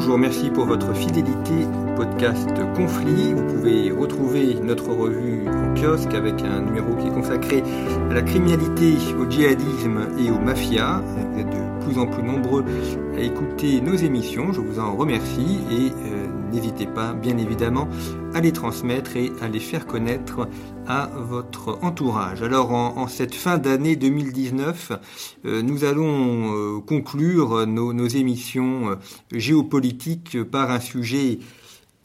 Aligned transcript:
Bonjour, 0.00 0.16
merci 0.16 0.48
pour 0.48 0.64
votre 0.64 0.94
fidélité 0.94 1.64
au 1.64 1.96
podcast 1.96 2.48
Conflit. 2.76 3.32
Vous 3.34 3.52
pouvez 3.52 3.90
retrouver 3.90 4.54
notre 4.54 4.90
revue 4.90 5.42
en 5.48 5.74
kiosque 5.74 6.14
avec 6.14 6.40
un 6.42 6.60
numéro 6.60 6.94
qui 6.94 7.08
est 7.08 7.10
consacré 7.10 7.64
à 8.08 8.14
la 8.14 8.22
criminalité, 8.22 8.94
au 9.20 9.28
djihadisme 9.28 10.06
et 10.20 10.30
aux 10.30 10.38
mafias. 10.38 11.02
Vous 11.32 11.42
de 11.42 11.84
plus 11.84 11.98
en 11.98 12.06
plus 12.06 12.22
nombreux 12.22 12.64
à 13.16 13.20
écouter 13.22 13.80
nos 13.80 13.96
émissions, 13.96 14.52
je 14.52 14.60
vous 14.60 14.78
en 14.78 14.94
remercie 14.94 15.58
et 15.68 15.90
euh, 15.90 16.26
n'hésitez 16.52 16.86
pas 16.86 17.12
bien 17.12 17.36
évidemment 17.36 17.88
à 18.34 18.40
les 18.40 18.52
transmettre 18.52 19.16
et 19.16 19.32
à 19.42 19.48
les 19.48 19.58
faire 19.58 19.84
connaître 19.84 20.46
à 20.88 21.10
votre 21.14 21.78
entourage. 21.82 22.42
Alors 22.42 22.72
en, 22.72 23.06
cette 23.08 23.34
fin 23.34 23.58
d'année 23.58 23.94
2019, 23.94 24.92
euh, 25.44 25.62
nous 25.62 25.84
allons 25.84 26.54
euh, 26.56 26.80
conclure 26.80 27.66
nos, 27.66 27.92
nos 27.92 28.08
émissions 28.08 28.98
géopolitiques 29.30 30.42
par 30.42 30.70
un 30.70 30.80
sujet 30.80 31.38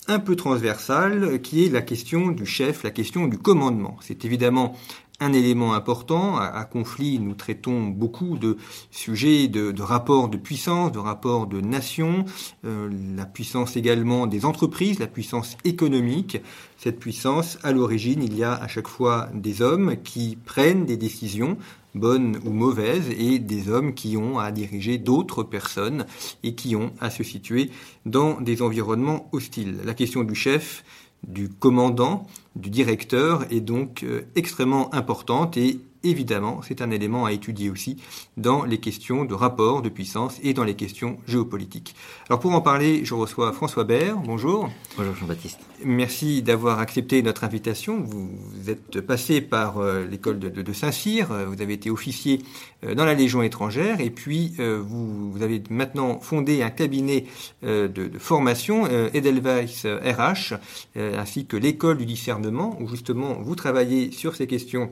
un 0.08 0.20
peu 0.20 0.36
transversal 0.36 1.42
qui 1.42 1.66
est 1.66 1.70
la 1.70 1.82
question 1.82 2.30
du 2.30 2.46
chef, 2.46 2.84
la 2.84 2.92
question 2.92 3.28
du 3.28 3.38
commandement. 3.38 3.98
C'est 4.02 4.26
évidemment 4.26 4.76
un 5.20 5.34
élément 5.34 5.73
important. 5.73 6.38
À, 6.38 6.66
conflit, 6.66 7.20
nous 7.20 7.34
traitons 7.34 7.84
beaucoup 7.88 8.38
de 8.38 8.58
sujets 8.92 9.48
de, 9.48 9.82
rapports 9.82 10.28
de 10.28 10.38
puissance, 10.38 10.92
de 10.92 11.00
rapports 11.00 11.48
de 11.48 11.62
nation, 11.62 12.26
euh, 12.66 12.90
la 13.16 13.26
puissance 13.26 13.78
également 13.78 14.28
des 14.28 14.45
entreprises, 14.45 15.00
la 15.00 15.08
puissance 15.08 15.58
économique. 15.64 16.42
Cette 16.78 17.00
puissance, 17.00 17.58
à 17.64 17.72
l'origine, 17.72 18.22
il 18.23 18.36
y 18.36 18.44
a 18.44 18.54
à 18.54 18.67
chaque 18.67 18.88
fois 18.88 19.30
des 19.34 19.62
hommes 19.62 19.95
qui 20.04 20.38
prennent 20.44 20.86
des 20.86 20.98
décisions 20.98 21.58
bonnes 21.95 22.39
ou 22.45 22.52
mauvaises, 22.52 23.09
et 23.17 23.39
des 23.39 23.69
hommes 23.69 23.94
qui 23.94 24.17
ont 24.17 24.39
à 24.39 24.52
diriger 24.52 24.97
d'autres 24.97 25.44
personnes 25.44 26.05
et 26.44 26.55
qui 26.55 26.75
ont 26.75 26.91
à 26.99 27.09
se 27.09 27.23
situer 27.23 27.69
dans 28.05 28.39
des 28.41 28.61
environnements 28.61 29.30
hostiles. 29.31 29.77
La 29.86 29.94
question 29.94 30.23
du 30.23 30.36
chef, 30.36 30.83
du 31.27 31.49
commandant, 31.49 32.27
du 32.55 32.69
directeur 32.69 33.45
est 33.52 33.61
donc 33.61 34.03
euh, 34.03 34.23
extrêmement 34.36 34.94
importante 34.94 35.58
et 35.58 35.80
évidemment, 36.03 36.61
c'est 36.61 36.81
un 36.81 36.91
élément 36.91 37.25
à 37.25 37.31
étudier 37.31 37.69
aussi 37.69 37.97
dans 38.38 38.66
les 38.66 38.80
questions 38.80 39.25
de 39.25 39.33
rapport 39.33 39.81
de 39.81 39.89
puissance 39.89 40.38
et 40.44 40.53
dans 40.53 40.64
les 40.64 40.75
questions 40.75 41.17
géopolitiques. 41.25 41.95
Alors 42.30 42.39
pour 42.39 42.52
en 42.52 42.61
parler, 42.61 43.05
je 43.05 43.14
reçois 43.14 43.53
François 43.53 43.86
Baird. 43.86 44.21
Bonjour. 44.25 44.69
Bonjour 44.97 45.16
Jean-Baptiste. 45.16 45.59
Merci 45.86 46.42
d'avoir 46.42 46.80
accepté 46.80 47.22
notre 47.22 47.44
invitation. 47.44 48.02
Vous 48.02 48.70
êtes 48.70 49.02
passé 49.02 49.42
par 49.42 49.80
euh, 49.80 50.05
l'école 50.05 50.39
de, 50.39 50.73
Saint-Cyr, 50.73 51.27
vous 51.48 51.61
avez 51.61 51.73
été 51.73 51.89
officier 51.89 52.42
euh, 52.83 52.95
dans 52.95 53.05
la 53.05 53.14
Légion 53.14 53.42
étrangère 53.42 53.99
et 53.99 54.10
puis 54.10 54.54
euh, 54.60 54.82
vous, 54.86 55.42
avez 55.42 55.61
maintenant 55.70 56.20
fondé 56.20 56.61
un 56.64 56.70
cabinet 56.70 57.26
de, 57.64 58.11
formation, 58.17 58.88
Edelweiss 59.14 59.86
RH, 59.86 60.55
ainsi 60.95 61.45
que 61.45 61.58
l'école 61.58 61.98
du 61.98 62.05
discernement, 62.05 62.77
où 62.80 62.88
justement 62.88 63.38
vous 63.42 63.55
travaillez 63.55 64.11
sur 64.11 64.36
ces 64.36 64.48
questions 64.48 64.89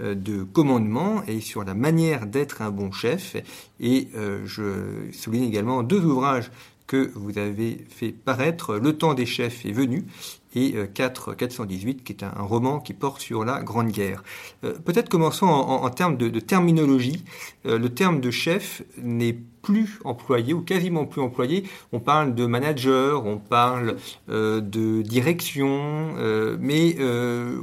de 0.00 0.42
commandement 0.42 1.22
et 1.26 1.40
sur 1.40 1.64
la 1.64 1.74
manière 1.74 2.26
d'être 2.26 2.62
un 2.62 2.70
bon 2.70 2.92
chef. 2.92 3.36
Et 3.80 4.08
je 4.44 5.08
souligne 5.12 5.44
également 5.44 5.82
deux 5.82 6.00
ouvrages 6.04 6.50
que 6.86 7.10
vous 7.14 7.38
avez 7.38 7.86
fait 7.88 8.12
paraître, 8.12 8.76
Le 8.76 8.96
temps 8.96 9.14
des 9.14 9.26
chefs 9.26 9.64
est 9.64 9.72
venu, 9.72 10.04
et 10.54 10.74
4 10.94 11.30
euh, 11.30 11.34
418, 11.34 12.04
qui 12.04 12.12
est 12.12 12.22
un, 12.22 12.30
roman 12.42 12.80
qui 12.80 12.92
porte 12.92 13.20
sur 13.20 13.44
la 13.44 13.62
Grande 13.62 13.88
Guerre. 13.88 14.22
Euh, 14.64 14.74
peut-être 14.84 15.08
commençons 15.08 15.46
en, 15.46 15.90
termes 15.90 16.16
de, 16.16 16.40
terminologie. 16.40 17.24
Euh, 17.66 17.78
le 17.78 17.88
terme 17.88 18.20
de 18.20 18.30
chef 18.30 18.82
n'est 19.02 19.36
plus 19.62 19.98
employé 20.04 20.52
ou 20.52 20.60
quasiment 20.60 21.06
plus 21.06 21.22
employé. 21.22 21.64
On 21.92 22.00
parle 22.00 22.34
de 22.34 22.44
manager, 22.44 23.24
on 23.24 23.38
parle 23.38 23.96
de 24.28 25.00
direction, 25.00 26.12
mais 26.60 26.98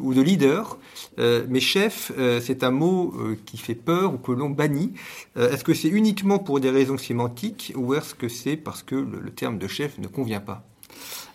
ou 0.01 0.11
de 0.15 0.21
leader. 0.23 0.79
mais 1.19 1.59
chef, 1.59 2.11
c'est 2.41 2.63
un 2.63 2.71
mot 2.71 3.13
qui 3.45 3.57
fait 3.57 3.75
peur 3.75 4.15
ou 4.15 4.17
que 4.17 4.31
l'on 4.31 4.49
bannit. 4.49 4.93
est-ce 5.35 5.63
que 5.63 5.75
c'est 5.75 5.89
uniquement 5.89 6.39
pour 6.39 6.59
des 6.59 6.71
raisons 6.71 6.97
sémantiques 6.97 7.71
ou 7.75 7.93
est-ce 7.93 8.15
que 8.15 8.29
c'est 8.29 8.57
parce 8.57 8.81
que 8.81 8.95
le 8.95 9.29
terme 9.29 9.59
de 9.59 9.67
chef 9.67 9.99
ne 9.99 10.07
convient 10.07 10.41
pas? 10.41 10.70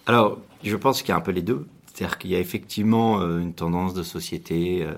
Alors, 0.06 0.39
je 0.62 0.77
pense 0.77 1.03
qu'il 1.03 1.11
y 1.11 1.12
a 1.12 1.17
un 1.17 1.21
peu 1.21 1.33
les 1.33 1.43
deux. 1.43 1.67
C'est-à-dire 1.97 2.19
qu'il 2.19 2.31
y 2.31 2.34
a 2.34 2.39
effectivement 2.39 3.21
euh, 3.21 3.41
une 3.41 3.55
tendance 3.55 3.94
de 3.94 4.03
société 4.03 4.83
euh, 4.83 4.93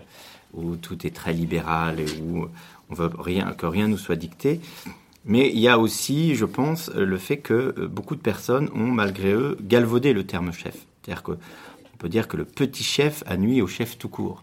où 0.53 0.77
tout 0.77 1.07
est 1.07 1.15
très 1.15 1.33
libéral 1.33 2.01
et 2.01 2.07
où 2.21 2.49
on 2.91 2.95
veut 2.95 3.11
rien, 3.19 3.53
que 3.53 3.67
rien 3.67 3.87
nous 3.87 3.99
soit 3.99 4.17
dicté. 4.17 4.61
Mais 5.25 5.49
il 5.49 5.61
y 5.61 5.69
a 5.69 5.79
aussi, 5.79 6.35
je 6.35 6.45
pense, 6.45 6.91
le 6.91 7.17
fait 7.19 7.37
que 7.37 7.75
euh, 7.79 7.87
beaucoup 7.87 8.17
de 8.17 8.21
personnes 8.21 8.69
ont, 8.75 8.89
malgré 8.89 9.33
eux, 9.33 9.57
galvaudé 9.61 10.13
le 10.13 10.25
terme 10.27 10.53
chef. 10.53 10.87
C'est-à-dire 11.03 11.23
qu'on 11.23 11.37
peut 11.99 12.09
dire 12.09 12.27
que 12.27 12.37
le 12.37 12.45
petit 12.45 12.83
chef 12.83 13.23
a 13.27 13.37
nuit 13.37 13.63
au 13.63 13.69
chef 13.69 13.97
tout 13.97 14.09
court. 14.09 14.43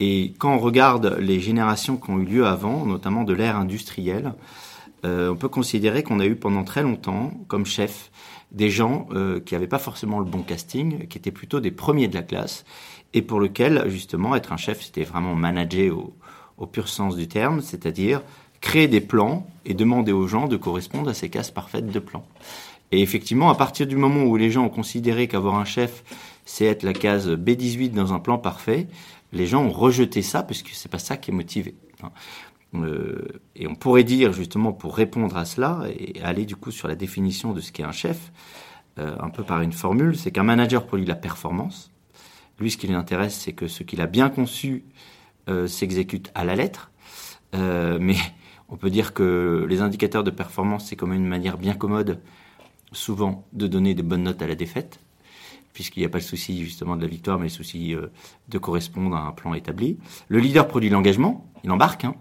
Et 0.00 0.32
quand 0.38 0.54
on 0.54 0.58
regarde 0.58 1.18
les 1.20 1.40
générations 1.40 1.98
qui 1.98 2.10
ont 2.10 2.18
eu 2.18 2.24
lieu 2.24 2.46
avant, 2.46 2.86
notamment 2.86 3.22
de 3.22 3.34
l'ère 3.34 3.56
industrielle, 3.56 4.32
on 5.04 5.36
peut 5.36 5.48
considérer 5.48 6.04
qu'on 6.04 6.20
a 6.20 6.26
eu 6.26 6.36
pendant 6.36 6.62
très 6.62 6.82
longtemps 6.82 7.32
comme 7.48 7.66
chef 7.66 8.11
des 8.52 8.70
gens 8.70 9.08
euh, 9.12 9.40
qui 9.40 9.54
n'avaient 9.54 9.66
pas 9.66 9.78
forcément 9.78 10.18
le 10.18 10.24
bon 10.24 10.42
casting, 10.42 11.06
qui 11.08 11.18
étaient 11.18 11.30
plutôt 11.30 11.60
des 11.60 11.70
premiers 11.70 12.08
de 12.08 12.14
la 12.14 12.22
classe, 12.22 12.64
et 13.14 13.22
pour 13.22 13.40
lequel, 13.40 13.84
justement, 13.88 14.36
être 14.36 14.52
un 14.52 14.56
chef, 14.56 14.82
c'était 14.82 15.04
vraiment 15.04 15.34
manager 15.34 15.96
au, 15.96 16.14
au 16.58 16.66
pur 16.66 16.88
sens 16.88 17.16
du 17.16 17.28
terme, 17.28 17.60
c'est-à-dire 17.60 18.22
créer 18.60 18.88
des 18.88 19.00
plans 19.00 19.46
et 19.64 19.74
demander 19.74 20.12
aux 20.12 20.26
gens 20.26 20.48
de 20.48 20.56
correspondre 20.56 21.10
à 21.10 21.14
ces 21.14 21.28
cases 21.28 21.50
parfaites 21.50 21.90
de 21.90 21.98
plans. 21.98 22.24
Et 22.92 23.00
effectivement, 23.00 23.50
à 23.50 23.54
partir 23.54 23.86
du 23.86 23.96
moment 23.96 24.24
où 24.24 24.36
les 24.36 24.50
gens 24.50 24.64
ont 24.64 24.70
considéré 24.70 25.26
qu'avoir 25.26 25.56
un 25.56 25.64
chef, 25.64 26.04
c'est 26.44 26.66
être 26.66 26.82
la 26.82 26.92
case 26.92 27.28
B18 27.28 27.92
dans 27.92 28.12
un 28.12 28.18
plan 28.18 28.38
parfait, 28.38 28.86
les 29.32 29.46
gens 29.46 29.64
ont 29.64 29.72
rejeté 29.72 30.22
ça, 30.22 30.42
puisque 30.42 30.68
c'est 30.68 30.90
pas 30.90 30.98
ça 30.98 31.16
qui 31.16 31.30
est 31.30 31.34
motivé. 31.34 31.74
Euh, 32.74 33.26
et 33.54 33.66
on 33.66 33.74
pourrait 33.74 34.04
dire 34.04 34.32
justement 34.32 34.72
pour 34.72 34.96
répondre 34.96 35.36
à 35.36 35.44
cela 35.44 35.84
et 35.90 36.20
aller 36.22 36.46
du 36.46 36.56
coup 36.56 36.70
sur 36.70 36.88
la 36.88 36.94
définition 36.94 37.52
de 37.52 37.60
ce 37.60 37.70
qu'est 37.70 37.82
un 37.82 37.92
chef, 37.92 38.32
euh, 38.98 39.14
un 39.20 39.30
peu 39.30 39.42
par 39.42 39.60
une 39.60 39.72
formule, 39.72 40.16
c'est 40.16 40.30
qu'un 40.30 40.42
manager 40.42 40.86
produit 40.86 41.06
la 41.06 41.14
performance. 41.14 41.90
Lui, 42.58 42.70
ce 42.70 42.76
qui 42.76 42.86
l'intéresse, 42.86 43.34
c'est 43.34 43.52
que 43.52 43.66
ce 43.66 43.82
qu'il 43.82 44.00
a 44.00 44.06
bien 44.06 44.30
conçu 44.30 44.84
euh, 45.48 45.66
s'exécute 45.66 46.30
à 46.34 46.44
la 46.44 46.54
lettre. 46.54 46.90
mais 47.52 48.16
on 48.68 48.76
peut 48.76 48.90
dire 48.90 49.12
que 49.12 49.66
les 49.68 49.82
indicateurs 49.82 50.24
de 50.24 50.30
performance, 50.30 50.86
c'est 50.86 50.96
comme 50.96 51.12
une 51.12 51.26
manière 51.26 51.58
bien 51.58 51.74
commode, 51.74 52.20
souvent, 52.92 53.46
de 53.52 53.66
donner 53.66 53.94
des 53.94 54.02
bonnes 54.02 54.22
notes 54.22 54.40
à 54.40 54.46
la 54.46 54.54
défaite, 54.54 55.00
puisqu'il 55.74 56.00
n'y 56.00 56.06
a 56.06 56.08
pas 56.08 56.18
le 56.18 56.24
souci 56.24 56.64
justement 56.64 56.96
de 56.96 57.02
la 57.02 57.08
victoire, 57.08 57.38
mais 57.38 57.46
le 57.46 57.50
souci 57.50 57.94
de 58.48 58.58
correspondre 58.58 59.16
à 59.16 59.26
un 59.26 59.32
plan 59.32 59.52
établi. 59.52 59.98
Le 60.28 60.38
leader 60.38 60.68
produit 60.68 60.88
l'engagement, 60.88 61.50
il 61.64 61.70
embarque, 61.70 62.04
hein, 62.04 62.14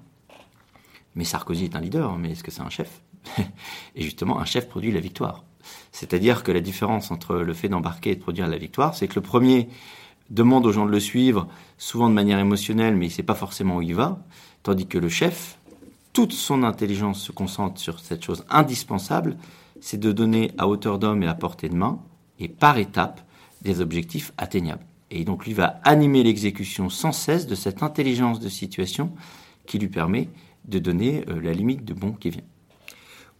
mais 1.15 1.23
Sarkozy 1.23 1.65
est 1.65 1.75
un 1.75 1.81
leader, 1.81 2.17
mais 2.17 2.31
est-ce 2.31 2.43
que 2.43 2.51
c'est 2.51 2.61
un 2.61 2.69
chef 2.69 3.01
Et 3.95 4.01
justement, 4.01 4.39
un 4.39 4.45
chef 4.45 4.67
produit 4.67 4.91
la 4.91 4.99
victoire. 4.99 5.43
C'est-à-dire 5.91 6.43
que 6.43 6.51
la 6.51 6.61
différence 6.61 7.11
entre 7.11 7.35
le 7.35 7.53
fait 7.53 7.69
d'embarquer 7.69 8.11
et 8.11 8.15
de 8.15 8.21
produire 8.21 8.47
la 8.47 8.57
victoire, 8.57 8.95
c'est 8.95 9.07
que 9.07 9.15
le 9.15 9.21
premier 9.21 9.69
demande 10.29 10.65
aux 10.65 10.71
gens 10.71 10.85
de 10.85 10.91
le 10.91 10.99
suivre, 10.99 11.47
souvent 11.77 12.09
de 12.09 12.13
manière 12.13 12.39
émotionnelle, 12.39 12.95
mais 12.95 13.05
il 13.05 13.09
ne 13.09 13.13
sait 13.13 13.23
pas 13.23 13.35
forcément 13.35 13.77
où 13.77 13.81
il 13.81 13.95
va, 13.95 14.19
tandis 14.63 14.87
que 14.87 14.97
le 14.97 15.09
chef, 15.09 15.57
toute 16.13 16.33
son 16.33 16.63
intelligence 16.63 17.21
se 17.21 17.31
concentre 17.31 17.79
sur 17.79 17.99
cette 17.99 18.23
chose 18.23 18.45
indispensable, 18.49 19.37
c'est 19.81 19.99
de 19.99 20.11
donner 20.11 20.51
à 20.57 20.67
hauteur 20.67 20.99
d'homme 20.99 21.23
et 21.23 21.27
à 21.27 21.33
portée 21.33 21.69
de 21.69 21.75
main, 21.75 21.99
et 22.39 22.47
par 22.47 22.77
étapes, 22.77 23.21
des 23.61 23.81
objectifs 23.81 24.31
atteignables. 24.37 24.85
Et 25.11 25.25
donc 25.25 25.45
lui 25.45 25.53
va 25.53 25.79
animer 25.83 26.23
l'exécution 26.23 26.89
sans 26.89 27.11
cesse 27.11 27.45
de 27.45 27.55
cette 27.55 27.83
intelligence 27.83 28.39
de 28.39 28.49
situation 28.49 29.11
qui 29.67 29.77
lui 29.77 29.89
permet 29.89 30.29
de 30.65 30.79
donner 30.79 31.23
euh, 31.29 31.39
la 31.41 31.53
limite 31.53 31.85
de 31.85 31.93
bon 31.93 32.13
qui 32.13 32.29
vient. 32.29 32.43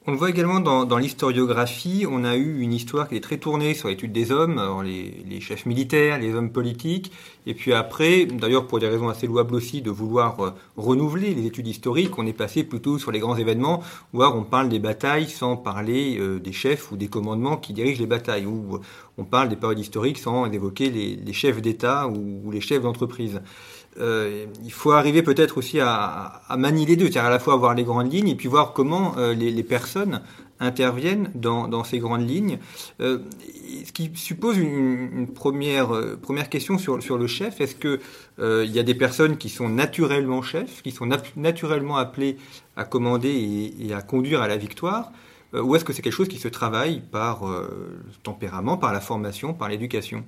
On 0.08 0.12
le 0.14 0.18
voit 0.18 0.32
également 0.32 0.60
dans, 0.60 0.98
l'historiographie, 0.98 2.08
on 2.10 2.24
a 2.24 2.36
eu 2.36 2.62
une 2.62 2.74
histoire 2.74 3.08
qui 3.08 3.18
est 3.18 3.22
très 3.22 3.38
tournée 3.38 3.76
sur 3.76 3.88
l'étude 3.88 4.12
des 4.12 4.32
hommes, 4.32 4.60
les, 4.84 5.40
chefs 5.42 5.68
militaires, 5.68 6.18
les 6.18 6.34
hommes 6.34 6.52
politiques, 6.52 7.12
et 7.46 7.54
puis 7.54 7.72
après, 7.72 8.26
d'ailleurs 8.26 8.66
pour 8.66 8.80
des 8.80 8.88
raisons 8.88 9.10
assez 9.10 9.28
louables 9.28 9.54
aussi, 9.54 9.84
de 9.84 9.92
vouloir 9.92 10.40
euh, 10.40 10.50
renouveler 10.76 11.36
les 11.36 11.46
études 11.46 11.68
historiques, 11.68 12.18
on 12.18 12.26
est 12.26 12.34
passé 12.34 12.64
plutôt 12.64 12.98
sur 12.98 13.12
les 13.12 13.20
grands 13.20 13.36
événements, 13.36 13.84
voire 14.12 14.36
on 14.36 14.42
parle 14.42 14.70
des 14.70 14.80
batailles 14.80 15.30
sans 15.30 15.56
parler 15.56 16.18
euh, 16.20 16.40
des 16.40 16.52
chefs 16.52 16.92
ou 16.92 16.98
des 16.98 17.08
commandements 17.08 17.58
qui 17.58 17.72
dirigent 17.72 18.00
les 18.00 18.08
batailles, 18.08 18.48
ou 18.48 18.80
on 19.20 19.24
parle 19.24 19.50
des 19.50 19.56
périodes 19.56 19.78
historiques 19.78 20.18
sans 20.18 20.52
évoquer 20.52 20.90
les, 20.90 21.34
chefs 21.34 21.62
d'État 21.62 22.08
ou 22.08 22.50
les 22.50 22.60
chefs 22.60 22.82
d'entreprise. 22.82 23.40
Euh, 24.00 24.46
il 24.64 24.72
faut 24.72 24.92
arriver 24.92 25.22
peut-être 25.22 25.58
aussi 25.58 25.80
à, 25.80 26.42
manier 26.58 26.86
les 26.86 26.96
deux, 26.96 27.06
c'est-à-dire 27.06 27.26
à 27.26 27.30
la 27.30 27.40
fois 27.40 27.54
avoir 27.54 27.74
les 27.74 27.84
grandes 27.84 28.12
lignes 28.12 28.30
et 28.30 28.36
puis 28.36 28.48
voir 28.48 28.74
comment 28.74 29.18
euh, 29.18 29.34
les, 29.34 29.64
personnes 29.64 30.22
interviennent 30.60 31.30
dans, 31.36 31.84
ces 31.84 32.00
grandes 32.00 32.28
lignes. 32.28 32.60
Euh, 33.02 33.20
ce 33.86 33.92
qui 33.92 34.12
suppose 34.16 34.58
une, 34.58 35.28
première, 35.28 35.90
première 36.22 36.50
question 36.50 36.78
sur, 36.78 37.02
sur 37.04 37.18
le 37.18 37.28
chef. 37.28 37.60
Est-ce 37.60 37.76
que 37.76 38.00
il 38.40 38.72
y 38.72 38.80
a 38.80 38.84
des 38.84 38.96
personnes 38.96 39.38
qui 39.38 39.50
sont 39.50 39.70
naturellement 39.70 40.42
chefs, 40.42 40.82
qui 40.82 40.92
sont 40.92 41.08
naturellement 41.36 41.98
appelées 41.98 42.38
à 42.76 42.86
commander 42.86 43.30
et, 43.30 43.88
et, 43.88 43.94
à 43.94 44.02
conduire 44.02 44.42
à 44.42 44.48
la 44.48 44.58
victoire 44.58 45.12
ou 45.54 45.76
est-ce 45.76 45.84
que 45.84 45.92
c'est 45.92 46.02
quelque 46.02 46.14
chose 46.14 46.30
qui 46.30 46.38
se 46.38 46.48
travaille 46.48 47.02
par 47.02 47.46
le 47.46 48.00
tempérament, 48.24 48.78
par 48.78 48.94
la 48.94 49.02
formation, 49.02 49.54
par 49.54 49.68
l'éducation? 49.68 50.24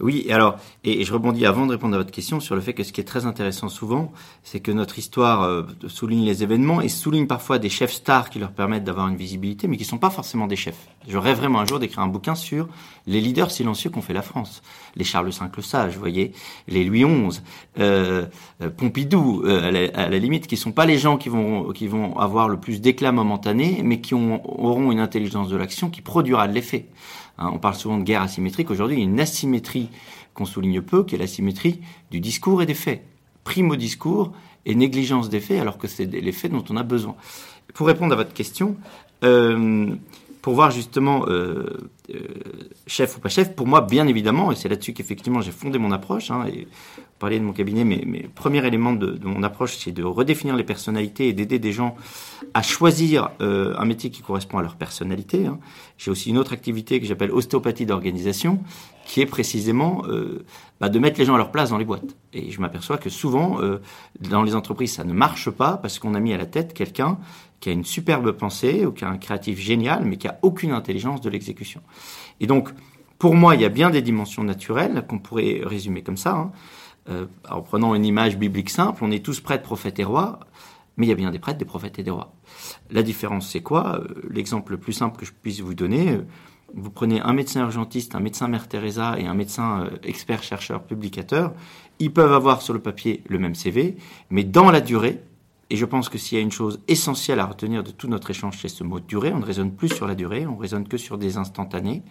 Oui, 0.00 0.30
alors, 0.30 0.56
et, 0.84 1.04
je 1.04 1.12
rebondis 1.12 1.44
avant 1.44 1.66
de 1.66 1.72
répondre 1.72 1.94
à 1.94 1.98
votre 1.98 2.12
question 2.12 2.38
sur 2.38 2.54
le 2.54 2.60
fait 2.60 2.72
que 2.72 2.84
ce 2.84 2.92
qui 2.92 3.00
est 3.00 3.04
très 3.04 3.26
intéressant 3.26 3.68
souvent, 3.68 4.12
c'est 4.44 4.60
que 4.60 4.70
notre 4.70 4.98
histoire 4.98 5.42
euh, 5.42 5.62
souligne 5.88 6.24
les 6.24 6.44
événements 6.44 6.80
et 6.80 6.88
souligne 6.88 7.26
parfois 7.26 7.58
des 7.58 7.68
chefs 7.68 7.92
stars 7.92 8.30
qui 8.30 8.38
leur 8.38 8.52
permettent 8.52 8.84
d'avoir 8.84 9.08
une 9.08 9.16
visibilité, 9.16 9.66
mais 9.66 9.76
qui 9.76 9.82
ne 9.82 9.88
sont 9.88 9.98
pas 9.98 10.10
forcément 10.10 10.46
des 10.46 10.54
chefs. 10.54 10.86
Je 11.08 11.18
rêve 11.18 11.38
vraiment 11.38 11.58
un 11.58 11.66
jour 11.66 11.80
d'écrire 11.80 12.00
un 12.00 12.08
bouquin 12.08 12.36
sur 12.36 12.68
les 13.06 13.20
leaders 13.20 13.50
silencieux 13.50 13.90
qu'ont 13.90 14.02
fait 14.02 14.12
la 14.12 14.22
France. 14.22 14.62
Les 14.94 15.04
Charles 15.04 15.30
V 15.30 15.46
le 15.56 15.62
Sage, 15.62 15.94
vous 15.94 16.00
voyez, 16.00 16.32
les 16.68 16.84
Louis 16.84 17.04
XI, 17.04 17.40
euh, 17.80 18.26
euh, 18.62 18.70
Pompidou, 18.70 19.42
à 19.46 19.70
la, 19.70 20.18
limite, 20.18 20.46
qui 20.46 20.56
sont 20.56 20.72
pas 20.72 20.86
les 20.86 20.98
gens 20.98 21.16
qui 21.16 21.28
vont, 21.28 21.72
qui 21.72 21.88
vont 21.88 22.16
avoir 22.18 22.48
le 22.48 22.58
plus 22.58 22.80
d'éclat 22.80 23.10
momentané, 23.10 23.80
mais 23.82 24.00
qui 24.00 24.14
ont, 24.14 24.42
auront 24.64 24.92
une 24.92 25.00
intelligence 25.00 25.48
de 25.48 25.56
l'action 25.56 25.90
qui 25.90 26.02
produira 26.02 26.46
de 26.46 26.52
l'effet. 26.52 26.86
Hein, 27.38 27.50
on 27.52 27.58
parle 27.58 27.74
souvent 27.74 27.98
de 27.98 28.04
guerre 28.04 28.22
asymétrique. 28.22 28.70
Aujourd'hui, 28.70 28.96
il 28.96 29.00
y 29.00 29.02
a 29.02 29.06
une 29.06 29.20
asymétrie 29.20 29.88
qu'on 30.34 30.44
souligne 30.44 30.82
peu, 30.82 31.04
qui 31.04 31.14
est 31.14 31.18
l'asymétrie 31.18 31.80
du 32.10 32.20
discours 32.20 32.62
et 32.62 32.66
des 32.66 32.74
faits. 32.74 33.04
Prime 33.44 33.70
au 33.70 33.76
discours 33.76 34.32
et 34.66 34.74
négligence 34.74 35.28
des 35.28 35.40
faits, 35.40 35.60
alors 35.60 35.78
que 35.78 35.88
c'est 35.88 36.06
les 36.06 36.32
faits 36.32 36.52
dont 36.52 36.64
on 36.68 36.76
a 36.76 36.82
besoin. 36.82 37.14
Pour 37.74 37.86
répondre 37.86 38.12
à 38.12 38.16
votre 38.16 38.34
question, 38.34 38.76
euh, 39.24 39.94
pour 40.48 40.54
voir 40.54 40.70
justement 40.70 41.26
euh, 41.28 41.76
euh, 42.08 42.20
chef 42.86 43.18
ou 43.18 43.20
pas 43.20 43.28
chef, 43.28 43.54
pour 43.54 43.66
moi, 43.66 43.82
bien 43.82 44.06
évidemment, 44.06 44.50
et 44.50 44.54
c'est 44.54 44.70
là-dessus 44.70 44.94
qu'effectivement 44.94 45.42
j'ai 45.42 45.50
fondé 45.50 45.78
mon 45.78 45.92
approche, 45.92 46.30
hein, 46.30 46.46
et 46.50 46.66
parler 47.18 47.38
de 47.38 47.44
mon 47.44 47.52
cabinet, 47.52 47.84
mais, 47.84 48.02
mais 48.06 48.30
premier 48.34 48.66
élément 48.66 48.94
de, 48.94 49.20
mon 49.24 49.42
approche, 49.42 49.76
c'est 49.76 49.92
de 49.92 50.02
redéfinir 50.02 50.56
les 50.56 50.64
personnalités 50.64 51.28
et 51.28 51.34
d'aider 51.34 51.58
des 51.58 51.72
gens 51.72 51.96
à 52.54 52.62
choisir 52.62 53.28
euh, 53.42 53.74
un 53.76 53.84
métier 53.84 54.08
qui 54.08 54.22
correspond 54.22 54.56
à 54.56 54.62
leur 54.62 54.76
personnalité. 54.76 55.44
Hein. 55.44 55.58
J'ai 55.98 56.10
aussi 56.10 56.30
une 56.30 56.38
autre 56.38 56.54
activité 56.54 56.98
que 56.98 57.04
j'appelle 57.04 57.30
ostéopathie 57.30 57.84
d'organisation, 57.84 58.58
qui 59.04 59.20
est 59.20 59.26
précisément 59.26 60.02
bah, 60.80 60.90
de 60.90 60.98
mettre 60.98 61.18
les 61.18 61.24
gens 61.24 61.34
à 61.34 61.38
leur 61.38 61.50
place 61.50 61.70
dans 61.70 61.78
les 61.78 61.86
boîtes. 61.86 62.14
Et 62.34 62.50
je 62.50 62.60
m'aperçois 62.60 62.98
que 62.98 63.08
souvent, 63.08 63.58
dans 64.20 64.42
les 64.42 64.54
entreprises, 64.54 64.92
ça 64.92 65.04
ne 65.04 65.14
marche 65.14 65.48
pas 65.48 65.78
parce 65.78 65.98
qu'on 65.98 66.14
a 66.14 66.20
mis 66.20 66.34
à 66.34 66.36
la 66.36 66.44
tête 66.44 66.74
quelqu'un 66.74 67.16
qui 67.60 67.70
a 67.70 67.72
une 67.72 67.84
superbe 67.84 68.32
pensée 68.32 68.86
ou 68.86 68.92
qui 68.92 69.04
a 69.04 69.08
un 69.08 69.18
créatif 69.18 69.58
génial, 69.58 70.04
mais 70.04 70.16
qui 70.16 70.28
a 70.28 70.38
aucune 70.42 70.72
intelligence 70.72 71.20
de 71.20 71.30
l'exécution. 71.30 71.82
Et 72.40 72.46
donc, 72.46 72.70
pour 73.18 73.34
moi, 73.34 73.54
il 73.54 73.60
y 73.60 73.64
a 73.64 73.68
bien 73.68 73.90
des 73.90 74.02
dimensions 74.02 74.44
naturelles 74.44 75.04
qu'on 75.08 75.18
pourrait 75.18 75.60
résumer 75.64 76.02
comme 76.02 76.16
ça. 76.16 76.36
Hein. 76.36 76.52
Euh, 77.08 77.26
en 77.48 77.62
prenant 77.62 77.94
une 77.94 78.04
image 78.04 78.38
biblique 78.38 78.70
simple, 78.70 79.02
on 79.02 79.10
est 79.10 79.24
tous 79.24 79.40
prêtres, 79.40 79.64
prophètes 79.64 79.98
et 79.98 80.04
rois, 80.04 80.40
mais 80.96 81.06
il 81.06 81.08
y 81.08 81.12
a 81.12 81.16
bien 81.16 81.30
des 81.30 81.38
prêtres, 81.38 81.58
des 81.58 81.64
prophètes 81.64 81.98
et 81.98 82.02
des 82.02 82.10
rois. 82.10 82.34
La 82.90 83.02
différence, 83.02 83.48
c'est 83.50 83.62
quoi? 83.62 84.00
Euh, 84.00 84.22
L'exemple 84.30 84.72
le 84.72 84.78
plus 84.78 84.92
simple 84.92 85.18
que 85.18 85.26
je 85.26 85.32
puisse 85.32 85.60
vous 85.60 85.74
donner, 85.74 86.12
euh, 86.12 86.26
vous 86.74 86.90
prenez 86.90 87.20
un 87.20 87.32
médecin 87.32 87.62
urgentiste, 87.62 88.14
un 88.14 88.20
médecin 88.20 88.46
Mère 88.46 88.68
Teresa 88.68 89.18
et 89.18 89.26
un 89.26 89.34
médecin 89.34 89.88
expert, 90.02 90.42
chercheur, 90.42 90.82
publicateur, 90.82 91.54
ils 91.98 92.12
peuvent 92.12 92.32
avoir 92.32 92.60
sur 92.60 92.74
le 92.74 92.80
papier 92.80 93.24
le 93.26 93.38
même 93.38 93.54
CV, 93.54 93.96
mais 94.28 94.44
dans 94.44 94.70
la 94.70 94.82
durée, 94.82 95.22
et 95.70 95.76
je 95.76 95.84
pense 95.84 96.08
que 96.08 96.18
s'il 96.18 96.38
y 96.38 96.40
a 96.40 96.42
une 96.42 96.52
chose 96.52 96.80
essentielle 96.88 97.40
à 97.40 97.46
retenir 97.46 97.82
de 97.82 97.90
tout 97.90 98.08
notre 98.08 98.30
échange, 98.30 98.58
c'est 98.60 98.68
ce 98.68 98.84
mot 98.84 99.00
durée. 99.00 99.32
On 99.32 99.40
ne 99.40 99.44
raisonne 99.44 99.72
plus 99.72 99.88
sur 99.88 100.06
la 100.06 100.14
durée, 100.14 100.46
on 100.46 100.56
raisonne 100.56 100.88
que 100.88 100.96
sur 100.96 101.18
des 101.18 101.36
instantanés. 101.36 102.02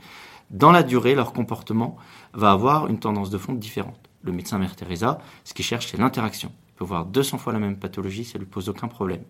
Dans 0.51 0.71
la 0.71 0.83
durée, 0.83 1.15
leur 1.15 1.33
comportement 1.33 1.97
va 2.33 2.51
avoir 2.51 2.87
une 2.87 2.99
tendance 2.99 3.29
de 3.29 3.37
fond 3.37 3.53
différente 3.53 4.07
le 4.27 4.33
médecin 4.33 4.59
Mère 4.59 4.75
Teresa, 4.75 5.19
ce 5.43 5.53
qu'il 5.53 5.65
cherche, 5.65 5.87
c'est 5.87 5.97
l'interaction. 5.97 6.51
Il 6.69 6.73
peut 6.75 6.85
voir 6.85 7.05
200 7.05 7.37
fois 7.37 7.53
la 7.53 7.59
même 7.59 7.77
pathologie, 7.77 8.25
ça 8.25 8.37
ne 8.37 8.43
lui 8.43 8.49
pose 8.49 8.69
aucun 8.69 8.87
problème. 8.87 9.23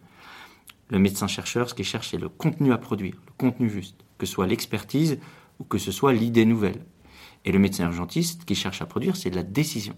Le 0.90 1.00
médecin 1.00 1.28
chercheur, 1.28 1.70
ce 1.70 1.74
qu'il 1.74 1.86
cherche, 1.86 2.10
c'est 2.10 2.18
le 2.18 2.30
contenu 2.30 2.74
à 2.74 2.78
produire, 2.78 3.16
le 3.26 3.34
contenu 3.38 3.70
juste, 3.70 4.04
que 4.18 4.26
ce 4.26 4.34
soit 4.34 4.48
l'expertise 4.48 5.20
ou 5.60 5.64
que 5.64 5.78
ce 5.78 5.92
soit 5.92 6.14
l'idée 6.14 6.46
nouvelle. 6.46 6.86
Et 7.46 7.52
le 7.52 7.60
médecin 7.60 7.86
urgentiste, 7.86 8.42
ce 8.42 8.46
qu'il 8.46 8.58
cherche 8.58 8.82
à 8.82 8.86
produire, 8.86 9.16
c'est 9.16 9.30
de 9.30 9.36
la 9.36 9.44
décision. 9.44 9.96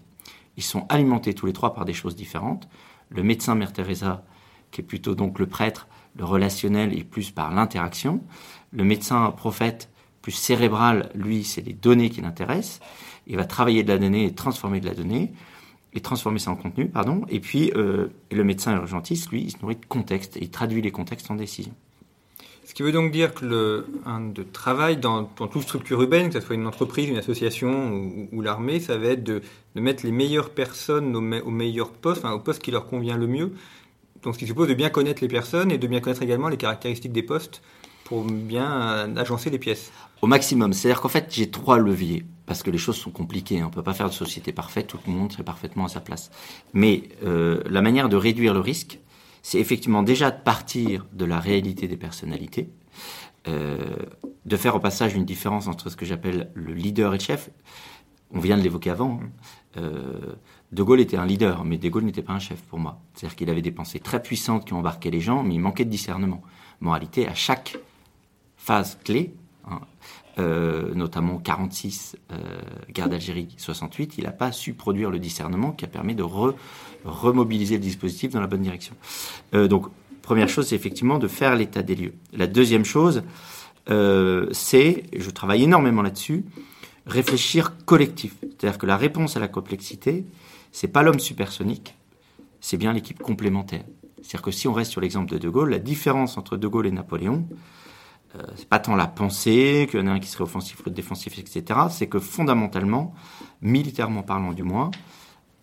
Ils 0.56 0.62
sont 0.62 0.86
alimentés 0.88 1.34
tous 1.34 1.46
les 1.46 1.52
trois 1.52 1.74
par 1.74 1.84
des 1.84 1.92
choses 1.92 2.16
différentes. 2.16 2.68
Le 3.08 3.22
médecin 3.22 3.54
Mère 3.54 3.72
Teresa, 3.72 4.24
qui 4.70 4.80
est 4.80 4.84
plutôt 4.84 5.14
donc 5.14 5.38
le 5.38 5.46
prêtre, 5.46 5.88
le 6.16 6.24
relationnel 6.24 6.96
et 6.96 7.04
plus 7.04 7.30
par 7.30 7.52
l'interaction. 7.52 8.22
Le 8.72 8.84
médecin 8.84 9.30
prophète, 9.30 9.90
plus 10.22 10.32
cérébral, 10.32 11.10
lui, 11.14 11.44
c'est 11.44 11.62
les 11.62 11.72
données 11.72 12.10
qui 12.10 12.20
l'intéressent 12.20 12.80
il 13.30 13.36
va 13.36 13.44
travailler 13.44 13.84
de 13.84 13.88
la 13.88 13.98
donnée 13.98 14.24
et 14.26 14.34
transformer 14.34 14.80
de 14.80 14.86
la 14.86 14.94
donnée, 14.94 15.32
et 15.92 16.00
transformer 16.00 16.38
ça 16.38 16.50
en 16.50 16.56
contenu, 16.56 16.88
pardon. 16.88 17.24
Et 17.28 17.40
puis, 17.40 17.72
euh, 17.76 18.08
le 18.30 18.44
médecin 18.44 18.74
urgentiste, 18.76 19.30
lui, 19.30 19.42
il 19.42 19.50
se 19.50 19.58
nourrit 19.62 19.76
de 19.76 19.86
contexte, 19.86 20.36
et 20.36 20.42
il 20.42 20.50
traduit 20.50 20.82
les 20.82 20.90
contextes 20.90 21.30
en 21.30 21.36
décision. 21.36 21.72
Ce 22.70 22.74
qui 22.76 22.84
veut 22.84 22.92
donc 22.92 23.10
dire 23.10 23.34
que 23.34 23.44
le 23.44 23.84
travail 24.52 24.96
dans, 24.96 25.24
toute 25.24 25.62
structure 25.62 26.00
urbaine, 26.00 26.28
que 26.28 26.38
ce 26.38 26.46
soit 26.46 26.54
une 26.54 26.68
entreprise, 26.68 27.08
une 27.08 27.16
association 27.16 28.28
ou, 28.30 28.42
l'armée, 28.42 28.78
ça 28.78 28.96
va 28.96 29.08
être 29.08 29.24
de, 29.24 29.42
mettre 29.74 30.06
les 30.06 30.12
meilleures 30.12 30.50
personnes 30.50 31.16
au, 31.16 31.50
meilleur 31.50 31.90
poste, 31.90 32.24
enfin, 32.24 32.32
au 32.32 32.38
poste 32.38 32.62
qui 32.62 32.70
leur 32.70 32.86
convient 32.86 33.16
le 33.16 33.26
mieux. 33.26 33.52
Donc, 34.22 34.34
ce 34.34 34.38
qui 34.38 34.46
suppose 34.46 34.68
de 34.68 34.74
bien 34.74 34.88
connaître 34.88 35.20
les 35.20 35.26
personnes 35.26 35.72
et 35.72 35.78
de 35.78 35.86
bien 35.88 35.98
connaître 35.98 36.22
également 36.22 36.48
les 36.48 36.56
caractéristiques 36.56 37.10
des 37.10 37.24
postes 37.24 37.60
pour 38.04 38.22
bien 38.22 39.16
agencer 39.16 39.50
les 39.50 39.58
pièces. 39.58 39.90
Au 40.22 40.28
maximum. 40.28 40.72
C'est-à-dire 40.72 41.00
qu'en 41.00 41.08
fait, 41.08 41.26
j'ai 41.28 41.50
trois 41.50 41.80
leviers 41.80 42.24
parce 42.46 42.62
que 42.62 42.70
les 42.70 42.78
choses 42.78 42.98
sont 42.98 43.10
compliquées. 43.10 43.64
On 43.64 43.66
ne 43.66 43.72
peut 43.72 43.82
pas 43.82 43.94
faire 43.94 44.08
de 44.08 44.14
société 44.14 44.52
parfaite, 44.52 44.86
tout 44.86 44.98
le 45.08 45.12
monde 45.12 45.32
serait 45.32 45.42
parfaitement 45.42 45.86
à 45.86 45.88
sa 45.88 46.00
place. 46.00 46.30
Mais 46.72 47.02
euh, 47.24 47.64
la 47.68 47.82
manière 47.82 48.08
de 48.08 48.14
réduire 48.14 48.54
le 48.54 48.60
risque, 48.60 49.00
c'est 49.42 49.58
effectivement 49.58 50.02
déjà 50.02 50.30
de 50.30 50.40
partir 50.40 51.06
de 51.12 51.24
la 51.24 51.40
réalité 51.40 51.88
des 51.88 51.96
personnalités, 51.96 52.70
euh, 53.48 53.96
de 54.44 54.56
faire 54.56 54.76
au 54.76 54.80
passage 54.80 55.14
une 55.14 55.24
différence 55.24 55.66
entre 55.66 55.90
ce 55.90 55.96
que 55.96 56.04
j'appelle 56.04 56.50
le 56.54 56.74
leader 56.74 57.14
et 57.14 57.18
le 57.18 57.22
chef. 57.22 57.50
On 58.32 58.38
vient 58.38 58.56
de 58.56 58.62
l'évoquer 58.62 58.90
avant. 58.90 59.20
Hein. 59.22 59.30
Euh, 59.76 60.34
de 60.72 60.82
Gaulle 60.82 61.00
était 61.00 61.16
un 61.16 61.26
leader, 61.26 61.64
mais 61.64 61.78
De 61.78 61.88
Gaulle 61.88 62.04
n'était 62.04 62.22
pas 62.22 62.32
un 62.32 62.38
chef 62.38 62.60
pour 62.62 62.78
moi. 62.78 63.00
C'est-à-dire 63.14 63.36
qu'il 63.36 63.50
avait 63.50 63.62
des 63.62 63.72
pensées 63.72 63.98
très 63.98 64.22
puissantes 64.22 64.66
qui 64.66 64.74
embarqué 64.74 65.10
les 65.10 65.20
gens, 65.20 65.42
mais 65.42 65.54
il 65.54 65.60
manquait 65.60 65.84
de 65.84 65.90
discernement. 65.90 66.42
Moralité, 66.80 67.26
à 67.26 67.34
chaque 67.34 67.78
phase 68.56 68.98
clé, 69.04 69.34
euh, 70.40 70.94
notamment 70.94 71.36
46, 71.38 72.16
euh, 72.32 72.36
guerre 72.90 73.10
d'Algérie 73.10 73.48
68, 73.58 74.14
il 74.16 74.24
n'a 74.24 74.30
pas 74.30 74.52
su 74.52 74.72
produire 74.72 75.10
le 75.10 75.18
discernement 75.18 75.72
qui 75.72 75.84
a 75.84 75.88
permis 75.88 76.14
de 76.14 76.24
remobiliser 77.04 77.74
le 77.74 77.82
dispositif 77.82 78.30
dans 78.32 78.40
la 78.40 78.46
bonne 78.46 78.62
direction. 78.62 78.94
Euh, 79.54 79.68
donc, 79.68 79.88
première 80.22 80.48
chose, 80.48 80.68
c'est 80.68 80.76
effectivement 80.76 81.18
de 81.18 81.28
faire 81.28 81.56
l'état 81.56 81.82
des 81.82 81.94
lieux. 81.94 82.14
La 82.32 82.46
deuxième 82.46 82.84
chose, 82.84 83.22
c'est, 84.52 85.02
je 85.16 85.30
travaille 85.30 85.64
énormément 85.64 86.00
là-dessus, 86.00 86.44
réfléchir 87.06 87.76
collectif. 87.84 88.36
C'est-à-dire 88.40 88.78
que 88.78 88.86
la 88.86 88.96
réponse 88.96 89.36
à 89.36 89.40
la 89.40 89.48
complexité, 89.48 90.24
c'est 90.70 90.86
pas 90.86 91.02
l'homme 91.02 91.18
supersonique, 91.18 91.96
c'est 92.60 92.76
bien 92.76 92.92
l'équipe 92.92 93.18
complémentaire. 93.18 93.82
C'est-à-dire 94.22 94.42
que 94.42 94.50
si 94.52 94.68
on 94.68 94.72
reste 94.72 94.92
sur 94.92 95.00
l'exemple 95.00 95.32
de 95.32 95.38
De 95.38 95.48
Gaulle, 95.48 95.70
la 95.70 95.80
différence 95.80 96.38
entre 96.38 96.56
De 96.56 96.68
Gaulle 96.68 96.86
et 96.86 96.92
Napoléon, 96.92 97.48
euh, 97.48 97.54
c'est 98.56 98.68
pas 98.68 98.78
tant 98.78 98.96
la 98.96 99.06
pensée, 99.06 99.88
qu'il 99.90 100.00
y 100.00 100.02
en 100.02 100.06
a 100.06 100.12
un 100.12 100.20
qui 100.20 100.28
serait 100.28 100.44
offensif, 100.44 100.78
l'autre 100.78 100.94
défensif, 100.94 101.38
etc. 101.38 101.80
C'est 101.90 102.06
que 102.06 102.18
fondamentalement, 102.18 103.14
militairement 103.60 104.22
parlant 104.22 104.52
du 104.52 104.62
moins, 104.62 104.90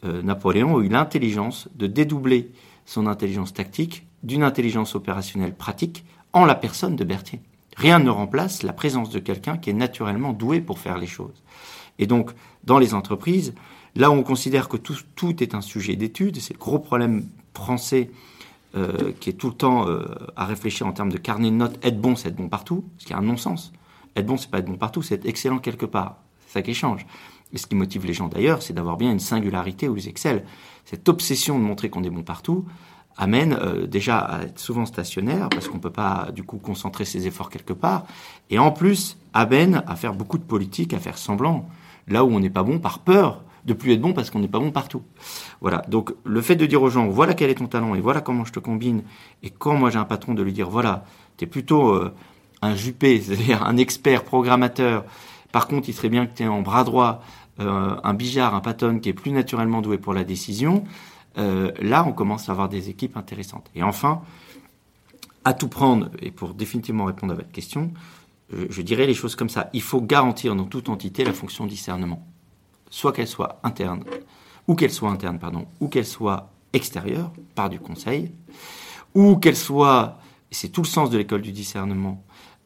euh, 0.03 0.21
Napoléon 0.21 0.77
a 0.77 0.81
eu 0.83 0.89
l'intelligence 0.89 1.69
de 1.75 1.87
dédoubler 1.87 2.51
son 2.85 3.07
intelligence 3.07 3.53
tactique 3.53 4.05
d'une 4.23 4.43
intelligence 4.43 4.95
opérationnelle 4.95 5.55
pratique 5.55 6.05
en 6.33 6.45
la 6.45 6.55
personne 6.55 6.95
de 6.95 7.03
Berthier. 7.03 7.41
Rien 7.75 7.99
ne 7.99 8.09
remplace 8.09 8.63
la 8.63 8.73
présence 8.73 9.09
de 9.09 9.19
quelqu'un 9.19 9.57
qui 9.57 9.69
est 9.69 9.73
naturellement 9.73 10.33
doué 10.33 10.61
pour 10.61 10.79
faire 10.79 10.97
les 10.97 11.07
choses. 11.07 11.43
Et 11.99 12.07
donc, 12.07 12.31
dans 12.63 12.79
les 12.79 12.93
entreprises, 12.93 13.53
là 13.95 14.09
où 14.09 14.13
on 14.13 14.23
considère 14.23 14.67
que 14.67 14.77
tout, 14.77 14.95
tout 15.15 15.41
est 15.43 15.55
un 15.55 15.61
sujet 15.61 15.95
d'étude, 15.95 16.39
c'est 16.39 16.53
le 16.53 16.59
gros 16.59 16.79
problème 16.79 17.27
français 17.53 18.11
euh, 18.75 19.13
qui 19.19 19.29
est 19.29 19.33
tout 19.33 19.47
le 19.47 19.55
temps 19.55 19.87
euh, 19.87 20.03
à 20.35 20.45
réfléchir 20.45 20.85
en 20.85 20.91
termes 20.91 21.11
de 21.11 21.17
carnet 21.17 21.49
de 21.49 21.55
notes, 21.55 21.79
être 21.85 21.99
bon, 21.99 22.15
c'est 22.15 22.29
être 22.29 22.35
bon 22.35 22.49
partout, 22.49 22.83
ce 22.97 23.05
qui 23.05 23.13
est 23.13 23.15
un 23.15 23.21
non-sens. 23.21 23.71
Être 24.15 24.25
bon, 24.25 24.37
c'est 24.37 24.51
pas 24.51 24.59
être 24.59 24.65
bon 24.65 24.77
partout, 24.77 25.01
c'est 25.01 25.15
être 25.15 25.25
excellent 25.25 25.59
quelque 25.59 25.85
part. 25.85 26.17
C'est 26.45 26.53
ça 26.53 26.61
qui 26.61 26.73
change. 26.73 27.05
Et 27.53 27.57
ce 27.57 27.65
qui 27.65 27.75
motive 27.75 28.05
les 28.05 28.13
gens 28.13 28.27
d'ailleurs, 28.27 28.61
c'est 28.61 28.73
d'avoir 28.73 28.97
bien 28.97 29.11
une 29.11 29.19
singularité 29.19 29.87
où 29.87 29.95
ils 29.95 30.07
excellent. 30.07 30.41
Cette 30.85 31.07
obsession 31.07 31.57
de 31.57 31.63
montrer 31.63 31.89
qu'on 31.89 32.03
est 32.03 32.09
bon 32.09 32.23
partout 32.23 32.65
amène 33.17 33.53
euh, 33.53 33.87
déjà 33.87 34.19
à 34.19 34.43
être 34.43 34.59
souvent 34.59 34.85
stationnaire 34.85 35.49
parce 35.49 35.67
qu'on 35.67 35.79
peut 35.79 35.89
pas 35.89 36.27
du 36.33 36.43
coup 36.43 36.57
concentrer 36.57 37.05
ses 37.05 37.25
efforts 37.25 37.49
quelque 37.49 37.73
part. 37.73 38.05
Et 38.49 38.59
en 38.59 38.71
plus, 38.71 39.17
amène 39.33 39.83
à 39.87 39.95
faire 39.95 40.13
beaucoup 40.13 40.37
de 40.37 40.43
politique, 40.43 40.93
à 40.93 40.99
faire 40.99 41.17
semblant. 41.17 41.67
Là 42.07 42.23
où 42.23 42.31
on 42.31 42.39
n'est 42.39 42.49
pas 42.49 42.63
bon 42.63 42.79
par 42.79 42.99
peur 42.99 43.43
de 43.67 43.73
plus 43.73 43.91
être 43.91 44.01
bon 44.01 44.13
parce 44.13 44.31
qu'on 44.31 44.39
n'est 44.39 44.47
pas 44.47 44.59
bon 44.59 44.71
partout. 44.71 45.03
Voilà. 45.61 45.83
Donc, 45.89 46.13
le 46.23 46.41
fait 46.41 46.55
de 46.55 46.65
dire 46.65 46.81
aux 46.81 46.89
gens, 46.89 47.07
voilà 47.07 47.33
quel 47.33 47.49
est 47.49 47.55
ton 47.55 47.67
talent 47.67 47.93
et 47.93 48.01
voilà 48.01 48.21
comment 48.21 48.45
je 48.45 48.53
te 48.53 48.59
combine. 48.59 49.03
Et 49.43 49.49
quand 49.49 49.75
moi 49.75 49.89
j'ai 49.89 49.99
un 49.99 50.05
patron 50.05 50.33
de 50.33 50.41
lui 50.41 50.53
dire, 50.53 50.69
voilà, 50.69 51.03
tu 51.37 51.43
es 51.43 51.47
plutôt 51.47 51.89
euh, 51.89 52.13
un 52.61 52.75
jupé, 52.75 53.21
c'est-à-dire 53.21 53.63
un 53.63 53.77
expert 53.77 54.23
programmateur. 54.23 55.03
Par 55.51 55.67
contre, 55.67 55.89
il 55.89 55.93
serait 55.93 56.09
bien 56.09 56.25
que 56.25 56.35
tu 56.35 56.43
aies 56.43 56.47
en 56.47 56.61
bras 56.61 56.85
droit 56.85 57.21
euh, 57.59 57.95
un 58.03 58.13
bijard, 58.13 58.55
un 58.55 58.61
patron 58.61 58.99
qui 58.99 59.09
est 59.09 59.13
plus 59.13 59.31
naturellement 59.31 59.81
doué 59.81 59.97
pour 59.97 60.13
la 60.13 60.23
décision. 60.23 60.85
Euh, 61.37 61.71
là, 61.81 62.05
on 62.07 62.13
commence 62.13 62.47
à 62.47 62.53
avoir 62.53 62.69
des 62.69 62.89
équipes 62.89 63.17
intéressantes. 63.17 63.69
Et 63.75 63.83
enfin, 63.83 64.21
à 65.43 65.53
tout 65.53 65.67
prendre, 65.67 66.09
et 66.21 66.31
pour 66.31 66.53
définitivement 66.53 67.05
répondre 67.05 67.33
à 67.33 67.35
votre 67.35 67.51
question, 67.51 67.91
je 68.49 68.81
dirais 68.81 69.05
les 69.05 69.13
choses 69.13 69.35
comme 69.35 69.49
ça. 69.49 69.69
Il 69.73 69.81
faut 69.81 69.99
garantir 69.99 70.55
dans 70.55 70.63
toute 70.63 70.87
entité 70.87 71.25
la 71.25 71.33
fonction 71.33 71.65
discernement 71.65 72.25
soit 72.89 73.13
qu'elle 73.13 73.27
soit 73.27 73.59
interne, 73.63 74.03
ou 74.67 74.75
qu'elle 74.75 74.91
soit 74.91 75.09
interne, 75.09 75.39
pardon, 75.39 75.65
ou 75.79 75.87
qu'elle 75.87 76.05
soit 76.05 76.51
extérieure, 76.73 77.31
par 77.55 77.69
du 77.69 77.79
conseil, 77.79 78.31
ou 79.15 79.37
qu'elle 79.37 79.55
soit, 79.55 80.19
c'est 80.51 80.69
tout 80.69 80.81
le 80.81 80.87
sens 80.87 81.09
de 81.09 81.17
l'école 81.17 81.41
du 81.41 81.51
discernement, 81.51 82.23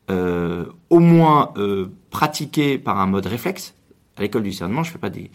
euh, 0.10 0.66
au 0.90 1.00
moins 1.00 1.54
euh, 1.58 1.92
pratiquée 2.10 2.78
par 2.78 3.00
un 3.00 3.08
mode 3.08 3.26
réflexe. 3.26 3.76
À 4.18 4.22
l'école 4.22 4.44
du 4.44 4.50
discernement, 4.50 4.84
je 4.84 4.90
ne 4.90 4.94
fais 4.94 5.00
pas 5.00 5.10
des, 5.10 5.32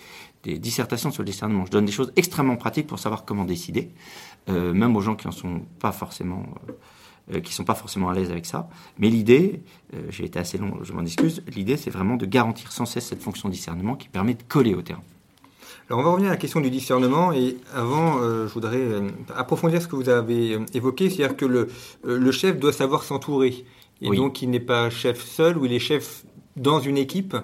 dissertations 0.59 1.11
sur 1.11 1.23
le 1.23 1.26
discernement, 1.26 1.66
je 1.66 1.73
donne 1.73 1.87
des 1.87 1.93
choses 1.93 2.12
extrêmement 2.14 2.57
pratiques 2.57 2.87
pour 2.87 3.00
savoir 3.00 3.25
comment 3.25 3.45
décider, 3.45 3.90
euh, 4.49 4.73
même 4.73 4.95
aux 4.95 5.00
gens 5.00 5.16
qui 5.16 5.26
en 5.26 5.33
sont 5.33 5.62
pas 5.81 5.90
forcément 5.90 6.45
qui 7.42 7.52
sont 7.52 7.64
pas 7.64 7.75
forcément 7.75 8.09
à 8.09 8.14
l'aise 8.14 8.30
avec 8.30 8.47
ça. 8.47 8.68
Mais 8.99 9.09
l'idée, 9.09 9.62
j'ai 10.11 10.25
été 10.25 10.38
assez 10.38 10.59
long, 10.59 10.78
je 10.83 10.92
m'en 10.92 11.02
excuse, 11.02 11.42
l'idée 11.54 11.76
c'est 11.76 11.90
vraiment 11.90 12.16
de 12.16 12.26
garantir 12.26 12.73
sans 12.73 12.87
cesse 12.87 13.06
cette 13.06 13.23
fonction 13.23 13.49
de 13.49 13.54
discernement 13.54 13.97
qui 13.97 14.09
permet 14.09 14.35
de 14.35 14.42
coller 14.47 14.75
au 14.75 14.83
terrain. 14.83 15.02
Alors 15.88 16.00
on 16.00 16.04
va 16.04 16.11
revenir 16.11 16.30
à 16.30 16.35
la 16.35 16.38
question 16.38 16.61
du 16.61 16.71
discernement 16.71 17.33
et 17.33 17.56
avant 17.75 18.21
je 18.21 18.52
voudrais 18.52 18.80
approfondir 19.35 19.83
ce 19.83 19.88
que 19.88 19.97
vous 19.97 20.09
avez 20.09 20.59
évoqué, 20.75 21.11
c'est-à-dire 21.11 21.37
que 21.37 21.47
le, 21.47 21.68
le 22.04 22.33
chef 22.33 22.59
doit 22.59 22.73
savoir 22.73 23.02
s'entourer 23.02 23.64
et 24.00 24.11
donc 24.11 24.42
il 24.42 24.50
n'est 24.50 24.61
pas 24.61 24.90
chef 24.90 25.25
seul 25.25 25.56
ou 25.59 25.64
il 25.64 25.73
est 25.73 25.78
chef 25.78 26.25
dans 26.56 26.80
une 26.80 26.99
équipe. 26.99 27.37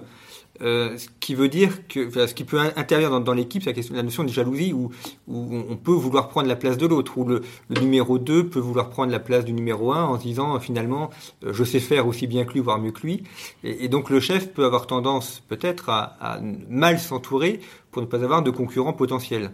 Euh, 0.62 0.97
ce 0.97 1.09
qui 1.19 1.35
veut 1.35 1.49
dire 1.49 1.88
que 1.88 2.09
ce 2.26 2.35
qui 2.35 2.45
peut 2.45 2.61
intervenir 2.61 3.21
dans, 3.21 3.33
l'équipe, 3.33 3.62
c'est 3.64 3.90
la, 3.90 4.02
notion 4.02 4.23
de 4.23 4.28
jalousie 4.28 4.73
où, 4.73 4.90
on 5.28 5.76
peut 5.76 5.92
vouloir 5.92 6.28
prendre 6.28 6.47
la 6.49 6.57
place 6.57 6.78
de 6.78 6.87
l'autre, 6.87 7.19
où 7.19 7.26
le, 7.26 7.42
numéro 7.81 8.19
2 8.19 8.49
peut 8.49 8.61
vouloir 8.61 8.90
prendre 8.90 9.11
la 9.11 9.19
place 9.19 9.45
du 9.45 9.52
numéro 9.52 9.92
1 9.92 10.04
en 10.04 10.19
se 10.19 10.23
disant 10.23 10.59
finalement 10.61 11.11
euh, 11.45 11.52
je 11.52 11.64
sais 11.64 11.81
faire 11.81 12.07
aussi 12.07 12.26
bien 12.26 12.45
que 12.45 12.52
lui, 12.52 12.61
voire 12.61 12.78
mieux 12.78 12.92
que 12.92 13.02
lui. 13.02 13.25
Et, 13.64 13.88
donc 13.88 14.11
le 14.11 14.21
chef 14.21 14.52
peut 14.52 14.64
avoir 14.64 14.87
tendance 14.87 15.42
peut-être 15.49 15.88
à, 15.88 16.40
mal 16.69 17.00
s'entourer 17.00 17.61
pour 17.90 18.02
ne 18.02 18.07
pas 18.07 18.23
avoir 18.23 18.42
de 18.42 18.50
concurrents 18.50 18.92
potentiels. 18.92 19.50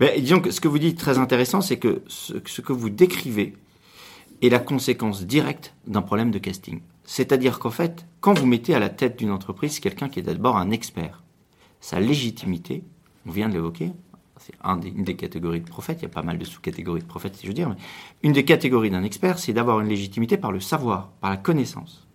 Mais 0.00 0.20
disons 0.20 0.40
que 0.40 0.50
ce 0.50 0.60
que 0.60 0.68
vous 0.68 0.78
dites 0.78 0.98
très 0.98 1.18
intéressant, 1.18 1.60
c'est 1.60 1.78
que 1.78 2.02
ce 2.08 2.60
que 2.60 2.72
vous 2.72 2.90
décrivez, 2.90 3.54
est 4.42 4.48
la 4.48 4.58
conséquence 4.58 5.24
directe 5.24 5.74
d'un 5.86 6.02
problème 6.02 6.30
de 6.30 6.38
casting. 6.38 6.80
C'est-à-dire 7.04 7.58
qu'en 7.58 7.70
fait, 7.70 8.06
quand 8.20 8.38
vous 8.38 8.46
mettez 8.46 8.74
à 8.74 8.78
la 8.78 8.88
tête 8.88 9.18
d'une 9.18 9.30
entreprise 9.30 9.80
quelqu'un 9.80 10.08
qui 10.08 10.20
est 10.20 10.22
d'abord 10.22 10.56
un 10.56 10.70
expert, 10.70 11.22
sa 11.80 12.00
légitimité, 12.00 12.84
on 13.26 13.30
vient 13.30 13.48
de 13.48 13.54
l'évoquer, 13.54 13.92
c'est 14.38 14.54
une 14.62 15.04
des 15.04 15.16
catégories 15.16 15.60
de 15.60 15.68
prophètes, 15.68 15.98
il 16.00 16.04
y 16.04 16.06
a 16.06 16.10
pas 16.10 16.22
mal 16.22 16.38
de 16.38 16.44
sous-catégories 16.44 17.00
de 17.00 17.06
prophètes 17.06 17.36
si 17.36 17.42
je 17.42 17.48
veux 17.48 17.54
dire, 17.54 17.68
mais 17.68 17.76
une 18.22 18.32
des 18.32 18.44
catégories 18.44 18.90
d'un 18.90 19.02
expert, 19.02 19.38
c'est 19.38 19.52
d'avoir 19.52 19.80
une 19.80 19.88
légitimité 19.88 20.36
par 20.36 20.52
le 20.52 20.60
savoir, 20.60 21.10
par 21.20 21.30
la 21.30 21.36
connaissance. 21.36 22.06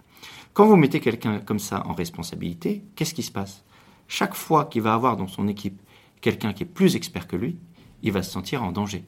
Quand 0.53 0.67
vous 0.67 0.75
mettez 0.75 0.99
quelqu'un 0.99 1.39
comme 1.39 1.59
ça 1.59 1.85
en 1.87 1.93
responsabilité, 1.93 2.83
qu'est-ce 2.95 3.13
qui 3.13 3.23
se 3.23 3.31
passe? 3.31 3.63
Chaque 4.07 4.35
fois 4.35 4.65
qu'il 4.65 4.83
va 4.83 4.93
avoir 4.93 5.17
dans 5.17 5.27
son 5.27 5.47
équipe 5.47 5.81
quelqu'un 6.21 6.53
qui 6.53 6.63
est 6.63 6.67
plus 6.67 6.95
expert 6.95 7.27
que 7.27 7.35
lui, 7.35 7.57
il 8.03 8.11
va 8.11 8.21
se 8.21 8.31
sentir 8.31 8.63
en 8.63 8.71
danger 8.71 9.03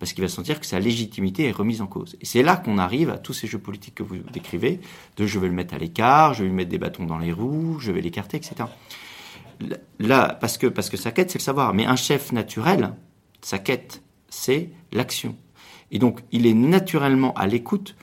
parce 0.00 0.14
qu'il 0.14 0.24
va 0.24 0.28
sentir 0.28 0.58
que 0.58 0.66
sa 0.66 0.80
légitimité 0.80 1.44
est 1.44 1.52
remise 1.52 1.82
en 1.82 1.86
cause. 1.86 2.16
Et 2.22 2.24
c'est 2.24 2.42
là 2.42 2.56
qu'on 2.56 2.78
arrive 2.78 3.10
à 3.10 3.18
tous 3.18 3.34
ces 3.34 3.46
jeux 3.46 3.58
politiques 3.58 3.94
que 3.96 4.02
vous 4.02 4.16
décrivez, 4.32 4.80
de 5.18 5.26
je 5.26 5.38
vais 5.38 5.46
le 5.46 5.54
mettre 5.54 5.74
à 5.74 5.78
l'écart, 5.78 6.32
je 6.32 6.42
vais 6.42 6.48
lui 6.48 6.54
mettre 6.54 6.70
des 6.70 6.78
bâtons 6.78 7.04
dans 7.04 7.18
les 7.18 7.32
roues, 7.32 7.78
je 7.78 7.92
vais 7.92 8.00
l'écarter, 8.00 8.38
etc. 8.38 8.54
Là, 9.98 10.38
parce 10.40 10.56
que, 10.56 10.66
parce 10.66 10.94
sa 10.96 11.12
quête, 11.12 11.30
c'est 11.30 11.38
le 11.38 11.44
savoir. 11.44 11.74
Mais 11.74 11.84
un 11.84 11.96
chef 11.96 12.32
naturel, 12.32 12.94
sa 13.42 13.58
quête, 13.58 14.02
c'est 14.30 14.70
l'action. 14.90 15.36
Et 15.90 15.98
donc, 15.98 16.20
il 16.32 16.46
est 16.46 16.54
naturellement 16.54 17.34
à 17.34 17.46
l'écoute 17.46 17.94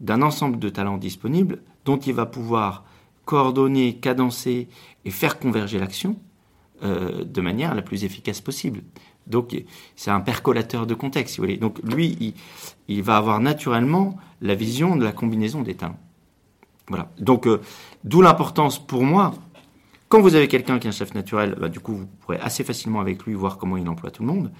d'un 0.00 0.20
ensemble 0.20 0.58
de 0.58 0.68
talents 0.68 0.98
disponibles 0.98 1.62
dont 1.86 1.96
il 1.96 2.12
va 2.12 2.26
pouvoir 2.26 2.84
coordonner, 3.24 3.96
cadencer 3.96 4.68
et 5.06 5.10
faire 5.10 5.38
converger 5.38 5.78
l'action 5.78 6.20
euh, 6.82 7.24
de 7.24 7.40
manière 7.40 7.74
la 7.74 7.80
plus 7.80 8.04
efficace 8.04 8.42
possible. 8.42 8.82
Donc 9.26 9.56
c'est 9.96 10.10
un 10.10 10.20
percolateur 10.20 10.86
de 10.86 10.94
contexte, 10.94 11.34
si 11.34 11.40
vous 11.40 11.46
voulez. 11.46 11.56
Donc 11.56 11.78
lui, 11.82 12.34
il, 12.88 13.02
va 13.02 13.16
avoir 13.16 13.40
naturellement 13.40 14.16
la 14.40 14.54
vision 14.54 14.96
de 14.96 15.04
la 15.04 15.12
combinaison 15.12 15.62
des 15.62 15.74
talents. 15.74 15.98
Voilà. 16.88 17.10
Donc 17.18 17.46
euh, 17.46 17.60
d'où 18.04 18.22
l'importance 18.22 18.84
pour 18.84 19.02
moi. 19.02 19.34
Quand 20.08 20.20
vous 20.20 20.36
avez 20.36 20.46
quelqu'un 20.46 20.78
qui 20.78 20.86
est 20.86 20.90
un 20.90 20.92
chef 20.92 21.14
naturel, 21.14 21.56
bah, 21.60 21.68
du 21.68 21.80
coup 21.80 21.94
vous 21.94 22.06
pourrez 22.20 22.38
assez 22.38 22.62
facilement 22.62 23.00
avec 23.00 23.24
lui 23.24 23.34
voir 23.34 23.58
comment 23.58 23.76
il 23.76 23.88
emploie 23.88 24.12
tout 24.12 24.22
le 24.22 24.28
monde 24.28 24.52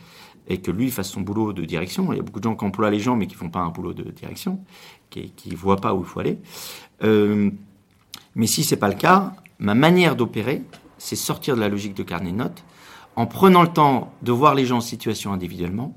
et 0.49 0.59
que 0.59 0.73
lui 0.73 0.91
fasse 0.91 1.11
son 1.11 1.21
boulot 1.21 1.53
de 1.53 1.65
direction. 1.65 2.13
Il 2.13 2.17
y 2.17 2.21
a 2.21 2.23
beaucoup 2.23 2.41
de 2.41 2.45
gens 2.45 2.57
qui 2.57 2.65
emploient 2.65 2.91
les 2.91 2.99
gens 2.99 3.15
mais 3.15 3.29
qui 3.29 3.37
font 3.37 3.49
pas 3.49 3.61
un 3.61 3.69
boulot 3.69 3.93
de 3.95 4.11
direction, 4.11 4.61
qui 5.11 5.33
ne 5.49 5.57
voient 5.57 5.77
pas 5.77 5.95
où 5.95 6.01
il 6.01 6.07
faut 6.07 6.19
aller. 6.19 6.39
Euh, 7.05 7.51
mais 8.35 8.47
si 8.47 8.65
c'est 8.65 8.77
pas 8.77 8.89
le 8.89 8.95
cas, 8.95 9.35
ma 9.59 9.75
manière 9.75 10.17
d'opérer, 10.17 10.63
c'est 10.99 11.17
sortir 11.17 11.55
de 11.57 11.61
la 11.61 11.69
logique 11.69 11.95
de 11.95 12.03
carnet 12.03 12.33
de 12.33 12.37
notes 12.37 12.65
en 13.17 13.27
prenant 13.27 13.63
le 13.63 13.69
temps 13.69 14.13
de 14.23 14.31
voir 14.31 14.55
les 14.55 14.67
gens 14.67 14.79
en 14.79 14.83
situation 14.83 15.33
individuellement 15.33 15.97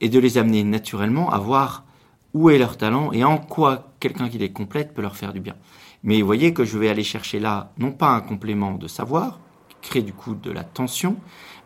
et 0.00 0.08
de 0.08 0.18
les 0.18 0.38
amener 0.38 0.64
naturellement 0.64 1.30
à 1.30 1.38
voir 1.38 1.84
où 2.32 2.48
est 2.48 2.58
leur 2.58 2.76
talent 2.76 3.12
et 3.12 3.24
en 3.24 3.38
quoi 3.38 3.92
quelqu'un 3.98 4.28
qui 4.28 4.38
les 4.38 4.52
complète 4.52 4.94
peut 4.94 5.02
leur 5.02 5.16
faire 5.16 5.32
du 5.32 5.40
bien. 5.40 5.56
Mais 6.04 6.20
vous 6.20 6.26
voyez 6.26 6.54
que 6.54 6.64
je 6.64 6.78
vais 6.78 6.88
aller 6.88 7.02
chercher 7.02 7.40
là, 7.40 7.72
non 7.76 7.90
pas 7.90 8.10
un 8.10 8.20
complément 8.20 8.72
de 8.72 8.86
savoir, 8.86 9.40
qui 9.68 9.90
crée 9.90 10.02
du 10.02 10.12
coup 10.12 10.34
de 10.34 10.50
la 10.50 10.64
tension, 10.64 11.16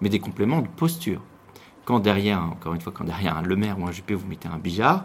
mais 0.00 0.08
des 0.08 0.18
compléments 0.18 0.62
de 0.62 0.68
posture. 0.68 1.20
Quand 1.84 2.00
derrière, 2.00 2.42
encore 2.42 2.74
une 2.74 2.80
fois, 2.80 2.92
quand 2.92 3.04
derrière 3.04 3.36
un 3.36 3.42
Le 3.42 3.56
Maire 3.56 3.78
ou 3.78 3.86
un 3.86 3.92
Juppé, 3.92 4.14
vous 4.14 4.26
mettez 4.26 4.48
un 4.48 4.58
Bijard, 4.58 5.04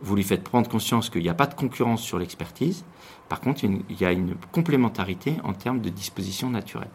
vous 0.00 0.16
lui 0.16 0.22
faites 0.22 0.44
prendre 0.44 0.70
conscience 0.70 1.10
qu'il 1.10 1.22
n'y 1.22 1.28
a 1.28 1.34
pas 1.34 1.46
de 1.46 1.54
concurrence 1.54 2.00
sur 2.00 2.18
l'expertise. 2.18 2.84
Par 3.28 3.40
contre, 3.40 3.64
il 3.64 3.82
y 4.00 4.04
a 4.04 4.12
une 4.12 4.36
complémentarité 4.52 5.36
en 5.42 5.52
termes 5.52 5.80
de 5.80 5.88
disposition 5.88 6.48
naturelle. 6.48 6.90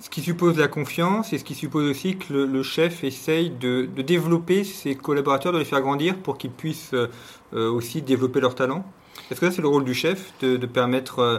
Ce 0.00 0.08
qui 0.08 0.22
suppose 0.22 0.56
la 0.56 0.68
confiance 0.68 1.34
et 1.34 1.38
ce 1.38 1.44
qui 1.44 1.54
suppose 1.54 1.90
aussi 1.90 2.16
que 2.16 2.32
le, 2.32 2.62
chef 2.62 3.04
essaye 3.04 3.50
de, 3.50 3.86
développer 4.00 4.64
ses 4.64 4.94
collaborateurs, 4.94 5.52
de 5.52 5.58
les 5.58 5.64
faire 5.66 5.82
grandir 5.82 6.16
pour 6.16 6.38
qu'ils 6.38 6.50
puissent 6.50 6.94
euh, 6.94 7.70
aussi 7.70 8.00
développer 8.00 8.40
leurs 8.40 8.54
talents. 8.54 8.84
Est-ce 9.30 9.40
que 9.40 9.50
c'est 9.50 9.60
le 9.60 9.68
rôle 9.68 9.84
du 9.84 9.92
chef 9.92 10.32
de, 10.40 10.56
permettre 10.64 11.18
euh, 11.18 11.38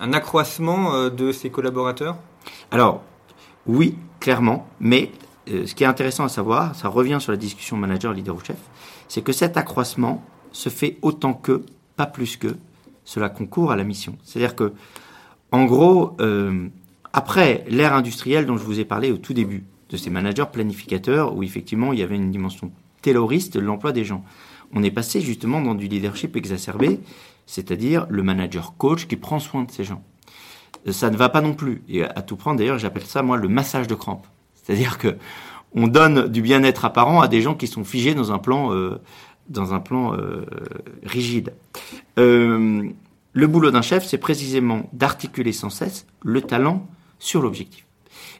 un 0.00 0.14
accroissement 0.14 0.94
euh, 0.94 1.10
de 1.10 1.30
ses 1.30 1.50
collaborateurs? 1.50 2.16
Alors, 2.70 3.02
oui, 3.66 3.98
clairement, 4.18 4.66
mais 4.80 5.12
ce 5.46 5.74
qui 5.74 5.84
est 5.84 5.88
intéressant 5.88 6.24
à 6.24 6.28
savoir, 6.28 6.74
ça 6.74 6.88
revient 6.88 7.18
sur 7.20 7.32
la 7.32 7.38
discussion 7.38 7.76
manager, 7.76 8.14
leader 8.14 8.36
ou 8.36 8.40
chef, 8.40 8.56
c'est 9.08 9.20
que 9.20 9.32
cet 9.32 9.58
accroissement 9.58 10.24
se 10.52 10.70
fait 10.70 10.96
autant 11.02 11.34
que, 11.34 11.64
pas 11.96 12.06
plus 12.06 12.36
que, 12.36 12.56
cela 13.04 13.28
concourt 13.28 13.72
à 13.72 13.76
la 13.76 13.84
mission. 13.84 14.16
C'est-à-dire 14.22 14.54
que, 14.54 14.72
en 15.50 15.64
gros, 15.64 16.16
après 17.12 17.64
l'ère 17.68 17.94
industrielle 17.94 18.46
dont 18.46 18.56
je 18.56 18.64
vous 18.64 18.80
ai 18.80 18.84
parlé 18.84 19.10
au 19.12 19.16
tout 19.18 19.34
début, 19.34 19.64
de 19.90 19.96
ces 19.96 20.10
managers 20.10 20.46
planificateurs, 20.52 21.34
où 21.34 21.42
effectivement 21.42 21.92
il 21.92 21.98
y 21.98 22.02
avait 22.02 22.16
une 22.16 22.30
dimension 22.30 22.70
tayloriste 23.02 23.54
de 23.54 23.60
l'emploi 23.60 23.92
des 23.92 24.04
gens, 24.04 24.24
on 24.72 24.82
est 24.82 24.90
passé 24.90 25.20
justement 25.20 25.60
dans 25.60 25.74
du 25.74 25.88
leadership 25.88 26.36
exacerbé, 26.36 27.00
c'est-à-dire 27.46 28.06
le 28.08 28.22
manager 28.22 28.74
coach 28.76 29.06
qui 29.06 29.16
prend 29.16 29.40
soin 29.40 29.64
de 29.64 29.70
ses 29.70 29.84
gens. 29.84 30.02
Ça 30.88 31.10
ne 31.10 31.16
va 31.16 31.28
pas 31.28 31.40
non 31.40 31.54
plus. 31.54 31.82
Et 31.88 32.04
à 32.04 32.22
tout 32.22 32.36
prendre, 32.36 32.58
d'ailleurs, 32.58 32.78
j'appelle 32.78 33.04
ça 33.04 33.22
moi 33.22 33.36
le 33.36 33.48
massage 33.48 33.86
de 33.86 33.94
crampes. 33.94 34.26
C'est-à-dire 34.54 34.98
que 34.98 35.16
on 35.74 35.86
donne 35.86 36.28
du 36.28 36.42
bien-être 36.42 36.84
apparent 36.84 37.20
à 37.20 37.28
des 37.28 37.42
gens 37.42 37.54
qui 37.54 37.66
sont 37.66 37.84
figés 37.84 38.14
dans 38.14 38.32
un 38.32 38.38
plan, 38.38 38.72
euh, 38.72 39.00
dans 39.48 39.74
un 39.74 39.80
plan 39.80 40.14
euh, 40.14 40.46
rigide. 41.04 41.52
Euh, 42.18 42.88
le 43.32 43.46
boulot 43.46 43.70
d'un 43.70 43.82
chef, 43.82 44.04
c'est 44.04 44.18
précisément 44.18 44.88
d'articuler 44.92 45.52
sans 45.52 45.70
cesse 45.70 46.06
le 46.24 46.42
talent 46.42 46.86
sur 47.20 47.40
l'objectif. 47.40 47.86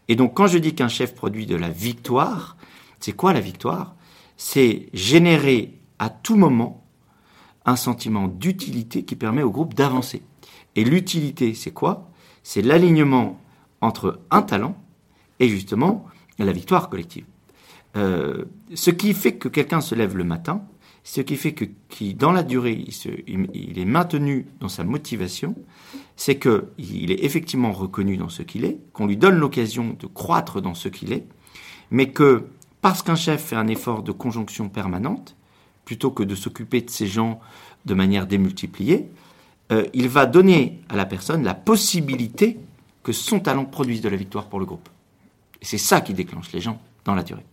Et 0.09 0.17
donc 0.17 0.35
quand 0.35 0.49
je 0.49 0.59
dis 0.59 0.75
qu'un 0.75 0.89
chef 0.89 1.15
produit 1.15 1.47
de 1.47 1.55
la 1.55 1.69
victoire, 1.69 2.57
c'est 2.99 3.13
quoi 3.13 3.33
la 3.33 3.41
victoire? 3.41 3.95
C'est 4.37 4.89
générer 4.93 5.79
à 6.01 6.11
tout 6.11 6.37
moment 6.37 6.85
un 7.65 7.77
sentiment 7.77 8.27
d'utilité 8.27 9.05
qui 9.05 9.15
permet 9.15 9.43
au 9.43 9.51
groupe 9.51 9.75
d'avancer. 9.75 10.23
Et 10.75 10.83
l'utilité, 10.83 11.55
c'est 11.55 11.71
quoi? 11.71 12.11
C'est 12.43 12.63
l'alignement 12.63 13.39
entre 13.81 14.21
un 14.31 14.43
talent 14.43 14.77
et 15.39 15.49
justement 15.49 16.07
la 16.39 16.53
victoire 16.53 16.89
collective. 16.89 17.25
Euh, 17.97 18.45
ce 18.75 18.91
qui 18.91 19.15
fait 19.15 19.35
que 19.35 19.49
quelqu'un 19.49 19.81
se 19.81 19.95
lève 19.95 20.17
le 20.17 20.25
matin, 20.25 20.63
ce 21.03 21.21
qui 21.21 21.37
fait 21.37 21.53
que 21.53 21.65
qui 21.89 22.15
dans 22.15 22.33
la 22.33 22.43
durée 22.43 22.85
il, 23.27 23.79
est 23.79 23.85
maintenu 23.85 24.47
dans 24.61 24.69
sa 24.69 24.85
motivation, 24.85 25.55
c'est 26.17 26.37
que 26.37 26.69
il 26.79 27.11
est 27.11 27.25
effectivement 27.25 27.73
reconnu 27.73 28.17
dans 28.17 28.29
ce 28.29 28.43
qu'il 28.43 28.65
est, 28.65 28.79
qu'on 28.93 29.07
lui 29.07 29.17
donne 29.17 29.37
l'occasion 29.37 29.97
de 29.99 30.07
croître 30.07 30.61
dans 30.61 30.75
ce 30.75 30.89
qu'il 30.89 31.13
est, 31.13 31.25
mais 31.91 32.11
que 32.11 32.47
parce 32.81 33.03
qu'un 33.03 33.17
chef 33.17 33.43
fait 33.43 33.57
un 33.57 33.69
effort 33.69 34.03
de 34.03 34.13
conjonction 34.13 34.69
permanente, 34.69 35.37
plutôt 35.85 36.11
que 36.11 36.23
de 36.23 36.35
s'occuper 36.35 36.81
de 36.81 36.91
ces 36.91 37.07
gens 37.07 37.41
de 37.85 37.95
manière 37.95 38.27
démultipliée, 38.27 39.09
euh, 39.73 39.87
il 39.95 40.09
va 40.09 40.27
donner 40.27 40.81
à 40.89 40.97
la 40.97 41.07
personne 41.07 41.43
la 41.43 41.55
possibilité 41.55 42.59
que 43.03 43.13
son 43.13 43.41
talent 43.41 43.65
produise 43.65 44.01
de 44.01 44.09
la 44.09 44.17
victoire 44.17 44.47
pour 44.47 44.61
le 44.61 44.67
groupe. 44.67 44.89
Et 45.61 45.65
c'est 45.65 45.79
ça 45.79 46.01
qui 46.01 46.15
déclenche 46.15 46.53
les 46.53 46.61
gens 46.61 46.81
dans 47.05 47.15
la 47.15 47.23
durée. 47.23 47.45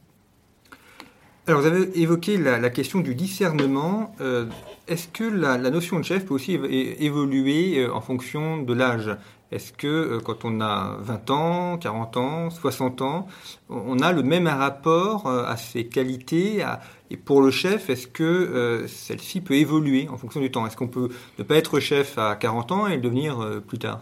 Alors, 1.48 1.62
vous 1.62 1.68
avez 1.68 1.98
évoqué 1.98 2.38
la, 2.38 2.70
question 2.70 3.00
du 3.00 3.16
discernement. 3.16 4.14
Euh, 4.20 4.48
est-ce 4.90 5.08
que 5.08 5.24
la, 5.24 5.58
notion 5.58 5.98
de 5.98 6.04
chef 6.04 6.26
peut 6.26 6.34
aussi 6.34 6.56
évoluer 7.00 7.80
euh, 7.80 7.94
en 7.94 8.02
fonction 8.02 8.62
de 8.62 8.74
l'âge? 8.74 9.16
Est-ce 9.54 9.72
que 9.72 9.88
euh, 9.88 10.20
quand 10.20 10.44
on 10.44 10.60
a 10.60 10.98
20 11.00 11.30
ans, 11.32 11.78
40 11.78 12.18
ans, 12.18 12.50
60 12.50 13.02
ans, 13.02 13.28
on 13.70 13.98
a 14.00 14.12
le 14.12 14.24
même 14.24 14.46
rapport 14.46 15.30
à 15.30 15.56
ses 15.56 15.86
qualités 15.86 16.66
Et 17.12 17.16
pour 17.16 17.42
le 17.42 17.50
chef, 17.50 17.90
est-ce 17.90 18.08
que 18.08 18.84
celle-ci 18.90 19.40
peut 19.40 19.56
évoluer 19.56 20.10
en 20.10 20.18
fonction 20.18 20.42
du 20.42 20.52
temps? 20.52 20.68
Est-ce 20.68 20.76
qu'on 20.76 20.90
peut 20.90 21.08
ne 21.40 21.44
pas 21.46 21.56
être 21.56 21.80
chef 21.80 22.18
à 22.18 22.36
40 22.36 22.72
ans 22.74 22.88
et 22.88 22.98
le 22.98 23.02
devenir 23.02 23.62
plus 23.66 23.80
tard? 23.80 24.02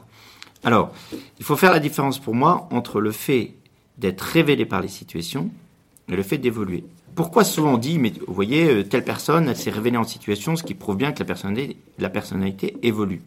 Alors, 0.64 0.92
il 1.38 1.46
faut 1.46 1.58
faire 1.58 1.72
la 1.72 1.80
différence 1.80 2.18
pour 2.18 2.34
moi 2.34 2.68
entre 2.72 3.00
le 3.00 3.12
fait 3.12 3.54
d'être 4.00 4.22
révélé 4.22 4.66
par 4.66 4.82
les 4.82 4.88
situations 4.88 5.52
et 6.10 6.16
le 6.16 6.24
fait 6.24 6.40
d'évoluer 6.40 6.86
pourquoi 7.16 7.44
souvent 7.44 7.74
on 7.74 7.78
dit, 7.78 7.98
mais 7.98 8.14
vous 8.28 8.34
voyez, 8.34 8.70
euh, 8.70 8.84
telle 8.84 9.04
personne, 9.04 9.48
elle 9.48 9.56
s'est 9.56 9.72
révélée 9.72 9.98
en 9.98 10.04
situation, 10.04 10.56
ce 10.56 10.64
qui 10.64 10.74
prouve 10.74 10.98
bien 10.98 11.12
que 11.14 11.24
la 11.98 12.10
personnalité, 12.10 12.78
évolue. 12.84 13.22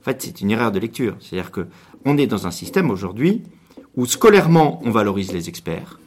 En 0.00 0.04
fait, 0.04 0.20
c'est 0.20 0.40
une 0.40 0.50
erreur 0.50 0.72
de 0.72 0.80
lecture. 0.80 1.16
C'est-à-dire 1.20 1.52
que 1.52 1.68
on 2.04 2.18
est 2.18 2.26
dans 2.26 2.46
un 2.46 2.50
système 2.50 2.90
aujourd'hui 2.90 3.42
où 3.96 4.06
scolairement 4.06 4.80
on 4.84 4.90
valorise 4.90 5.32
les 5.32 5.48
experts 5.48 6.00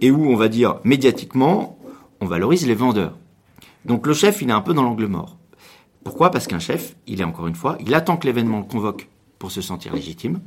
et 0.00 0.10
où 0.10 0.30
on 0.30 0.36
va 0.36 0.48
dire 0.48 0.80
médiatiquement 0.84 1.78
on 2.20 2.26
valorise 2.26 2.66
les 2.66 2.74
vendeurs. 2.74 3.16
Donc 3.84 4.06
le 4.06 4.14
chef, 4.14 4.40
il 4.40 4.48
est 4.48 4.52
un 4.52 4.60
peu 4.62 4.72
dans 4.72 4.82
l'angle 4.82 5.06
mort. 5.06 5.36
Pourquoi? 6.02 6.30
Parce 6.30 6.46
qu'un 6.46 6.58
chef, 6.58 6.96
il 7.06 7.20
est 7.20 7.24
encore 7.24 7.46
une 7.46 7.54
fois, 7.54 7.76
il 7.80 7.94
attend 7.94 8.16
que 8.16 8.26
l'événement 8.26 8.58
le 8.58 8.64
convoque 8.64 9.08
pour 9.38 9.50
se 9.50 9.60
sentir 9.60 9.94
légitime 9.94 10.40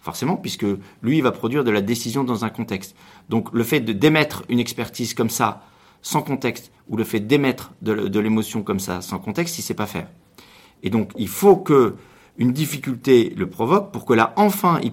forcément, 0.00 0.36
puisque 0.36 0.66
lui, 1.02 1.18
il 1.18 1.22
va 1.22 1.32
produire 1.32 1.64
de 1.64 1.70
la 1.70 1.80
décision 1.80 2.24
dans 2.24 2.44
un 2.44 2.50
contexte. 2.50 2.94
Donc 3.28 3.52
le 3.52 3.64
fait 3.64 3.80
de 3.80 3.92
d'émettre 3.92 4.44
une 4.48 4.60
expertise 4.60 5.14
comme 5.14 5.30
ça, 5.30 5.62
sans 6.02 6.22
contexte, 6.22 6.70
ou 6.88 6.96
le 6.96 7.04
fait 7.04 7.20
d'émettre 7.20 7.72
de, 7.82 8.20
l'émotion 8.20 8.62
comme 8.62 8.80
ça, 8.80 9.00
sans 9.00 9.18
contexte, 9.18 9.58
il 9.58 9.62
sait 9.62 9.74
pas 9.74 9.86
faire. 9.86 10.08
Et 10.82 10.90
donc 10.90 11.12
il 11.16 11.28
faut 11.28 11.56
que 11.56 11.96
une 12.38 12.52
difficulté 12.52 13.34
le 13.36 13.48
provoque 13.48 13.90
pour 13.90 14.04
que 14.04 14.14
là, 14.14 14.32
enfin, 14.36 14.80
il, 14.82 14.92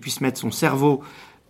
puisse 0.00 0.22
mettre 0.22 0.40
son 0.40 0.50
cerveau 0.50 1.02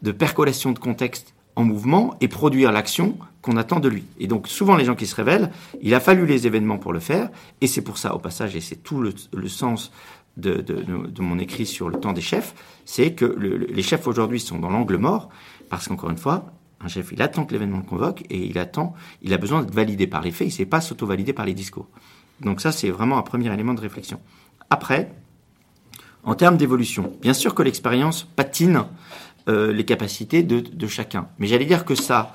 de 0.02 0.10
percolation 0.10 0.72
de 0.72 0.78
contexte 0.80 1.34
en 1.54 1.62
mouvement 1.62 2.16
et 2.20 2.26
produire 2.26 2.72
l'action 2.72 3.16
qu'on 3.42 3.56
attend 3.56 3.78
de 3.78 3.88
lui. 3.88 4.04
Et 4.18 4.26
donc 4.26 4.48
souvent 4.48 4.74
les 4.74 4.84
gens 4.84 4.96
qui 4.96 5.06
se 5.06 5.14
révèlent, 5.14 5.52
il 5.80 5.94
a 5.94 6.00
fallu 6.00 6.26
les 6.26 6.48
événements 6.48 6.78
pour 6.78 6.92
le 6.92 6.98
faire, 6.98 7.30
et 7.60 7.68
c'est 7.68 7.82
pour 7.82 7.96
ça 7.96 8.16
au 8.16 8.18
passage, 8.18 8.56
et 8.56 8.60
c'est 8.60 8.82
tout 8.82 9.00
le 9.00 9.48
sens 9.48 9.92
de, 10.36 11.22
mon 11.22 11.38
écrit 11.38 11.66
sur 11.66 11.88
le 11.88 11.98
temps 11.98 12.12
des 12.12 12.20
chefs, 12.20 12.54
c'est 12.84 13.12
que 13.12 13.24
les 13.24 13.82
chefs 13.82 14.06
aujourd'hui 14.06 14.40
sont 14.40 14.58
dans 14.58 14.70
l'angle 14.70 14.96
mort, 14.96 15.28
parce 15.68 15.88
qu'encore 15.88 16.10
une 16.10 16.18
fois, 16.18 16.46
un 16.80 16.88
chef, 16.88 17.10
il 17.12 17.22
attend 17.22 17.44
que 17.44 17.52
l'événement 17.52 17.80
convoque 17.80 18.22
et 18.28 18.46
il 18.46 18.58
attend, 18.58 18.94
il 19.22 19.32
a 19.32 19.38
besoin 19.38 19.62
d'être 19.62 19.74
validé 19.74 20.06
par 20.06 20.22
les 20.22 20.30
faits, 20.30 20.48
il 20.48 20.50
ne 20.50 20.56
sait 20.56 20.66
pas 20.66 20.80
s'auto-valider 20.80 21.32
par 21.32 21.46
les 21.46 21.54
discours. 21.54 21.88
Donc 22.40 22.60
ça, 22.60 22.70
c'est 22.70 22.90
vraiment 22.90 23.16
un 23.16 23.22
premier 23.22 23.52
élément 23.52 23.74
de 23.74 23.80
réflexion. 23.80 24.20
Après, 24.68 25.10
en 26.22 26.34
termes 26.34 26.56
d'évolution, 26.56 27.12
bien 27.22 27.32
sûr 27.32 27.54
que 27.54 27.62
l'expérience 27.62 28.24
patine 28.24 28.84
euh, 29.48 29.72
les 29.72 29.84
capacités 29.84 30.42
de, 30.42 30.60
de 30.60 30.86
chacun, 30.86 31.28
mais 31.38 31.46
j'allais 31.46 31.64
dire 31.64 31.84
que 31.84 31.94
ça, 31.94 32.34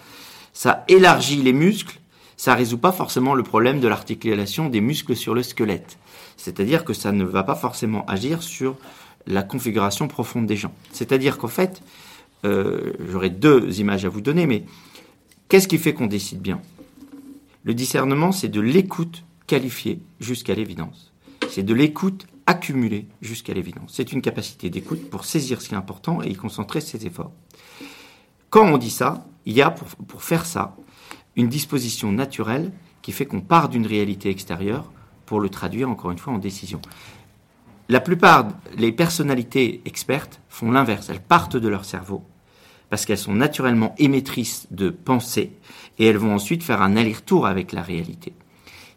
ça 0.54 0.86
élargit 0.88 1.42
les 1.44 1.54
muscles, 1.54 2.00
ça 2.36 2.56
résout 2.56 2.80
pas 2.80 2.92
forcément 2.92 3.36
le 3.36 3.44
problème 3.44 3.80
de 3.80 3.88
l'articulation 3.88 4.70
des 4.70 4.82
muscles 4.82 5.16
sur 5.16 5.36
le 5.36 5.44
squelette. 5.44 6.00
C'est-à-dire 6.42 6.84
que 6.84 6.94
ça 6.94 7.12
ne 7.12 7.24
va 7.24 7.44
pas 7.44 7.56
forcément 7.56 8.04
agir 8.08 8.42
sur 8.42 8.76
la 9.28 9.44
configuration 9.44 10.08
profonde 10.08 10.48
des 10.48 10.56
gens. 10.56 10.74
C'est-à-dire 10.92 11.38
qu'en 11.38 11.48
fait, 11.48 11.84
euh, 12.46 12.94
j'aurais 13.08 13.30
deux 13.30 13.80
images 13.80 14.06
à 14.06 14.10
vous 14.10 14.22
donner, 14.22 14.48
mais 14.48 14.64
qu'est-ce 15.48 15.68
qui 15.68 15.78
fait 15.78 15.94
qu'on 15.94 16.08
décide 16.08 16.42
bien? 16.42 16.60
Le 17.64 17.76
discernement, 17.76 18.32
c'est 18.32 18.50
de 18.50 18.60
l'écoute 18.60 19.24
qualifiée 19.46 20.00
jusqu'à 20.20 20.56
l'évidence. 20.56 21.14
C'est 21.50 21.64
de 21.64 21.76
l'écoute 21.76 22.26
accumulée 22.48 23.06
jusqu'à 23.22 23.54
l'évidence. 23.54 23.92
C'est 23.94 24.12
une 24.12 24.24
capacité 24.24 24.72
d'écoute 24.72 25.12
pour 25.12 25.26
saisir 25.26 25.62
ce 25.62 25.70
qui 25.70 25.76
est 25.76 25.78
important 25.78 26.24
et 26.24 26.30
y 26.30 26.36
concentrer 26.36 26.82
ses 26.82 27.06
efforts. 27.06 27.32
Quand 28.50 28.66
on 28.66 28.80
dit 28.80 28.90
ça, 28.90 29.28
il 29.46 29.54
y 29.54 29.62
a 29.62 29.70
pour, 29.70 29.88
pour 30.08 30.24
faire 30.24 30.48
ça 30.48 30.76
une 31.36 31.50
disposition 31.50 32.12
naturelle 32.12 32.72
qui 33.04 33.12
fait 33.12 33.28
qu'on 33.28 33.42
part 33.42 33.70
d'une 33.70 33.86
réalité 33.86 34.30
extérieure 34.30 34.92
pour 35.32 35.40
le 35.40 35.48
traduire 35.48 35.90
encore 35.90 36.12
une 36.12 36.18
fois 36.18 36.34
en 36.34 36.40
décision. 36.40 36.82
La 37.88 38.02
plupart 38.02 38.50
des 38.78 38.92
personnalités 38.92 39.82
expertes 39.86 40.42
font 40.50 40.74
l'inverse. 40.74 41.08
Elles 41.10 41.22
partent 41.22 41.56
de 41.56 41.70
leur 41.70 41.86
cerveau 41.86 42.22
parce 42.90 43.06
qu'elles 43.06 43.18
sont 43.18 43.34
naturellement 43.34 43.96
émettrices 43.98 44.68
de 44.72 44.90
pensée 44.90 45.54
et 46.00 46.06
elles 46.06 46.18
vont 46.18 46.36
ensuite 46.36 46.64
faire 46.64 46.82
un 46.82 46.98
aller-retour 46.98 47.48
avec 47.48 47.72
la 47.72 47.82
réalité. 47.82 48.34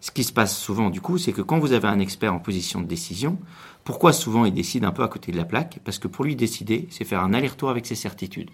Ce 0.00 0.10
qui 0.10 0.24
se 0.24 0.32
passe 0.32 0.58
souvent 0.58 0.90
du 0.90 1.00
coup, 1.00 1.18
c'est 1.18 1.30
que 1.32 1.40
quand 1.40 1.60
vous 1.60 1.70
avez 1.70 1.86
un 1.86 2.00
expert 2.00 2.34
en 2.34 2.40
position 2.40 2.80
de 2.80 2.88
décision, 2.88 3.38
pourquoi 3.84 4.12
souvent 4.12 4.44
il 4.44 4.52
décide 4.52 4.84
un 4.84 4.90
peu 4.90 5.04
à 5.04 5.08
côté 5.08 5.30
de 5.30 5.36
la 5.36 5.44
plaque? 5.44 5.78
Parce 5.84 6.00
que 6.00 6.08
pour 6.08 6.24
lui 6.24 6.34
décider, 6.34 6.88
c'est 6.90 7.04
faire 7.04 7.22
un 7.22 7.32
aller-retour 7.32 7.70
avec 7.70 7.86
ses 7.86 7.94
certitudes, 7.94 8.50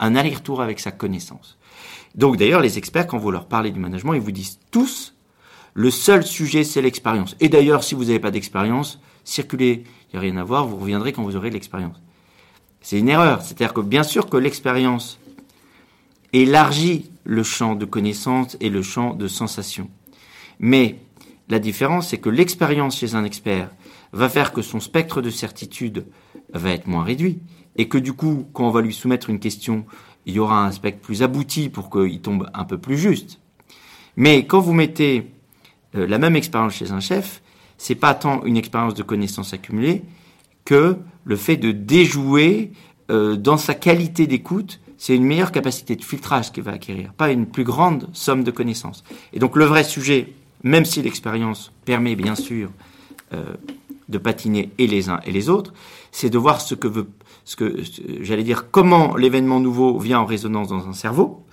un 0.00 0.16
aller-retour 0.16 0.62
avec 0.62 0.80
sa 0.80 0.92
connaissance. 0.92 1.58
Donc 2.14 2.38
d'ailleurs, 2.38 2.62
les 2.62 2.78
experts, 2.78 3.06
quand 3.06 3.18
vous 3.18 3.30
leur 3.30 3.48
parlez 3.48 3.70
du 3.70 3.80
management, 3.80 4.14
ils 4.14 4.22
vous 4.22 4.32
disent 4.32 4.60
tous 4.70 5.12
le 5.78 5.92
seul 5.92 6.26
sujet, 6.26 6.64
c'est 6.64 6.82
l'expérience. 6.82 7.36
Et 7.38 7.48
d'ailleurs, 7.48 7.84
si 7.84 7.94
vous 7.94 8.06
n'avez 8.06 8.18
pas 8.18 8.32
d'expérience, 8.32 9.00
circulez, 9.22 9.84
il 9.84 10.14
n'y 10.14 10.16
a 10.16 10.20
rien 10.22 10.36
à 10.36 10.42
voir, 10.42 10.66
vous 10.66 10.76
reviendrez 10.76 11.12
quand 11.12 11.22
vous 11.22 11.36
aurez 11.36 11.50
de 11.50 11.54
l'expérience. 11.54 12.02
C'est 12.80 12.98
une 12.98 13.08
erreur. 13.08 13.42
C'est-à-dire 13.42 13.72
que 13.74 13.80
bien 13.80 14.02
sûr 14.02 14.28
que 14.28 14.36
l'expérience 14.36 15.20
élargit 16.32 17.12
le 17.22 17.44
champ 17.44 17.76
de 17.76 17.84
connaissances 17.84 18.56
et 18.60 18.70
le 18.70 18.82
champ 18.82 19.14
de 19.14 19.28
sensations. 19.28 19.88
Mais 20.58 20.98
la 21.48 21.60
différence, 21.60 22.08
c'est 22.08 22.18
que 22.18 22.28
l'expérience 22.28 22.96
chez 22.96 23.14
un 23.14 23.22
expert 23.22 23.70
va 24.12 24.28
faire 24.28 24.52
que 24.52 24.62
son 24.62 24.80
spectre 24.80 25.22
de 25.22 25.30
certitude 25.30 26.06
va 26.52 26.72
être 26.72 26.88
moins 26.88 27.04
réduit 27.04 27.38
et 27.76 27.86
que 27.86 27.98
du 27.98 28.14
coup, 28.14 28.48
quand 28.52 28.66
on 28.66 28.72
va 28.72 28.80
lui 28.80 28.92
soumettre 28.92 29.30
une 29.30 29.38
question, 29.38 29.86
il 30.26 30.34
y 30.34 30.40
aura 30.40 30.66
un 30.66 30.72
spectre 30.72 31.02
plus 31.02 31.22
abouti 31.22 31.68
pour 31.68 31.88
qu'il 31.88 32.20
tombe 32.20 32.50
un 32.52 32.64
peu 32.64 32.78
plus 32.78 32.98
juste. 32.98 33.38
Mais 34.16 34.44
quand 34.44 34.58
vous 34.58 34.72
mettez 34.72 35.37
euh, 35.94 36.06
la 36.06 36.18
même 36.18 36.36
expérience 36.36 36.74
chez 36.74 36.90
un 36.92 37.00
chef, 37.00 37.42
c'est 37.78 37.94
pas 37.94 38.14
tant 38.14 38.44
une 38.44 38.56
expérience 38.56 38.94
de 38.94 39.02
connaissances 39.02 39.52
accumulées 39.52 40.02
que 40.64 40.96
le 41.24 41.36
fait 41.36 41.56
de 41.56 41.72
déjouer 41.72 42.72
euh, 43.10 43.36
dans 43.36 43.56
sa 43.56 43.74
qualité 43.74 44.26
d'écoute, 44.26 44.80
c'est 44.98 45.14
une 45.14 45.24
meilleure 45.24 45.52
capacité 45.52 45.96
de 45.96 46.04
filtrage 46.04 46.52
qu'il 46.52 46.64
va 46.64 46.72
acquérir, 46.72 47.12
pas 47.14 47.30
une 47.30 47.46
plus 47.46 47.64
grande 47.64 48.08
somme 48.12 48.44
de 48.44 48.50
connaissances. 48.50 49.04
Et 49.32 49.38
donc 49.38 49.56
le 49.56 49.64
vrai 49.64 49.84
sujet, 49.84 50.34
même 50.62 50.84
si 50.84 51.00
l'expérience 51.00 51.72
permet 51.84 52.16
bien 52.16 52.34
sûr 52.34 52.70
euh, 53.32 53.54
de 54.08 54.18
patiner 54.18 54.70
et 54.78 54.86
les 54.86 55.08
uns 55.08 55.20
et 55.24 55.32
les 55.32 55.48
autres, 55.48 55.72
c'est 56.10 56.30
de 56.30 56.38
voir 56.38 56.60
ce 56.60 56.74
que 56.74 56.88
veut, 56.88 57.08
ce 57.44 57.56
que 57.56 57.76
j'allais 58.20 58.42
dire, 58.42 58.70
comment 58.70 59.16
l'événement 59.16 59.60
nouveau 59.60 59.98
vient 59.98 60.20
en 60.20 60.26
résonance 60.26 60.68
dans 60.68 60.88
un 60.88 60.92
cerveau. 60.92 61.46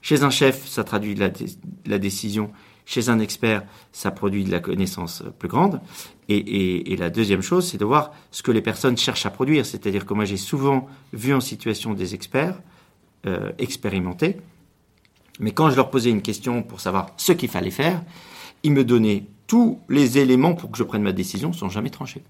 Chez 0.00 0.22
un 0.22 0.30
chef, 0.30 0.66
ça 0.66 0.84
traduit 0.84 1.14
la, 1.14 1.30
la 1.86 1.98
décision 1.98 2.50
chez 2.84 3.08
un 3.08 3.18
expert, 3.18 3.64
ça 3.92 4.10
produit 4.10 4.44
de 4.44 4.50
la 4.50 4.60
connaissance 4.60 5.22
plus 5.38 5.48
grande. 5.48 5.80
Et, 6.28 6.96
la 6.96 7.10
deuxième 7.10 7.42
chose, 7.42 7.68
c'est 7.68 7.78
de 7.78 7.84
voir 7.84 8.12
ce 8.30 8.42
que 8.42 8.50
les 8.50 8.62
personnes 8.62 8.96
cherchent 8.96 9.26
à 9.26 9.30
produire. 9.30 9.66
C'est-à-dire 9.66 10.06
que 10.06 10.14
moi, 10.14 10.24
j'ai 10.24 10.36
souvent 10.36 10.88
vu 11.12 11.34
en 11.34 11.40
situation 11.40 11.94
des 11.94 12.14
experts 12.14 12.58
euh, 13.26 13.52
expérimentés, 13.58 14.36
mais 15.40 15.52
quand 15.52 15.70
je 15.70 15.76
leur 15.76 15.90
posais 15.90 16.10
une 16.10 16.22
question 16.22 16.62
pour 16.62 16.80
savoir 16.80 17.10
ce 17.16 17.32
qu'il 17.32 17.48
fallait 17.48 17.70
faire, 17.70 18.02
ils 18.62 18.72
me 18.72 18.84
donnaient 18.84 19.24
tous 19.46 19.80
les 19.88 20.18
éléments 20.18 20.54
pour 20.54 20.70
que 20.70 20.78
je 20.78 20.82
prenne 20.82 21.02
ma 21.02 21.12
décision 21.12 21.52
sans 21.52 21.68
jamais 21.68 21.90
trancher. 21.90 22.22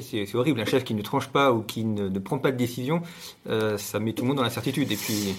C'est 0.00 0.34
horrible, 0.34 0.60
un 0.60 0.64
chef 0.64 0.82
qui 0.82 0.94
ne 0.94 1.02
tranche 1.02 1.28
pas 1.28 1.52
ou 1.52 1.62
qui 1.62 1.84
ne, 1.84 2.18
prend 2.18 2.38
pas 2.38 2.50
de 2.50 2.56
décision, 2.56 3.02
euh, 3.48 3.78
ça 3.78 4.00
met 4.00 4.12
tout 4.12 4.24
le 4.24 4.28
monde 4.28 4.38
dans 4.38 4.42
l'incertitude. 4.42 4.90
Et 4.90 4.96
puis, 4.96 5.34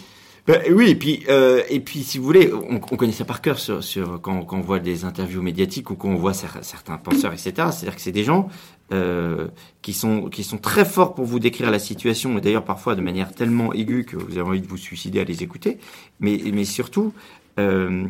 Ben, 0.47 0.62
oui, 0.73 0.91
et 0.91 0.95
puis, 0.95 1.25
euh, 1.27 1.62
et 1.69 1.81
puis, 1.81 2.03
si 2.03 2.17
vous 2.17 2.23
voulez, 2.23 2.53
on, 2.53 2.75
on 2.75 2.79
connaît 2.95 3.12
ça 3.12 3.25
par 3.25 3.41
cœur 3.41 3.60
sur, 3.60 3.83
sur 3.83 4.21
quand, 4.21 4.43
quand 4.45 4.55
on 4.57 4.62
voit 4.62 4.79
des 4.79 5.03
interviews 5.03 5.41
médiatiques 5.41 5.89
ou 5.91 5.95
quand 5.95 6.07
on 6.07 6.15
voit 6.15 6.31
cer- 6.31 6.62
certains 6.62 6.97
penseurs, 6.97 7.33
etc. 7.33 7.51
C'est-à-dire 7.73 7.95
que 7.95 8.01
c'est 8.01 8.13
des 8.13 8.23
gens 8.23 8.47
euh, 8.93 9.49
qui 9.81 9.91
sont 9.91 10.29
qui 10.29 10.45
sont 10.45 10.57
très 10.57 10.86
forts 10.86 11.15
pour 11.15 11.25
vous 11.25 11.39
décrire 11.39 11.69
la 11.69 11.79
situation, 11.79 12.38
et 12.38 12.41
d'ailleurs 12.41 12.63
parfois 12.63 12.95
de 12.95 13.01
manière 13.01 13.33
tellement 13.36 13.73
aiguë 13.73 14.05
que 14.05 14.15
vous 14.15 14.38
avez 14.38 14.47
envie 14.47 14.62
de 14.62 14.67
vous 14.67 14.77
suicider 14.77 15.19
à 15.19 15.25
les 15.25 15.43
écouter. 15.43 15.79
Mais, 16.21 16.39
mais 16.53 16.63
surtout, 16.63 17.12
euh, 17.60 18.07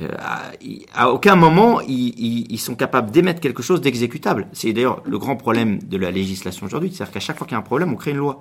euh, 0.00 0.08
à, 0.20 0.52
à 0.94 1.10
aucun 1.10 1.34
moment 1.34 1.80
ils, 1.80 2.14
ils, 2.16 2.52
ils 2.52 2.58
sont 2.60 2.76
capables 2.76 3.10
d'émettre 3.10 3.40
quelque 3.40 3.64
chose 3.64 3.80
d'exécutable. 3.80 4.46
C'est 4.52 4.72
d'ailleurs 4.72 5.02
le 5.04 5.18
grand 5.18 5.34
problème 5.34 5.80
de 5.82 5.96
la 5.96 6.12
législation 6.12 6.66
aujourd'hui, 6.66 6.92
c'est-à-dire 6.94 7.14
qu'à 7.14 7.20
chaque 7.20 7.36
fois 7.36 7.48
qu'il 7.48 7.54
y 7.54 7.56
a 7.56 7.58
un 7.58 7.62
problème, 7.62 7.92
on 7.92 7.96
crée 7.96 8.12
une 8.12 8.18
loi. 8.18 8.40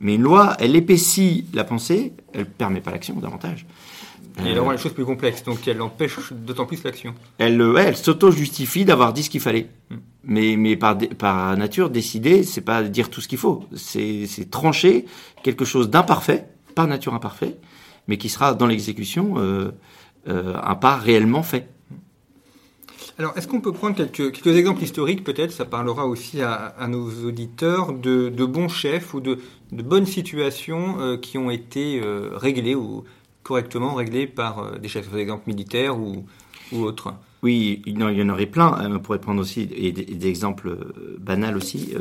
Mais 0.00 0.14
une 0.16 0.22
loi, 0.22 0.56
elle 0.58 0.74
épaissit 0.76 1.46
la 1.54 1.64
pensée, 1.64 2.12
elle 2.32 2.46
permet 2.46 2.80
pas 2.80 2.90
l'action 2.90 3.14
davantage. 3.14 3.66
Et 4.44 4.48
elle 4.48 4.58
Euh, 4.58 4.62
rend 4.62 4.72
les 4.72 4.78
choses 4.78 4.92
plus 4.92 5.04
complexes, 5.04 5.44
donc 5.44 5.66
elle 5.68 5.80
empêche 5.80 6.16
d'autant 6.32 6.66
plus 6.66 6.82
l'action. 6.82 7.14
elle, 7.38 7.60
euh, 7.60 7.72
ouais, 7.72 7.84
elle 7.84 7.96
s'auto-justifie 7.96 8.84
d'avoir 8.84 9.12
dit 9.12 9.22
ce 9.22 9.30
qu'il 9.30 9.40
fallait. 9.40 9.68
Mm. 9.90 9.96
Mais, 10.26 10.56
mais 10.56 10.76
par, 10.76 11.56
nature, 11.56 11.90
décider, 11.90 12.42
c'est 12.42 12.62
pas 12.62 12.82
dire 12.82 13.10
tout 13.10 13.20
ce 13.20 13.28
qu'il 13.28 13.38
faut. 13.38 13.64
C'est 13.76 14.26
c'est 14.26 14.50
trancher 14.50 15.04
quelque 15.42 15.64
chose 15.64 15.90
d'imparfait, 15.90 16.46
par 16.74 16.86
nature 16.88 17.14
imparfait, 17.14 17.56
mais 18.08 18.16
qui 18.16 18.28
sera 18.28 18.54
dans 18.54 18.66
l'exécution 18.66 19.34
euh, 19.36 19.70
euh, 20.28 20.56
un 20.62 20.74
pas 20.74 20.96
réellement 20.96 21.42
fait. 21.42 21.68
Alors, 23.16 23.32
est-ce 23.36 23.46
qu'on 23.46 23.60
peut 23.60 23.72
prendre 23.72 23.94
quelques, 23.94 24.32
quelques 24.32 24.56
exemples 24.56 24.82
historiques, 24.82 25.22
peut-être? 25.22 25.52
Ça 25.52 25.64
parlera 25.64 26.04
aussi 26.06 26.42
à, 26.42 26.74
nos 26.88 27.08
auditeurs 27.24 27.92
de, 27.92 28.28
de 28.28 28.44
bons 28.44 28.68
chefs 28.68 29.14
ou 29.14 29.20
de, 29.20 29.38
de 29.70 29.82
bonnes 29.82 30.06
situations 30.06 30.96
euh, 30.98 31.16
qui 31.16 31.38
ont 31.38 31.50
été 31.50 32.00
euh, 32.02 32.30
réglées 32.34 32.74
ou 32.74 33.04
correctement 33.44 33.94
réglées 33.94 34.26
par 34.26 34.58
euh, 34.58 34.78
des 34.78 34.88
chefs, 34.88 35.08
par 35.08 35.20
exemple 35.20 35.44
militaires 35.46 35.96
ou, 35.96 36.24
ou 36.72 36.82
autres. 36.82 37.14
Oui, 37.44 37.82
il 37.86 38.00
y 38.00 38.22
en- 38.22 38.28
aurait 38.30 38.46
plein. 38.46 38.90
On 38.90 38.98
pourrait 38.98 39.20
prendre 39.20 39.40
aussi 39.40 39.66
des, 39.66 40.26
exemples 40.26 40.76
banals 41.20 41.56
aussi 41.56 41.92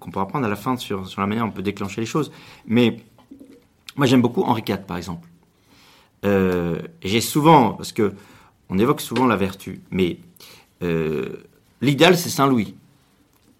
qu'on 0.00 0.10
pourra 0.10 0.26
prendre 0.26 0.44
à 0.44 0.48
la 0.48 0.56
fin 0.56 0.76
sur, 0.76 1.06
sur 1.06 1.20
la 1.20 1.28
manière 1.28 1.44
dont 1.44 1.50
on 1.50 1.54
peut 1.54 1.62
déclencher 1.62 2.00
les 2.00 2.06
choses. 2.06 2.32
Mais 2.66 2.96
moi, 3.94 4.06
j'aime 4.06 4.22
beaucoup 4.22 4.42
Henri 4.42 4.64
IV, 4.68 4.82
par 4.88 4.96
exemple. 4.96 5.28
J'ai 6.24 7.20
souvent, 7.20 7.74
parce 7.74 7.92
que 7.92 8.12
on 8.70 8.78
évoque 8.80 9.00
souvent 9.00 9.26
la 9.26 9.36
vertu, 9.36 9.80
mais 9.92 10.18
euh, 10.82 11.44
l'idéal, 11.80 12.16
c'est 12.16 12.28
Saint 12.28 12.46
Louis. 12.46 12.74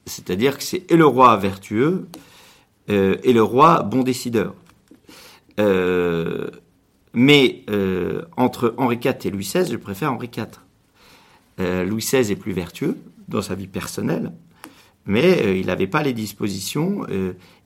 C'est-à-dire 0.06 0.56
que 0.56 0.64
c'est 0.64 0.90
et 0.90 0.96
le 0.96 1.06
roi 1.06 1.36
vertueux 1.36 2.08
euh, 2.90 3.16
et 3.22 3.32
le 3.32 3.42
roi 3.42 3.82
bon 3.82 4.02
décideur. 4.02 4.54
Euh, 5.60 6.48
mais 7.12 7.64
entre 8.36 8.74
Henri 8.76 8.96
IV 9.02 9.14
et 9.24 9.30
Louis 9.30 9.44
XVI, 9.44 9.70
je 9.70 9.76
préfère 9.76 10.12
Henri 10.12 10.30
IV. 10.34 10.46
Louis 11.58 12.02
XVI 12.02 12.30
est 12.30 12.36
plus 12.36 12.52
vertueux 12.52 12.96
dans 13.26 13.42
sa 13.42 13.56
vie 13.56 13.66
personnelle, 13.66 14.30
mais 15.06 15.58
il 15.58 15.66
n'avait 15.66 15.88
pas 15.88 16.02
les 16.02 16.12
dispositions 16.12 17.04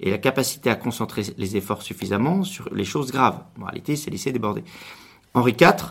et 0.00 0.10
la 0.10 0.16
capacité 0.16 0.70
à 0.70 0.74
concentrer 0.74 1.22
les 1.36 1.56
efforts 1.58 1.82
suffisamment 1.82 2.44
sur 2.44 2.72
les 2.72 2.84
choses 2.84 3.12
graves. 3.12 3.40
En 3.60 3.66
réalité, 3.66 3.92
il 3.92 3.98
s'est 3.98 4.10
laissé 4.10 4.32
déborder. 4.32 4.64
Henri 5.34 5.54
IV 5.60 5.88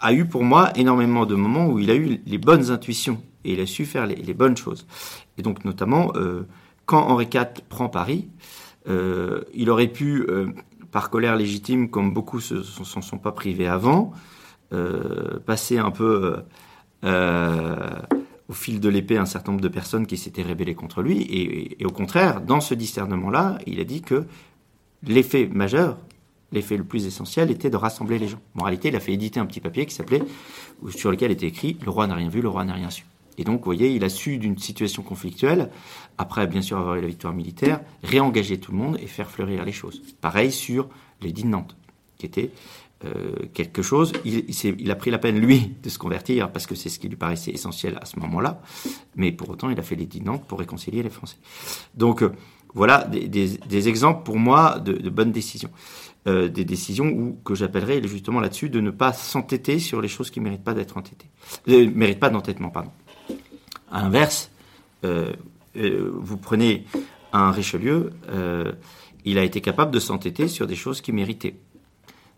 a 0.00 0.12
eu 0.12 0.24
pour 0.24 0.44
moi 0.44 0.70
énormément 0.76 1.26
de 1.26 1.34
moments 1.34 1.66
où 1.68 1.78
il 1.78 1.90
a 1.90 1.94
eu 1.94 2.20
les 2.26 2.38
bonnes 2.38 2.70
intuitions 2.70 3.20
et 3.44 3.52
il 3.52 3.60
a 3.60 3.66
su 3.66 3.84
faire 3.84 4.06
les, 4.06 4.34
bonnes 4.34 4.56
choses. 4.56 4.86
Et 5.38 5.42
donc 5.42 5.64
notamment, 5.64 6.12
euh, 6.16 6.46
quand 6.86 7.02
Henri 7.02 7.28
IV 7.32 7.62
prend 7.68 7.88
Paris, 7.88 8.28
euh, 8.88 9.42
il 9.54 9.70
aurait 9.70 9.88
pu, 9.88 10.24
euh, 10.28 10.48
par 10.90 11.10
colère 11.10 11.36
légitime, 11.36 11.90
comme 11.90 12.12
beaucoup 12.12 12.40
se- 12.40 12.62
s'en 12.62 13.02
sont 13.02 13.18
pas 13.18 13.32
privés 13.32 13.66
avant, 13.68 14.12
passer 15.46 15.78
un 15.78 15.90
peu 15.90 16.36
au 17.02 18.52
fil 18.52 18.78
de 18.78 18.88
l'épée 18.88 19.16
un 19.16 19.26
certain 19.26 19.52
nombre 19.52 19.62
de 19.62 19.68
personnes 19.68 20.06
qui 20.06 20.16
s'étaient 20.16 20.42
rébellées 20.42 20.76
contre 20.76 21.02
lui. 21.02 21.22
Et 21.78 21.84
au 21.84 21.90
contraire, 21.90 22.40
dans 22.40 22.60
ce 22.60 22.74
discernement-là, 22.74 23.58
il 23.66 23.80
a 23.80 23.84
dit 23.84 24.00
que 24.02 24.26
l'effet 25.04 25.48
majeur, 25.52 25.98
l'effet 26.52 26.76
le 26.76 26.84
plus 26.84 27.06
essentiel, 27.06 27.50
était 27.50 27.70
de 27.70 27.76
rassembler 27.76 28.18
les 28.18 28.28
gens. 28.28 28.40
En 28.56 28.64
réalité, 28.64 28.88
il 28.88 28.96
a 28.96 29.00
fait 29.00 29.12
éditer 29.12 29.40
un 29.40 29.46
petit 29.46 29.60
papier 29.60 29.86
qui 29.86 29.94
s'appelait, 29.94 30.22
sur 30.90 31.10
lequel 31.10 31.30
était 31.30 31.46
écrit 31.46 31.76
Le 31.84 31.90
roi 31.90 32.06
n'a 32.06 32.14
rien 32.14 32.28
vu, 32.28 32.40
le 32.40 32.48
roi 32.48 32.64
n'a 32.64 32.74
rien 32.74 32.90
su. 32.90 33.04
Et 33.38 33.44
donc, 33.44 33.60
vous 33.60 33.64
voyez, 33.64 33.90
il 33.90 34.04
a 34.04 34.08
su 34.08 34.38
d'une 34.38 34.58
situation 34.58 35.02
conflictuelle, 35.02 35.70
après 36.18 36.46
bien 36.46 36.60
sûr 36.60 36.76
avoir 36.78 36.96
eu 36.96 37.00
la 37.00 37.06
victoire 37.06 37.32
militaire, 37.32 37.80
réengager 38.02 38.58
tout 38.58 38.72
le 38.72 38.78
monde 38.78 38.98
et 39.00 39.06
faire 39.06 39.30
fleurir 39.30 39.64
les 39.64 39.72
choses. 39.72 40.02
Pareil 40.20 40.52
sur 40.52 40.88
l'édit 41.22 41.44
de 41.44 41.48
Nantes, 41.48 41.74
qui 42.18 42.26
était 42.26 42.50
euh, 43.06 43.32
quelque 43.54 43.80
chose. 43.80 44.12
Il, 44.26 44.90
a 44.90 44.94
pris 44.94 45.10
la 45.10 45.16
peine, 45.16 45.38
lui, 45.38 45.72
de 45.82 45.88
se 45.88 45.98
convertir, 45.98 46.52
parce 46.52 46.66
que 46.66 46.74
c'est 46.74 46.90
ce 46.90 46.98
qui 46.98 47.08
lui 47.08 47.16
paraissait 47.16 47.50
essentiel 47.50 47.98
à 48.02 48.04
ce 48.04 48.18
moment-là. 48.18 48.60
Mais 49.16 49.32
pour 49.32 49.48
autant, 49.48 49.70
il 49.70 49.78
a 49.78 49.82
fait 49.82 49.96
l'édit 49.96 50.20
de 50.20 50.26
Nantes 50.26 50.44
pour 50.46 50.58
réconcilier 50.58 51.02
les 51.02 51.08
Français. 51.08 51.38
Donc, 51.94 52.22
euh, 52.22 52.32
voilà 52.74 53.04
des, 53.04 53.88
exemples 53.88 54.22
pour 54.22 54.38
moi 54.38 54.78
de 54.78 55.08
bonnes 55.08 55.32
décisions. 55.32 55.70
Euh, 56.26 56.48
des 56.48 56.66
décisions 56.66 57.34
que 57.46 57.54
j'appellerais 57.54 58.06
justement 58.06 58.40
là-dessus 58.40 58.68
de 58.68 58.80
ne 58.80 58.90
pas 58.90 59.14
s'entêter 59.14 59.78
sur 59.78 60.02
les 60.02 60.08
choses 60.08 60.30
qui 60.30 60.38
méritent 60.38 60.62
pas 60.62 60.74
d'être 60.74 60.98
entêtées. 60.98 61.30
Euh, 61.68 61.90
méritent 61.94 62.20
pas 62.20 62.28
d'entêtement, 62.28 62.68
pardon. 62.68 62.90
L'inverse, 63.90 64.50
euh, 65.04 65.32
vous 65.74 66.36
prenez 66.36 66.84
un 67.32 67.50
Richelieu, 67.50 68.12
il 69.24 69.38
a 69.38 69.44
été 69.44 69.60
capable 69.62 69.92
de 69.92 69.98
s'entêter 69.98 70.46
sur 70.46 70.66
des 70.66 70.76
choses 70.76 71.00
qui 71.00 71.12
méritaient, 71.12 71.56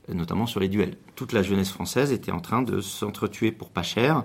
notamment 0.09 0.47
sur 0.47 0.61
les 0.61 0.69
duels. 0.69 0.97
Toute 1.17 1.33
la 1.33 1.43
jeunesse 1.43 1.71
française 1.71 2.13
était 2.13 2.31
en 2.31 2.41
train 2.41 2.63
de 2.63 2.81
s'entretuer 2.81 3.51
pour 3.53 3.71
pas 3.71 3.83
cher, 3.83 4.25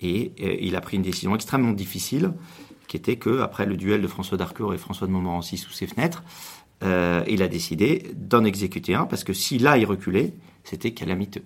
et 0.00 0.32
il 0.66 0.76
a 0.76 0.80
pris 0.80 0.96
une 0.96 1.02
décision 1.02 1.34
extrêmement 1.34 1.72
difficile, 1.72 2.32
qui 2.86 2.96
était 2.96 3.16
que 3.16 3.40
après 3.40 3.66
le 3.66 3.76
duel 3.76 4.02
de 4.02 4.08
François 4.08 4.38
d'Harcourt 4.38 4.72
et 4.72 4.78
François 4.78 5.06
de 5.06 5.12
Montmorency 5.12 5.58
sous 5.58 5.72
ses 5.72 5.86
fenêtres, 5.86 6.22
euh, 6.82 7.22
il 7.28 7.42
a 7.42 7.48
décidé 7.48 8.02
d'en 8.14 8.44
exécuter 8.44 8.94
un, 8.94 9.04
parce 9.06 9.24
que 9.24 9.32
si 9.32 9.58
là 9.58 9.78
il 9.78 9.86
reculait, 9.86 10.34
c'était 10.64 10.92
calamiteux. 10.92 11.42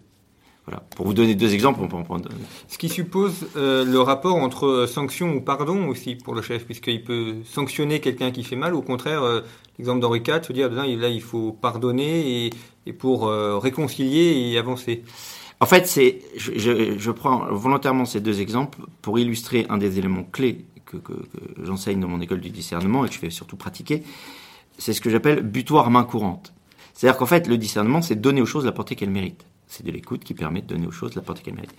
Voilà. 0.66 0.82
Pour 0.96 1.06
vous 1.06 1.14
donner 1.14 1.36
deux 1.36 1.54
exemples, 1.54 1.78
on 1.80 1.86
peut 1.86 1.96
en 1.96 2.02
prendre. 2.02 2.28
Ce 2.66 2.76
qui 2.76 2.88
suppose 2.88 3.46
euh, 3.56 3.84
le 3.84 4.00
rapport 4.00 4.34
entre 4.34 4.66
euh, 4.66 4.86
sanction 4.88 5.32
ou 5.34 5.40
pardon 5.40 5.86
aussi 5.86 6.16
pour 6.16 6.34
le 6.34 6.42
chef, 6.42 6.64
puisqu'il 6.64 7.04
peut 7.04 7.36
sanctionner 7.44 8.00
quelqu'un 8.00 8.32
qui 8.32 8.42
fait 8.42 8.56
mal, 8.56 8.74
ou 8.74 8.78
au 8.78 8.82
contraire, 8.82 9.22
euh, 9.22 9.42
l'exemple 9.78 10.00
d'Henri 10.00 10.22
IV, 10.26 10.42
se 10.42 10.52
dire, 10.52 10.68
là, 10.70 11.08
il 11.08 11.22
faut 11.22 11.52
pardonner 11.52 12.46
et, 12.46 12.50
et 12.86 12.92
pour 12.92 13.28
euh, 13.28 13.58
réconcilier 13.58 14.50
et 14.50 14.58
avancer. 14.58 15.04
En 15.60 15.66
fait, 15.66 15.86
c'est, 15.86 16.18
je, 16.36 16.58
je, 16.58 16.98
je 16.98 17.10
prends 17.12 17.46
volontairement 17.52 18.04
ces 18.04 18.20
deux 18.20 18.40
exemples 18.40 18.80
pour 19.02 19.20
illustrer 19.20 19.66
un 19.68 19.78
des 19.78 20.00
éléments 20.00 20.24
clés 20.24 20.64
que, 20.84 20.96
que, 20.96 21.12
que 21.12 21.64
j'enseigne 21.64 22.00
dans 22.00 22.08
mon 22.08 22.20
école 22.20 22.40
du 22.40 22.50
discernement 22.50 23.04
et 23.04 23.08
que 23.08 23.14
je 23.14 23.20
fais 23.20 23.30
surtout 23.30 23.56
pratiquer. 23.56 24.02
C'est 24.78 24.92
ce 24.92 25.00
que 25.00 25.10
j'appelle 25.10 25.42
butoir 25.42 25.90
main 25.90 26.04
courante. 26.04 26.52
C'est-à-dire 26.94 27.18
qu'en 27.18 27.26
fait, 27.26 27.46
le 27.46 27.58
discernement, 27.58 28.00
c'est 28.02 28.14
donner 28.14 28.40
aux 28.40 28.46
choses 28.46 28.64
la 28.64 28.72
portée 28.72 28.96
qu'elles 28.96 29.10
méritent. 29.10 29.44
C'est 29.68 29.84
de 29.84 29.90
l'écoute 29.90 30.22
qui 30.22 30.32
permet 30.32 30.62
de 30.62 30.66
donner 30.66 30.86
aux 30.86 30.92
choses 30.92 31.14
la 31.14 31.22
portée 31.22 31.42
qu'elles 31.42 31.54
méritent. 31.54 31.74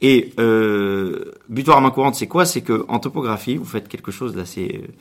Et 0.00 0.32
euh, 0.38 1.32
butoir 1.48 1.80
main 1.80 1.90
courante, 1.90 2.14
c'est 2.14 2.26
quoi? 2.26 2.44
C'est 2.44 2.60
que 2.60 2.84
en 2.88 2.98
topographie, 2.98 3.56
vous 3.56 3.64
faites 3.64 3.88
quelque 3.88 4.12
chose 4.12 4.34
d'assez. 4.34 4.82
Euh, 4.84 4.92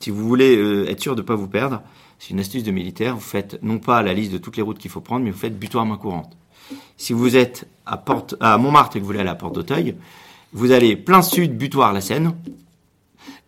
si 0.00 0.10
vous 0.10 0.26
voulez 0.26 0.56
euh, 0.56 0.88
être 0.88 1.00
sûr 1.00 1.14
de 1.14 1.20
ne 1.20 1.26
pas 1.26 1.34
vous 1.34 1.48
perdre, 1.48 1.82
c'est 2.18 2.30
une 2.30 2.40
astuce 2.40 2.64
de 2.64 2.70
militaire. 2.70 3.14
Vous 3.14 3.20
faites 3.20 3.62
non 3.62 3.78
pas 3.78 4.02
la 4.02 4.14
liste 4.14 4.32
de 4.32 4.38
toutes 4.38 4.56
les 4.56 4.62
routes 4.62 4.78
qu'il 4.78 4.90
faut 4.90 5.00
prendre, 5.00 5.24
mais 5.24 5.30
vous 5.30 5.38
faites 5.38 5.58
butoir 5.58 5.84
main 5.84 5.98
courante. 5.98 6.36
Si 6.96 7.12
vous 7.12 7.36
êtes 7.36 7.68
à, 7.84 8.02
à 8.40 8.58
Montmartre 8.58 8.96
et 8.96 9.00
que 9.00 9.04
vous 9.04 9.08
voulez 9.08 9.20
aller 9.20 9.28
à 9.28 9.34
Porte 9.34 9.54
d'Auteuil, 9.54 9.94
vous 10.52 10.72
allez 10.72 10.96
plein 10.96 11.22
sud, 11.22 11.56
butoir 11.56 11.92
la 11.92 12.00
Seine. 12.00 12.34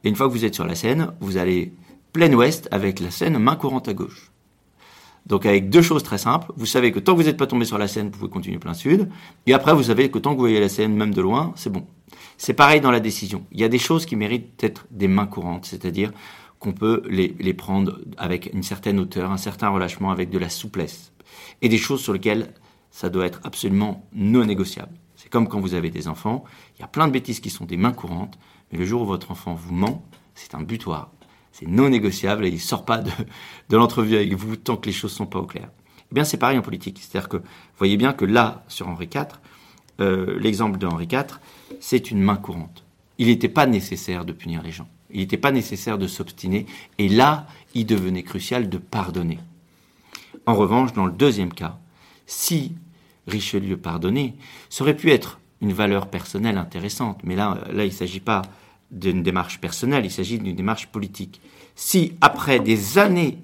Et 0.04 0.08
une 0.08 0.16
fois 0.16 0.28
que 0.28 0.32
vous 0.32 0.44
êtes 0.44 0.54
sur 0.54 0.66
la 0.66 0.74
Seine, 0.74 1.12
vous 1.20 1.36
allez 1.36 1.72
plein 2.14 2.32
ouest 2.32 2.68
avec 2.70 3.00
la 3.00 3.10
Seine 3.10 3.38
main 3.38 3.56
courante 3.56 3.88
à 3.88 3.92
gauche. 3.92 4.30
Donc 5.26 5.46
avec 5.46 5.68
deux 5.68 5.82
choses 5.82 6.04
très 6.04 6.16
simples, 6.16 6.52
vous 6.56 6.64
savez 6.64 6.92
que 6.92 7.00
tant 7.00 7.12
que 7.12 7.20
vous 7.20 7.26
n'êtes 7.26 7.36
pas 7.36 7.48
tombé 7.48 7.64
sur 7.64 7.76
la 7.76 7.88
Seine, 7.88 8.06
vous 8.06 8.18
pouvez 8.18 8.30
continuer 8.30 8.58
plein 8.58 8.72
sud. 8.72 9.10
Et 9.46 9.52
après, 9.52 9.74
vous 9.74 9.82
savez 9.82 10.10
que 10.10 10.18
tant 10.18 10.30
que 10.30 10.36
vous 10.36 10.42
voyez 10.42 10.60
la 10.60 10.68
Seine, 10.68 10.94
même 10.94 11.12
de 11.12 11.20
loin, 11.20 11.52
c'est 11.56 11.70
bon. 11.70 11.84
C'est 12.38 12.54
pareil 12.54 12.80
dans 12.80 12.92
la 12.92 13.00
décision. 13.00 13.44
Il 13.50 13.60
y 13.60 13.64
a 13.64 13.68
des 13.68 13.80
choses 13.80 14.06
qui 14.06 14.14
méritent 14.14 14.60
d'être 14.60 14.86
des 14.92 15.08
mains 15.08 15.26
courantes, 15.26 15.64
c'est-à-dire 15.64 16.12
qu'on 16.60 16.72
peut 16.72 17.02
les, 17.10 17.34
les 17.40 17.52
prendre 17.52 17.98
avec 18.16 18.48
une 18.54 18.62
certaine 18.62 19.00
hauteur, 19.00 19.32
un 19.32 19.36
certain 19.36 19.68
relâchement, 19.70 20.12
avec 20.12 20.30
de 20.30 20.38
la 20.38 20.48
souplesse. 20.48 21.12
Et 21.62 21.68
des 21.68 21.78
choses 21.78 22.00
sur 22.00 22.12
lesquelles 22.12 22.54
ça 22.92 23.08
doit 23.08 23.26
être 23.26 23.40
absolument 23.42 24.06
non 24.14 24.44
négociable. 24.44 24.92
C'est 25.16 25.30
comme 25.30 25.48
quand 25.48 25.58
vous 25.58 25.74
avez 25.74 25.90
des 25.90 26.06
enfants, 26.06 26.44
il 26.78 26.82
y 26.82 26.84
a 26.84 26.88
plein 26.88 27.08
de 27.08 27.12
bêtises 27.12 27.40
qui 27.40 27.50
sont 27.50 27.64
des 27.64 27.76
mains 27.76 27.92
courantes, 27.92 28.38
mais 28.70 28.78
le 28.78 28.84
jour 28.84 29.02
où 29.02 29.06
votre 29.06 29.32
enfant 29.32 29.54
vous 29.54 29.74
ment, 29.74 30.06
c'est 30.36 30.54
un 30.54 30.62
butoir. 30.62 31.10
C'est 31.54 31.68
non 31.68 31.88
négociable 31.88 32.44
et 32.44 32.48
il 32.48 32.54
ne 32.54 32.58
sort 32.58 32.84
pas 32.84 32.98
de, 32.98 33.12
l'entrevue 33.76 34.16
avec 34.16 34.34
vous 34.34 34.56
tant 34.56 34.76
que 34.76 34.86
les 34.86 34.92
choses 34.92 35.12
ne 35.12 35.18
sont 35.18 35.26
pas 35.26 35.38
au 35.38 35.46
clair. 35.46 35.68
Eh 36.10 36.14
bien, 36.14 36.24
c'est 36.24 36.36
pareil 36.36 36.58
en 36.58 36.62
politique. 36.62 36.98
C'est-à-dire 37.00 37.28
que 37.28 37.36
vous 37.36 37.44
voyez 37.78 37.96
bien 37.96 38.12
que 38.12 38.24
là, 38.24 38.64
sur 38.66 38.88
Henri 38.88 39.08
IV, 39.14 39.26
euh, 40.00 40.36
l'exemple 40.40 40.78
de 40.78 40.86
Henri 40.88 41.04
IV, 41.04 41.38
c'est 41.78 42.10
une 42.10 42.20
main 42.20 42.34
courante. 42.34 42.82
Il 43.18 43.28
n'était 43.28 43.48
pas 43.48 43.66
nécessaire 43.66 44.24
de 44.24 44.32
punir 44.32 44.62
les 44.62 44.72
gens. 44.72 44.88
Il 45.12 45.20
n'était 45.20 45.36
pas 45.36 45.52
nécessaire 45.52 45.96
de 45.96 46.08
s'obstiner. 46.08 46.66
Et 46.98 47.08
là, 47.08 47.46
il 47.72 47.86
devenait 47.86 48.24
crucial 48.24 48.68
de 48.68 48.78
pardonner. 48.78 49.38
En 50.46 50.56
revanche, 50.56 50.92
dans 50.92 51.06
le 51.06 51.12
deuxième 51.12 51.54
cas, 51.54 51.78
si 52.26 52.72
Richelieu 53.28 53.76
pardonnait, 53.76 54.34
ça 54.70 54.82
aurait 54.82 54.96
pu 54.96 55.12
être 55.12 55.38
une 55.60 55.72
valeur 55.72 56.08
personnelle 56.08 56.58
intéressante, 56.58 57.20
mais 57.22 57.36
là 57.36 57.58
il 57.70 57.76
ne 57.76 57.90
s'agit 57.90 58.20
pas 58.20 58.42
d'une 58.94 59.22
démarche 59.22 59.60
personnelle, 59.60 60.04
il 60.04 60.10
s'agit 60.10 60.38
d'une 60.38 60.56
démarche 60.56 60.86
politique. 60.86 61.40
Si, 61.74 62.12
après 62.20 62.60
des 62.60 62.98
années 62.98 63.38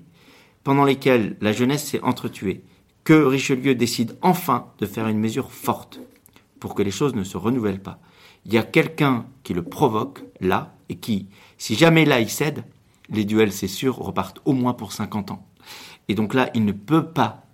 pendant 0.64 0.84
lesquelles 0.84 1.36
la 1.40 1.52
jeunesse 1.52 1.84
s'est 1.84 2.02
entretuée, 2.02 2.62
que 3.04 3.14
Richelieu 3.14 3.74
décide 3.74 4.16
enfin 4.22 4.66
de 4.78 4.86
faire 4.86 5.08
une 5.08 5.18
mesure 5.18 5.50
forte 5.50 6.00
pour 6.60 6.74
que 6.74 6.82
les 6.82 6.90
choses 6.90 7.14
ne 7.14 7.24
se 7.24 7.36
renouvellent 7.36 7.82
pas, 7.82 7.98
il 8.46 8.52
y 8.52 8.58
a 8.58 8.62
quelqu'un 8.62 9.26
qui 9.42 9.54
le 9.54 9.62
provoque 9.62 10.22
là 10.40 10.74
et 10.88 10.96
qui, 10.96 11.26
si 11.58 11.74
jamais 11.74 12.04
là 12.04 12.20
il 12.20 12.30
cède, 12.30 12.64
les 13.10 13.24
duels, 13.24 13.52
c'est 13.52 13.68
sûr, 13.68 13.96
repartent 13.96 14.40
au 14.44 14.52
moins 14.52 14.72
pour 14.72 14.92
50 14.92 15.32
ans. 15.32 15.44
Et 16.08 16.14
donc 16.14 16.34
là, 16.34 16.50
il 16.54 16.64
ne 16.64 16.72
peut 16.72 17.06
pas 17.06 17.44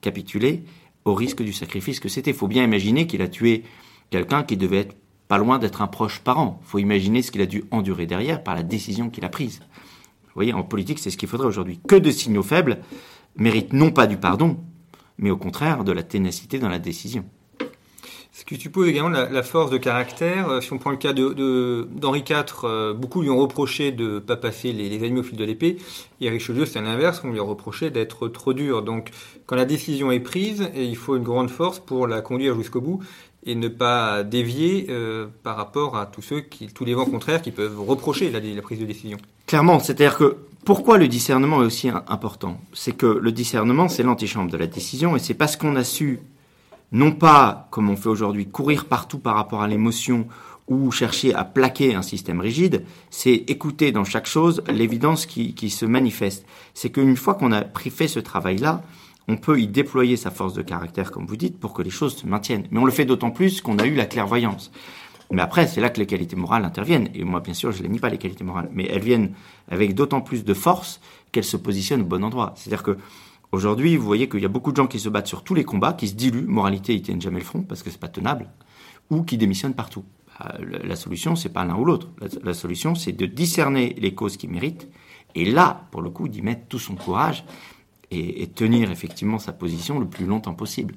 capituler 0.00 0.64
au 1.04 1.14
risque 1.14 1.42
du 1.42 1.52
sacrifice 1.52 2.00
que 2.00 2.08
c'était. 2.08 2.30
Il 2.30 2.36
faut 2.36 2.48
bien 2.48 2.64
imaginer 2.64 3.06
qu'il 3.06 3.22
a 3.22 3.28
tué 3.28 3.64
quelqu'un 4.10 4.42
qui 4.42 4.56
devait 4.56 4.80
être 4.80 4.96
pas 5.28 5.38
loin 5.38 5.58
d'être 5.58 5.82
un 5.82 5.86
proche 5.86 6.20
parent. 6.20 6.58
Il 6.62 6.68
faut 6.68 6.78
imaginer 6.78 7.22
ce 7.22 7.30
qu'il 7.30 7.42
a 7.42 7.46
dû 7.46 7.64
endurer 7.70 8.06
derrière 8.06 8.42
par 8.42 8.54
la 8.54 8.62
décision 8.62 9.10
qu'il 9.10 9.24
a 9.24 9.28
prise. 9.28 9.60
Vous 10.24 10.34
voyez, 10.34 10.54
en 10.54 10.62
politique, 10.62 10.98
c'est 10.98 11.10
ce 11.10 11.16
qu'il 11.16 11.28
faudrait 11.28 11.46
aujourd'hui. 11.46 11.80
Que 11.86 11.96
de 11.96 12.10
signaux 12.10 12.42
faibles 12.42 12.78
méritent 13.36 13.72
non 13.72 13.90
pas 13.90 14.06
du 14.06 14.16
pardon, 14.16 14.58
mais 15.18 15.30
au 15.30 15.36
contraire 15.36 15.84
de 15.84 15.92
la 15.92 16.02
ténacité 16.02 16.58
dans 16.58 16.68
la 16.68 16.78
décision. 16.78 17.24
Ce 18.38 18.44
qui 18.44 18.54
suppose 18.54 18.86
également 18.86 19.08
la, 19.08 19.42
force 19.42 19.68
de 19.68 19.78
caractère. 19.78 20.48
Euh, 20.48 20.60
si 20.60 20.72
on 20.72 20.78
prend 20.78 20.90
le 20.90 20.96
cas 20.96 21.12
d'Henri 21.12 22.22
de, 22.22 22.28
IV, 22.28 22.44
euh, 22.62 22.94
beaucoup 22.94 23.20
lui 23.20 23.30
ont 23.30 23.36
reproché 23.36 23.90
de 23.90 24.04
ne 24.04 24.18
pas 24.20 24.36
passer 24.36 24.72
les, 24.72 24.88
les, 24.88 25.18
au 25.18 25.22
fil 25.24 25.36
de 25.36 25.44
l'épée. 25.44 25.78
Et 26.20 26.30
Richelieu, 26.30 26.64
c'est 26.64 26.80
l'inverse, 26.80 27.22
on 27.24 27.32
lui 27.32 27.40
a 27.40 27.42
reproché 27.42 27.90
d'être 27.90 28.28
trop 28.28 28.52
dur. 28.52 28.82
Donc, 28.82 29.10
quand 29.46 29.56
la 29.56 29.64
décision 29.64 30.12
est 30.12 30.20
prise, 30.20 30.70
il 30.76 30.96
faut 30.96 31.16
une 31.16 31.24
grande 31.24 31.50
force 31.50 31.80
pour 31.80 32.06
la 32.06 32.20
conduire 32.20 32.54
jusqu'au 32.54 32.80
bout 32.80 33.00
et 33.48 33.54
ne 33.54 33.68
pas 33.68 34.22
dévier 34.24 34.86
euh, 34.90 35.26
par 35.42 35.56
rapport 35.56 35.96
à 35.96 36.04
tous 36.04 36.20
ceux 36.20 36.40
qui, 36.42 36.66
tous 36.68 36.84
les 36.84 36.92
vents 36.92 37.06
contraires 37.06 37.40
qui 37.40 37.50
peuvent 37.50 37.80
reprocher 37.80 38.30
la, 38.30 38.62
prise 38.62 38.78
de 38.78 38.84
décision. 38.84 39.16
Clairement, 39.46 39.80
c'est-à-dire 39.80 40.18
que 40.18 40.36
pourquoi 40.66 40.98
le 40.98 41.08
discernement 41.08 41.62
est 41.62 41.66
aussi 41.66 41.88
important? 41.88 42.60
C'est 42.74 42.92
que 42.92 43.06
le 43.06 43.32
discernement, 43.32 43.88
c'est 43.88 44.02
l'antichambre 44.02 44.50
de 44.50 44.58
la 44.58 44.66
décision, 44.66 45.16
et 45.16 45.18
c'est 45.18 45.32
parce 45.32 45.56
qu'on 45.56 45.76
a 45.76 45.84
su 45.84 46.20
non 46.92 47.12
pas, 47.12 47.68
comme 47.70 47.88
on 47.88 47.96
fait 47.96 48.10
aujourd'hui, 48.10 48.46
courir 48.46 48.84
partout 48.84 49.18
par 49.18 49.34
rapport 49.34 49.62
à 49.62 49.68
l'émotion 49.68 50.26
ou 50.68 50.90
chercher 50.90 51.34
à 51.34 51.44
plaquer 51.44 51.94
un 51.94 52.02
système 52.02 52.40
rigide, 52.40 52.84
c'est 53.08 53.32
écouter 53.32 53.92
dans 53.92 54.04
chaque 54.04 54.26
chose 54.26 54.62
l'évidence 54.68 55.24
qui, 55.24 55.54
qui, 55.54 55.70
se 55.70 55.86
manifeste. 55.86 56.44
C'est 56.74 56.90
qu'une 56.90 57.16
fois 57.16 57.34
qu'on 57.34 57.52
a 57.52 57.64
fait 57.90 58.08
ce 58.08 58.20
travail-là, 58.20 58.82
on 59.28 59.36
peut 59.36 59.60
y 59.60 59.68
déployer 59.68 60.16
sa 60.16 60.30
force 60.30 60.54
de 60.54 60.62
caractère, 60.62 61.12
comme 61.12 61.26
vous 61.26 61.36
dites, 61.36 61.60
pour 61.60 61.74
que 61.74 61.82
les 61.82 61.90
choses 61.90 62.16
se 62.16 62.26
maintiennent. 62.26 62.66
Mais 62.70 62.80
on 62.80 62.84
le 62.84 62.92
fait 62.92 63.04
d'autant 63.04 63.30
plus 63.30 63.60
qu'on 63.60 63.78
a 63.78 63.86
eu 63.86 63.94
la 63.94 64.06
clairvoyance. 64.06 64.72
Mais 65.30 65.42
après, 65.42 65.66
c'est 65.66 65.82
là 65.82 65.90
que 65.90 66.00
les 66.00 66.06
qualités 66.06 66.36
morales 66.36 66.64
interviennent. 66.64 67.10
Et 67.14 67.24
moi, 67.24 67.40
bien 67.40 67.52
sûr, 67.52 67.70
je 67.70 67.82
ne 67.82 67.88
nie 67.88 67.98
pas 67.98 68.08
les 68.08 68.16
qualités 68.16 68.44
morales. 68.44 68.70
Mais 68.72 68.86
elles 68.86 69.02
viennent 69.02 69.34
avec 69.70 69.94
d'autant 69.94 70.22
plus 70.22 70.44
de 70.44 70.54
force 70.54 71.00
qu'elles 71.30 71.44
se 71.44 71.58
positionnent 71.58 72.00
au 72.00 72.06
bon 72.06 72.24
endroit. 72.24 72.54
C'est-à-dire 72.56 72.82
que 72.82 72.96
Aujourd'hui, 73.50 73.96
vous 73.96 74.04
voyez 74.04 74.28
qu'il 74.28 74.40
y 74.40 74.44
a 74.44 74.48
beaucoup 74.48 74.72
de 74.72 74.76
gens 74.76 74.86
qui 74.86 74.98
se 74.98 75.08
battent 75.08 75.26
sur 75.26 75.42
tous 75.42 75.54
les 75.54 75.64
combats, 75.64 75.94
qui 75.94 76.06
se 76.06 76.14
diluent, 76.14 76.46
moralité, 76.46 76.94
ils 76.94 77.00
tiennent 77.00 77.20
jamais 77.20 77.38
le 77.38 77.44
front 77.46 77.62
parce 77.62 77.82
que 77.82 77.90
c'est 77.90 78.00
pas 78.00 78.08
tenable, 78.08 78.46
ou 79.08 79.22
qui 79.22 79.38
démissionnent 79.38 79.74
partout. 79.74 80.04
Bah, 80.38 80.54
la 80.84 80.96
solution, 80.96 81.34
c'est 81.34 81.48
pas 81.48 81.64
l'un 81.64 81.76
ou 81.76 81.84
l'autre. 81.86 82.08
La, 82.42 82.52
solution, 82.52 82.94
c'est 82.94 83.12
de 83.12 83.24
discerner 83.24 83.96
les 83.98 84.14
causes 84.14 84.36
qui 84.36 84.48
méritent, 84.48 84.88
et 85.34 85.46
là, 85.46 85.86
pour 85.90 86.02
le 86.02 86.10
coup, 86.10 86.28
d'y 86.28 86.42
mettre 86.42 86.66
tout 86.68 86.78
son 86.78 86.94
courage 86.94 87.44
et, 88.10 88.46
tenir 88.48 88.90
effectivement 88.90 89.38
sa 89.38 89.52
position 89.52 89.98
le 89.98 90.06
plus 90.06 90.26
longtemps 90.26 90.54
possible. 90.54 90.94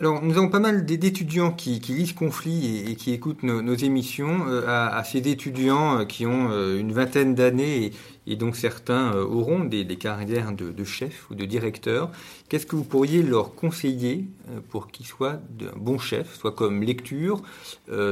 Alors, 0.00 0.22
nous 0.22 0.38
avons 0.38 0.48
pas 0.48 0.60
mal 0.60 0.86
d'étudiants 0.86 1.52
qui, 1.52 1.78
lisent 1.78 2.14
Conflit 2.14 2.84
et, 2.88 2.94
qui 2.94 3.12
écoutent 3.12 3.42
nos, 3.42 3.74
émissions. 3.74 4.46
Euh, 4.48 4.64
à, 4.66 5.04
ces 5.04 5.18
étudiants 5.18 5.98
euh, 5.98 6.04
qui 6.06 6.24
ont 6.24 6.48
euh, 6.50 6.80
une 6.80 6.90
vingtaine 6.92 7.34
d'années 7.34 7.92
et, 8.26 8.36
donc 8.36 8.56
certains 8.56 9.12
auront 9.12 9.62
des, 9.62 9.84
carrières 9.96 10.52
de, 10.52 10.84
chef 10.84 11.30
ou 11.30 11.34
de 11.34 11.44
directeur, 11.44 12.10
qu'est-ce 12.48 12.64
que 12.64 12.76
vous 12.76 12.84
pourriez 12.84 13.22
leur 13.22 13.54
conseiller 13.54 14.24
pour 14.70 14.88
qu'ils 14.88 15.04
soient 15.04 15.40
un 15.60 15.76
bon 15.76 15.98
chef, 15.98 16.34
soit 16.38 16.52
comme 16.52 16.82
lecture, 16.82 17.42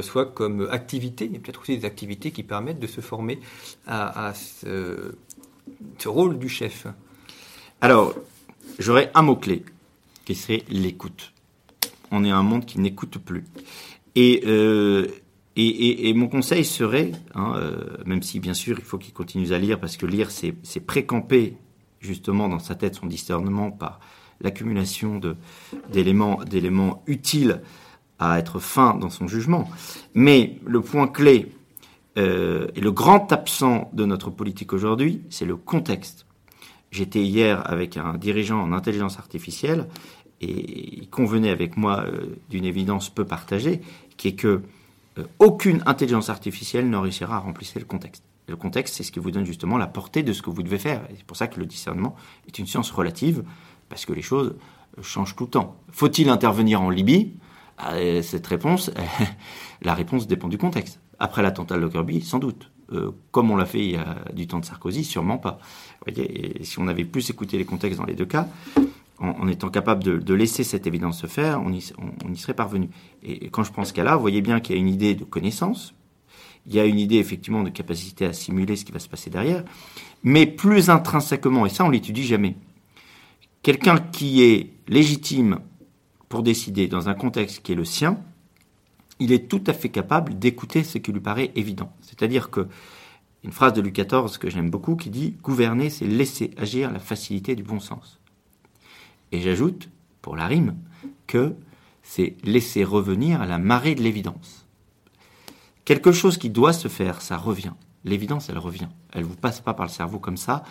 soit 0.01 0.25
comme 0.25 0.67
activité, 0.71 1.31
et 1.33 1.39
peut-être 1.39 1.61
aussi 1.61 1.77
des 1.77 1.85
activités 1.85 2.31
qui 2.31 2.43
permettent 2.43 2.81
de 2.81 2.87
se 2.87 2.99
former 2.99 3.39
à, 3.87 4.33
ce 4.35 5.13
rôle 6.05 6.37
du 6.37 6.49
chef 6.49 6.85
Alors, 7.81 8.15
j'aurais 8.77 9.11
un 9.15 9.21
mot-clé 9.21 9.63
qui 10.25 10.35
serait 10.35 10.63
l'écoute 10.69 11.33
on 12.11 12.23
est 12.23 12.31
un 12.31 12.43
monde 12.43 12.65
qui 12.65 12.79
n'écoute 12.79 13.17
plus. 13.17 13.45
Euh, 14.17 15.07
et, 15.55 15.67
et, 15.67 16.09
et, 16.09 16.13
mon 16.13 16.27
conseil 16.27 16.65
serait, 16.65 17.11
hein, 17.35 17.53
euh, 17.55 17.97
même 18.05 18.21
si 18.21 18.39
bien 18.39 18.53
sûr 18.53 18.77
il 18.79 18.83
faut 18.83 18.97
qu'il 18.97 19.13
continue 19.13 19.51
à 19.53 19.59
lire, 19.59 19.79
parce 19.79 19.97
que 19.97 20.05
lire 20.05 20.29
c'est, 20.31 20.53
précamper 20.85 21.57
justement 21.99 22.49
dans 22.49 22.59
sa 22.59 22.75
tête 22.75 22.95
son 22.95 23.07
discernement 23.07 23.71
par 23.71 23.99
l'accumulation 24.41 25.19
de, 25.19 25.35
d'éléments, 25.91 26.43
d'éléments 26.43 27.03
utiles 27.07 27.61
à 28.19 28.39
être 28.39 28.59
fin 28.59 28.95
dans 28.95 29.09
son 29.09 29.27
jugement. 29.27 29.69
Mais 30.13 30.59
le 30.65 30.81
point 30.81 31.07
clé 31.07 31.51
euh, 32.17 32.67
et 32.75 32.81
le 32.81 32.91
grand 32.91 33.31
absent 33.31 33.89
de 33.93 34.05
notre 34.05 34.29
politique 34.29 34.73
aujourd'hui, 34.73 35.21
c'est 35.29 35.45
le 35.45 35.55
contexte. 35.55 36.25
J'étais 36.91 37.21
hier 37.21 37.69
avec 37.69 37.97
un 37.97 38.15
dirigeant 38.15 38.61
en 38.61 38.71
intelligence 38.71 39.19
artificielle 39.19 39.87
et 40.41 40.99
il 41.01 41.09
convenait 41.09 41.49
avec 41.49 41.77
moi 41.77 42.05
euh, 42.05 42.37
d'une 42.49 42.65
évidence 42.65 43.09
peu 43.09 43.25
partagée, 43.25 43.81
qui 44.17 44.29
est 44.29 44.35
que 44.35 44.63
euh, 45.17 45.23
aucune 45.39 45.83
intelligence 45.85 46.29
artificielle 46.29 46.89
ne 46.89 46.97
réussira 46.97 47.35
à 47.35 47.39
remplir 47.39 47.69
le 47.75 47.85
contexte. 47.85 48.23
le 48.47 48.55
contexte, 48.55 48.95
c'est 48.95 49.03
ce 49.03 49.11
qui 49.11 49.19
vous 49.19 49.31
donne 49.31 49.45
justement 49.45 49.77
la 49.77 49.87
portée 49.87 50.23
de 50.23 50.33
ce 50.33 50.41
que 50.41 50.49
vous 50.49 50.63
devez 50.63 50.79
faire. 50.79 51.01
c'est 51.15 51.25
pour 51.25 51.37
ça 51.37 51.47
que 51.47 51.59
le 51.59 51.65
discernement 51.65 52.15
est 52.47 52.57
une 52.57 52.65
science 52.65 52.89
relative, 52.91 53.43
parce 53.89 54.05
que 54.05 54.13
les 54.13 54.21
choses 54.21 54.55
euh, 54.97 55.03
changent 55.03 55.35
tout 55.35 55.45
le 55.45 55.51
temps. 55.51 55.75
Faut-il 55.91 56.29
intervenir 56.29 56.81
en 56.81 56.89
Libye? 56.89 57.33
Cette 58.23 58.45
réponse, 58.45 58.91
la 59.81 59.93
réponse 59.93 60.27
dépend 60.27 60.49
du 60.49 60.57
contexte. 60.57 60.99
Après 61.17 61.41
l'attentat 61.41 61.75
de 61.75 61.79
Lockerbie, 61.79 62.19
sans 62.21 62.39
doute. 62.39 62.69
comme 63.31 63.51
on 63.51 63.55
l'a 63.55 63.65
fait 63.65 63.79
il 63.79 63.91
y 63.91 63.95
a 63.95 64.17
du 64.33 64.47
temps 64.47 64.59
de 64.59 64.65
Sarkozy, 64.65 65.05
sûrement 65.05 65.37
pas. 65.37 65.59
Voyez, 66.09 66.63
si 66.63 66.79
on 66.79 66.87
avait 66.87 67.05
plus 67.05 67.29
écouté 67.29 67.57
les 67.57 67.65
contextes 67.65 67.99
dans 67.99 68.05
les 68.05 68.13
deux 68.13 68.25
cas, 68.25 68.47
en, 69.19 69.47
étant 69.47 69.69
capable 69.69 70.23
de, 70.23 70.33
laisser 70.33 70.63
cette 70.63 70.87
évidence 70.87 71.19
se 71.19 71.27
faire, 71.27 71.61
on 71.61 71.73
y, 71.73 71.81
serait 72.37 72.53
parvenu. 72.53 72.89
Et, 73.23 73.49
quand 73.49 73.63
je 73.63 73.71
prends 73.71 73.85
ce 73.85 73.93
cas-là, 73.93 74.15
vous 74.15 74.21
voyez 74.21 74.41
bien 74.41 74.59
qu'il 74.59 74.75
y 74.75 74.79
a 74.79 74.81
une 74.81 74.87
idée 74.87 75.13
de 75.13 75.25
connaissance, 75.25 75.93
il 76.65 76.73
y 76.73 76.79
a 76.79 76.85
une 76.85 76.99
idée 76.99 77.17
effectivement 77.17 77.63
de 77.63 77.69
capacité 77.69 78.25
à 78.25 78.33
simuler 78.33 78.75
ce 78.75 78.85
qui 78.85 78.91
va 78.91 78.99
se 78.99 79.09
passer 79.09 79.29
derrière, 79.29 79.63
mais 80.23 80.45
plus 80.45 80.89
intrinsèquement, 80.89 81.65
et 81.65 81.69
ça 81.69 81.85
on 81.85 81.89
l'étudie 81.89 82.25
jamais, 82.25 82.55
quelqu'un 83.61 83.97
qui 83.97 84.41
est 84.43 84.71
légitime 84.87 85.59
pour 86.29 86.43
décider 86.43 86.87
dans 86.87 87.09
un 87.09 87.13
contexte 87.13 87.61
qui 87.61 87.73
est 87.73 87.75
le 87.75 87.85
sien, 87.85 88.19
il 89.19 89.33
est 89.33 89.49
tout 89.49 89.63
à 89.67 89.73
fait 89.73 89.89
capable 89.89 90.39
d'écouter 90.39 90.83
ce 90.83 90.97
qui 90.97 91.11
lui 91.11 91.19
paraît 91.19 91.51
évident. 91.55 91.91
C'est-à-dire 92.01 92.49
que 92.49 92.67
une 93.43 93.51
phrase 93.51 93.73
de 93.73 93.81
Louis 93.81 93.91
XIV 93.91 94.37
que 94.37 94.49
j'aime 94.49 94.69
beaucoup 94.69 94.95
qui 94.95 95.09
dit 95.09 95.37
Gouverner, 95.41 95.89
c'est 95.89 96.05
laisser 96.05 96.51
agir 96.57 96.91
la 96.91 96.99
facilité 96.99 97.55
du 97.55 97.63
bon 97.63 97.79
sens. 97.79 98.19
Et 99.31 99.41
j'ajoute, 99.41 99.89
pour 100.21 100.35
la 100.35 100.47
rime, 100.47 100.75
que 101.27 101.55
c'est 102.03 102.35
laisser 102.43 102.83
revenir 102.83 103.41
à 103.41 103.45
la 103.45 103.59
marée 103.59 103.95
de 103.95 104.01
l'évidence. 104.01 104.65
Quelque 105.85 106.11
chose 106.11 106.37
qui 106.37 106.49
doit 106.49 106.73
se 106.73 106.87
faire, 106.87 107.21
ça 107.21 107.37
revient. 107.37 107.73
L'évidence, 108.03 108.49
elle 108.49 108.57
revient. 108.57 108.89
Elle 109.11 109.23
vous 109.23 109.35
passe 109.35 109.61
pas 109.61 109.73
par 109.73 109.85
le 109.85 109.91
cerveau 109.91 110.19
comme 110.19 110.37
ça 110.37 110.63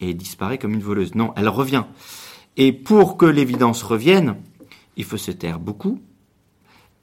et 0.00 0.14
disparaît 0.14 0.58
comme 0.58 0.74
une 0.74 0.82
voleuse. 0.82 1.14
Non, 1.14 1.32
elle 1.36 1.48
revient. 1.48 1.84
Et 2.56 2.72
pour 2.72 3.16
que 3.16 3.26
l'évidence 3.26 3.82
revienne, 3.82 4.36
il 4.96 5.04
faut 5.04 5.16
se 5.16 5.30
taire 5.30 5.60
beaucoup 5.60 6.00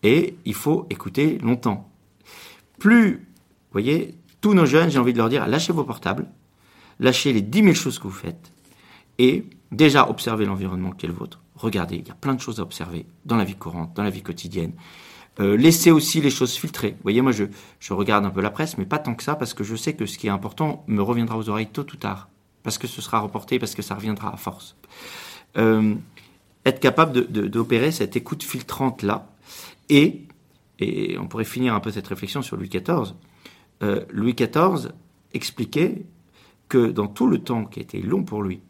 et 0.02 0.36
il 0.46 0.54
faut 0.54 0.88
écouter 0.90 1.38
longtemps. 1.40 1.90
Plus, 2.80 3.16
vous 3.16 3.72
voyez, 3.72 4.16
tous 4.44 4.54
nos 4.54 4.66
jeunes, 4.66 4.92
j'ai 4.92 5.00
envie 5.00 5.14
de 5.14 5.18
leur 5.18 5.30
dire, 5.30 5.48
lâchez 5.48 5.72
vos 5.72 5.86
portables, 5.86 6.28
lâchez 7.00 7.32
les 7.32 7.42
dix 7.42 7.64
mille 7.64 7.78
choses 7.78 7.98
que 7.98 8.04
vous 8.04 8.12
faites 8.12 8.52
et 9.18 9.46
déjà 9.72 10.10
observer 10.10 10.46
l'environnement 10.46 10.92
qui 10.92 11.06
est 11.06 11.10
le 11.10 11.16
vôtre. 11.16 11.40
Regardez, 11.56 11.96
il 11.96 12.06
y 12.06 12.12
a 12.12 12.14
plein 12.14 12.34
de 12.34 12.42
choses 12.42 12.60
à 12.60 12.64
observer 12.64 13.06
dans 13.24 13.38
la 13.38 13.46
vie 13.46 13.56
courante, 13.56 13.96
dans 13.96 14.04
la 14.04 14.10
vie 14.10 14.22
quotidienne. 14.22 14.74
Euh, 15.40 15.56
laissez 15.56 15.92
aussi 15.92 16.20
les 16.20 16.30
choses 16.30 16.56
filtrer. 16.56 16.90
Vous 16.90 17.04
voyez, 17.04 17.22
moi, 17.22 17.32
je, 17.32 17.46
regarde 17.94 18.26
un 18.26 18.32
peu 18.32 18.42
la 18.42 18.50
presse, 18.50 18.78
mais 18.78 18.86
pas 18.86 19.00
tant 19.00 19.16
que 19.16 19.24
ça, 19.24 19.36
parce 19.36 19.54
que 19.54 19.64
je 19.64 19.78
sais 19.78 19.94
que 19.94 20.06
ce 20.06 20.18
qui 20.18 20.28
est 20.28 20.32
important 20.32 20.84
me 20.88 21.02
reviendra 21.02 21.38
aux 21.38 21.48
oreilles 21.48 21.68
tôt 21.68 21.86
ou 21.94 21.96
tard, 21.96 22.28
parce 22.64 22.78
que 22.78 22.86
ce 22.86 23.02
sera 23.02 23.22
reporté, 23.22 23.60
parce 23.60 23.76
que 23.76 23.82
ça 23.82 23.96
reviendra 23.96 24.34
à 24.34 24.36
force. 24.36 24.76
Euh, 25.56 25.96
être 26.66 26.82
capable 26.82 27.28
d'opérer 27.32 27.94
cette 27.94 28.18
écoute 28.18 28.44
filtrante-là, 28.44 29.26
et 29.88 30.28
on 31.18 31.28
pourrait 31.28 31.46
finir 31.46 31.74
un 31.74 31.80
peu 31.80 31.92
cette 31.92 32.08
réflexion 32.08 32.42
sur 32.42 32.58
Louis 32.58 32.68
XIV, 32.68 33.14
euh, 33.82 34.02
Louis 34.10 34.34
XIV 34.34 34.92
expliquait 35.34 36.06
que 36.70 36.92
dans 36.92 37.08
tout 37.08 37.28
le 37.28 37.40
temps 37.40 37.66
qui 37.66 37.80
était 37.80 38.02
long 38.02 38.24
pour 38.24 38.44
lui, 38.44 38.62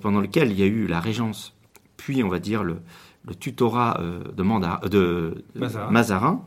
pendant 0.00 0.20
lequel 0.20 0.50
il 0.50 0.58
y 0.58 0.62
a 0.62 0.66
eu 0.66 0.86
la 0.86 1.00
régence, 1.00 1.56
puis 1.96 2.22
on 2.22 2.28
va 2.28 2.40
dire 2.40 2.62
le, 2.62 2.82
tutorat 3.38 4.00
de, 4.36 4.42
Mandat, 4.42 4.80
de, 4.90 5.44
Mazarin, 5.90 6.44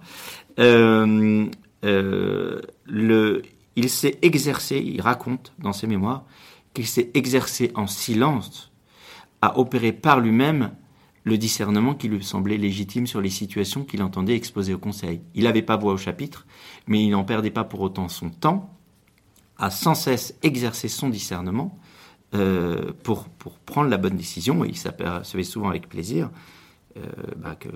le, 0.58 1.50
il 3.76 3.90
s'est 3.90 4.20
exercé, 4.22 4.78
il 4.78 5.02
raconte 5.02 5.54
dans 5.60 5.74
ses 5.74 5.88
mémoires, 5.88 6.24
qu'il 6.74 6.88
s'est 6.88 7.10
exercé 7.14 7.72
en 7.76 7.88
silence 7.88 8.72
à 9.42 9.60
opérer 9.60 9.92
par 9.92 10.20
lui-même 10.20 10.72
le 11.24 11.38
discernement 11.38 11.94
qui 11.94 12.08
lui 12.08 12.24
semblait 12.24 12.58
légitime 12.58 13.08
sur 13.08 13.22
les 13.22 13.30
situations 13.30 13.84
qu'il 13.84 14.02
entendait 14.02 14.36
exposer 14.36 14.74
au 14.74 14.80
Conseil. 14.80 15.22
Il 15.36 15.44
n'avait 15.44 15.62
pas 15.62 15.78
voix 15.78 15.94
au 15.94 15.98
chapitre, 15.98 16.48
mais 16.88 17.04
il 17.04 17.12
n'en 17.12 17.24
perdait 17.24 17.52
pas 17.52 17.64
pour 17.64 17.82
autant 17.82 18.08
son 18.08 18.30
temps 18.30 18.76
à 19.58 19.70
sans 19.70 19.94
cesse 19.94 20.36
exercer 20.42 20.88
son 20.88 21.10
discernement 21.10 21.78
euh, 22.34 22.94
pour, 23.04 23.28
prendre 23.66 23.90
la 23.90 23.98
bonne 23.98 24.16
décision, 24.16 24.66
et 24.66 24.70
il 24.70 24.78
s'apercevait 24.78 25.44
souvent 25.44 25.70
avec 25.70 25.88
plaisir 25.88 26.32
euh, 26.98 27.02
bah, 27.38 27.56
que, 27.56 27.70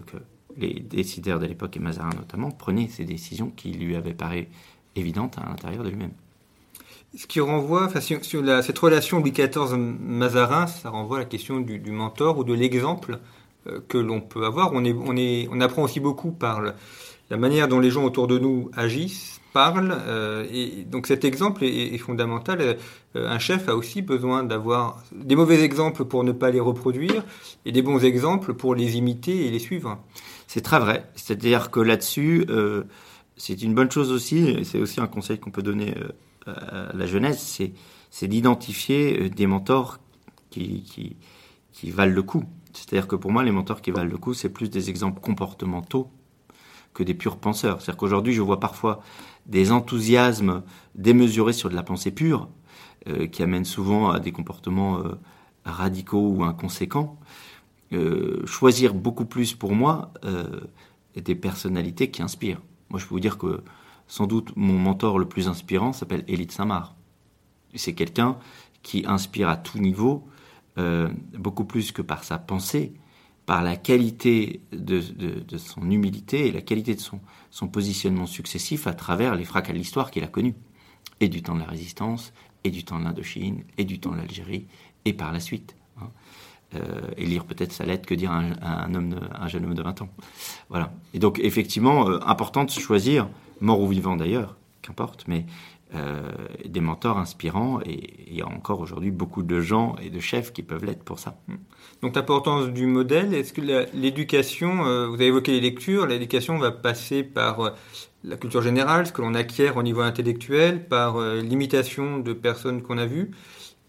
les 0.58 0.80
décideurs 0.80 1.40
de 1.40 1.46
l'époque, 1.46 1.76
et 1.76 1.80
Mazarin 1.80 2.12
notamment, 2.16 2.50
prenaient 2.50 2.88
ces 2.88 3.04
décisions 3.04 3.52
qui 3.56 3.72
lui 3.72 3.96
avaient 3.96 4.14
paru 4.14 4.48
évidentes 4.96 5.38
à 5.38 5.48
l'intérieur 5.48 5.84
de 5.84 5.90
lui-même. 5.90 6.14
Ce 7.18 7.28
qui 7.28 7.40
renvoie, 7.40 7.86
enfin, 7.86 8.02
sur, 8.02 8.20
cette 8.24 8.80
relation 8.80 9.20
Louis 9.20 9.32
XIV-Mazarin, 9.32 10.68
ça 10.68 10.90
renvoie 10.90 11.18
à 11.18 11.20
la 11.22 11.26
question 11.26 11.62
du, 11.62 11.80
mentor 11.92 12.38
ou 12.40 12.44
de 12.44 12.54
l'exemple 12.54 13.20
euh, 13.68 13.80
que 13.88 13.98
l'on 13.98 14.20
peut 14.20 14.46
avoir. 14.46 14.72
On, 14.74 14.84
est, 14.84 14.94
on, 14.94 15.16
est, 15.16 15.48
on 15.50 15.62
apprend 15.62 15.84
aussi 15.84 16.02
beaucoup 16.02 16.32
par 16.32 16.62
la 17.30 17.38
manière 17.38 17.70
dont 17.70 17.80
les 17.80 17.90
gens 17.90 18.04
autour 18.04 18.28
de 18.28 18.38
nous 18.38 18.70
agissent, 18.76 19.40
parlent. 19.54 19.96
Euh, 20.08 20.46
et 20.52 20.84
donc 20.84 21.08
cet 21.08 21.24
exemple 21.24 21.64
est, 21.64 21.98
fondamental. 22.00 22.60
Euh, 23.16 23.30
un 23.30 23.40
chef 23.40 23.70
a 23.70 23.78
aussi 23.78 24.02
besoin 24.02 24.44
d'avoir 24.44 25.02
des 25.14 25.38
mauvais 25.38 25.64
exemples 25.64 26.04
pour 26.04 26.26
ne 26.26 26.34
pas 26.34 26.52
les 26.52 26.60
reproduire 26.60 27.24
et 27.66 27.72
des 27.72 27.82
bons 27.82 28.04
exemples 28.04 28.54
pour 28.54 28.76
les 28.76 28.98
imiter 28.98 29.48
et 29.48 29.52
les 29.52 29.60
suivre. 29.60 30.00
C'est 30.48 30.62
très 30.62 30.80
vrai. 30.80 31.10
C'est-à-dire 31.16 31.72
que 31.72 31.80
là-dessus, 31.80 32.46
c'est 33.38 33.62
une 33.62 33.74
bonne 33.74 33.90
chose 33.90 34.12
aussi, 34.12 34.50
et 34.50 34.64
c'est 34.66 34.80
aussi 34.80 35.00
un 35.00 35.08
conseil 35.08 35.40
qu'on 35.40 35.50
peut 35.52 35.64
donner 35.64 35.96
à 36.48 36.94
la 36.94 37.06
jeunesse, 37.06 37.62
c'est 38.16 38.28
d'identifier 38.30 39.24
euh, 39.24 39.30
des 39.30 39.46
mentors 39.46 40.00
qui, 40.50 41.18
valent 41.84 42.14
le 42.14 42.24
coup. 42.24 42.46
C'est-à-dire 42.72 43.08
que 43.08 43.18
pour 43.18 43.32
moi, 43.32 43.44
les 43.44 43.52
mentors 43.52 43.82
qui 43.82 43.92
valent 43.92 44.10
le 44.10 44.18
coup, 44.18 44.34
c'est 44.34 44.50
plus 44.50 44.70
des 44.70 44.90
exemples 44.90 45.20
comportementaux 45.20 46.10
que 46.94 47.04
des 47.04 47.14
purs 47.14 47.38
penseurs. 47.38 47.82
C'est-à-dire 47.82 47.98
qu'aujourd'hui, 47.98 48.34
je 48.34 48.42
vois 48.42 48.62
parfois 48.62 49.02
des 49.48 49.74
enthousiasmes 49.74 50.64
démesurés 50.96 51.52
sur 51.52 51.70
de 51.70 51.76
la 51.76 51.84
pensée 51.84 52.12
pure, 52.12 52.48
euh, 53.10 53.28
qui 53.28 53.44
amènent 53.44 53.66
souvent 53.66 54.10
à 54.12 54.22
des 54.22 54.32
comportements 54.32 55.00
euh, 55.00 55.20
radicaux 55.66 56.30
ou 56.30 56.44
inconséquents. 56.44 57.20
choisir 58.46 58.94
beaucoup 58.94 59.26
plus 59.26 59.54
pour 59.54 59.74
moi 59.74 60.12
des 61.16 61.36
personnalités 61.36 62.12
qui 62.12 62.22
inspirent. 62.22 62.62
Moi, 62.90 63.00
je 63.00 63.06
peux 63.06 63.14
vous 63.14 63.22
dire 63.22 63.38
que 63.38 63.64
sans 64.08 64.28
doute 64.28 64.52
mon 64.56 64.78
mentor 64.78 65.20
le 65.20 65.28
plus 65.28 65.48
inspirant 65.48 65.94
s'appelle 65.94 66.24
Élite 66.28 66.52
Saint-Marc. 66.52 66.94
C'est 67.74 67.94
quelqu'un 67.94 68.38
qui 68.84 69.04
inspire 69.08 69.50
à 69.50 69.58
tout 69.58 69.80
niveau, 69.80 70.28
euh, 70.78 71.10
beaucoup 71.38 71.66
plus 71.66 71.92
que 71.92 72.02
par 72.02 72.24
sa 72.24 72.38
pensée, 72.38 72.94
par 73.46 73.64
la 73.64 73.76
qualité 73.76 74.62
de, 74.72 75.02
son 75.58 75.90
humilité 75.90 76.48
et 76.48 76.52
la 76.52 76.62
qualité 76.62 76.96
de 76.96 77.02
son, 77.02 77.20
positionnement 77.68 78.26
successif 78.26 78.88
à 78.88 78.94
travers 78.94 79.36
les 79.36 79.44
fracas 79.46 79.74
de 79.74 79.78
l'histoire 79.78 80.12
qu'il 80.12 80.24
a 80.24 80.28
connus, 80.28 80.56
et 81.20 81.30
du 81.30 81.42
temps 81.42 81.56
de 81.56 81.60
la 81.60 81.66
résistance, 81.66 82.34
et 82.64 82.72
du 82.72 82.84
temps 82.84 83.00
de 83.00 83.06
l'Indochine, 83.06 83.64
et 83.78 83.86
du 83.86 84.00
temps 84.00 84.12
de 84.12 84.18
l'Algérie, 84.18 84.68
et 85.06 85.14
par 85.14 85.32
la 85.32 85.40
suite. 85.40 85.76
Hein. 86.00 86.10
Euh, 86.74 87.02
et 87.18 87.26
lire 87.26 87.46
peut-être 87.46 87.72
sa 87.72 87.86
lettre 87.86 88.06
que 88.06 88.16
dire 88.16 88.32
un, 88.32 89.48
jeune 89.48 89.66
homme 89.66 89.76
de 89.76 89.84
20 89.84 90.02
ans. 90.02 90.10
Voilà. 90.70 90.92
Et 91.14 91.20
donc 91.20 91.40
effectivement, 91.40 92.10
euh, 92.10 92.20
important 92.26 92.66
de 92.66 92.72
choisir 92.72 93.30
mort 93.60 93.80
ou 93.82 93.88
vivant 93.88 94.16
d'ailleurs, 94.16 94.56
qu'importe, 94.82 95.26
mais 95.28 95.46
euh, 95.94 96.32
des 96.66 96.82
mentors 96.82 97.20
inspirants, 97.20 97.80
et 97.86 98.10
il 98.28 98.36
y 98.36 98.42
a 98.42 98.48
encore 98.48 98.80
aujourd'hui 98.82 99.12
beaucoup 99.12 99.44
de 99.44 99.62
gens 99.62 99.96
et 100.02 100.10
de 100.10 100.20
chefs 100.20 100.52
qui 100.52 100.64
peuvent 100.64 100.84
l'être 100.84 101.04
pour 101.04 101.20
ça. 101.20 101.38
Donc 102.02 102.16
l'importance 102.16 102.68
du 102.70 102.86
modèle, 102.88 103.34
est-ce 103.34 103.54
que 103.54 103.62
l'éducation, 103.94 104.86
euh, 104.86 105.08
vous 105.08 105.14
avez 105.14 105.28
évoqué 105.28 105.52
les 105.52 105.62
lectures, 105.62 106.08
l'éducation 106.08 106.58
va 106.58 106.72
passer 106.72 107.24
par 107.24 107.60
euh, 107.62 107.70
la 108.24 108.36
culture 108.36 108.62
générale, 108.62 109.06
ce 109.06 109.14
que 109.14 109.22
l'on 109.22 109.36
acquiert 109.36 109.78
au 109.78 109.84
niveau 109.84 110.02
intellectuel, 110.02 110.88
par 110.88 111.20
l'imitation 111.20 112.18
de 112.18 112.34
personnes 112.34 112.82
qu'on 112.82 112.98
a 112.98 113.06
vues, 113.06 113.32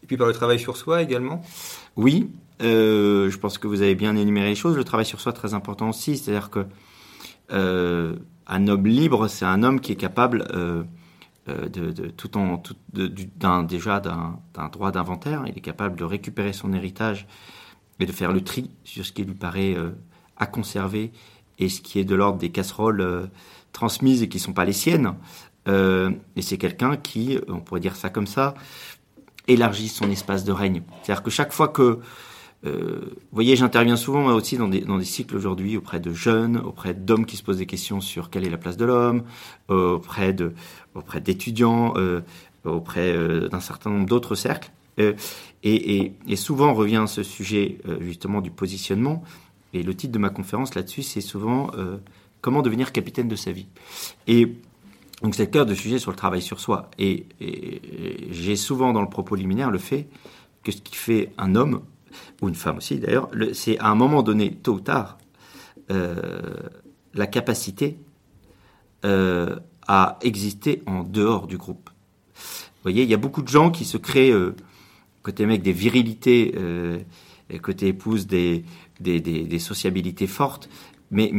et 0.03 0.07
puis 0.07 0.19
par 0.19 0.27
le 0.27 0.35
travail 0.35 0.61
sur 0.61 0.77
soi 0.77 1.03
également? 1.03 1.41
Oui, 1.97 2.29
je 2.61 3.37
pense 3.39 3.57
que 3.57 3.67
vous 3.67 3.81
avez 3.81 3.95
bien 3.95 4.15
énuméré 4.15 4.51
les 4.51 4.55
choses. 4.55 4.77
Le 4.77 4.85
travail 4.85 5.07
sur 5.07 5.21
soi 5.21 5.33
très 5.33 5.55
important 5.55 5.89
aussi, 5.89 6.19
c'est-à-dire 6.19 6.51
que 6.51 6.67
un 8.47 8.69
homme 8.69 8.87
libre, 8.87 9.29
c'est 9.29 9.45
un 9.45 9.63
homme 9.63 9.81
qui 9.81 9.93
est 9.93 9.97
capable 9.97 10.47
euh, 10.55 10.85
euh, 11.49 11.69
de, 11.69 12.09
tout 12.09 12.37
en 12.37 12.59
tout, 12.59 12.77
déjà 12.93 14.01
d'un 14.01 14.69
droit 14.69 14.93
d'inventaire. 14.93 15.45
Il 15.47 15.57
est 15.57 15.63
capable 15.63 15.97
de 15.97 16.05
récupérer 16.05 16.53
son 16.53 16.73
héritage 16.73 17.27
et 17.99 18.07
de 18.07 18.13
faire 18.13 18.33
le 18.33 18.43
tri 18.43 18.71
sur 18.85 19.05
ce 19.05 19.13
qui 19.13 19.25
lui 19.25 19.35
paraît 19.35 19.75
euh, 19.75 19.91
à 20.37 20.47
conserver 20.47 21.13
et 21.59 21.69
ce 21.69 21.81
qui 21.81 21.99
est 21.99 22.05
de 22.05 22.15
l'ordre 22.15 22.39
des 22.39 22.51
casseroles 22.51 23.31
transmises 23.73 24.23
et 24.23 24.29
qui 24.29 24.37
ne 24.37 24.43
sont 24.43 24.53
pas 24.53 24.67
les 24.67 24.75
siennes. 24.75 25.15
et 25.67 26.43
c'est 26.43 26.59
quelqu'un 26.59 26.99
qui, 26.99 27.39
on 27.49 27.61
pourrait 27.61 27.81
dire 27.81 27.97
ça 27.97 28.11
comme 28.11 28.27
ça, 28.27 28.55
élargit 29.49 29.89
son 29.89 30.11
espace 30.11 30.45
de 30.45 30.53
règne. 30.53 30.83
C'est-à-dire 31.03 31.23
que 31.23 31.31
chaque 31.31 31.53
fois 31.53 31.69
que 31.69 32.01
euh, 32.65 33.01
vous 33.13 33.33
voyez, 33.33 33.57
j'interviens 33.57 33.97
souvent 33.97 34.27
aussi 34.35 34.57
dans 34.57 34.69
des, 34.69 34.81
dans 34.81 34.99
des 34.99 35.05
cycles 35.05 35.37
aujourd'hui 35.37 35.77
auprès 35.77 36.01
de 36.01 36.13
jeunes, 36.13 36.57
auprès 36.59 36.95
d'hommes 36.95 37.27
qui 37.27 37.37
se 37.37 37.43
posent 37.43 37.59
des 37.59 37.67
questions 37.67 38.01
sur 38.01 38.31
quelle 38.31 38.47
est 38.47 38.51
la 38.51 38.59
place 38.59 38.77
de 38.77 38.85
l'homme, 38.85 39.25
euh, 39.71 39.95
auprès 39.95 40.33
de, 40.33 40.55
auprès 40.95 41.21
d'étudiants, 41.21 41.95
euh, 41.97 42.21
auprès 42.65 43.15
d'un 43.49 43.61
certain 43.61 43.91
nombre 43.91 44.07
d'autres 44.07 44.35
cercles. 44.35 44.73
Et, 44.99 46.13
et, 46.27 46.37
souvent 46.37 46.75
revient 46.75 47.05
ce 47.07 47.23
sujet 47.23 47.79
justement 48.01 48.41
du 48.41 48.51
positionnement. 48.51 49.23
Et 49.73 49.85
le 49.85 49.95
titre 49.95 50.13
de 50.13 50.19
ma 50.19 50.31
conférence 50.31 50.75
là-dessus, 50.75 51.03
c'est 51.03 51.21
souvent 51.21 51.71
comment 52.41 52.63
devenir 52.63 52.91
capitaine 52.91 53.29
de 53.29 53.37
sa 53.37 53.53
vie. 53.53 53.69
Et 54.27 54.57
donc 55.23 55.37
c'est 55.37 55.45
le 55.45 55.51
cœur 55.51 55.65
de 55.65 55.75
sujet 55.75 56.01
sur 56.01 56.11
le 56.11 56.17
travail 56.17 56.43
sur 56.43 56.59
soi. 56.59 56.91
Et 56.99 57.27
j'ai 58.33 58.57
souvent 58.57 58.93
dans 58.93 59.03
le 59.03 59.11
propos 59.11 59.37
liminaire 59.37 59.71
le 59.71 59.79
fait 59.79 60.09
que 60.65 60.73
ce 60.73 60.81
qui 60.81 60.97
fait 60.97 61.31
un 61.39 61.55
homme, 61.55 61.83
ou 62.43 62.49
une 62.49 62.55
femme 62.55 62.79
aussi 62.79 62.99
d'ailleurs, 62.99 63.31
c'est 63.53 63.79
à 63.79 63.89
un 63.89 63.95
moment 63.95 64.23
donné, 64.23 64.53
tôt 64.53 64.75
ou 64.75 64.81
tard, 64.81 65.19
euh, 65.91 66.17
la 67.15 67.27
capacité 67.27 67.97
euh, 69.05 69.57
à 69.87 70.19
exister 70.21 70.83
en 70.87 71.03
dehors 71.03 71.47
du 71.47 71.57
groupe. 71.57 71.91
Vous 72.35 72.83
voyez, 72.83 73.05
il 73.05 73.09
y 73.09 73.15
a 73.15 73.19
beaucoup 73.19 73.43
de 73.43 73.49
gens 73.49 73.71
qui 73.71 73.85
se 73.85 73.97
créent, 73.97 74.33
euh, 74.33 74.55
côté 75.23 75.47
mec, 75.47 75.63
des 75.63 75.73
virilités, 75.73 76.55
et 77.49 77.59
côté 77.59 77.89
épouse, 77.89 78.27
des, 78.27 78.65
sociabilités 79.59 80.27
fortes, 80.27 80.69
mais, 81.11 81.31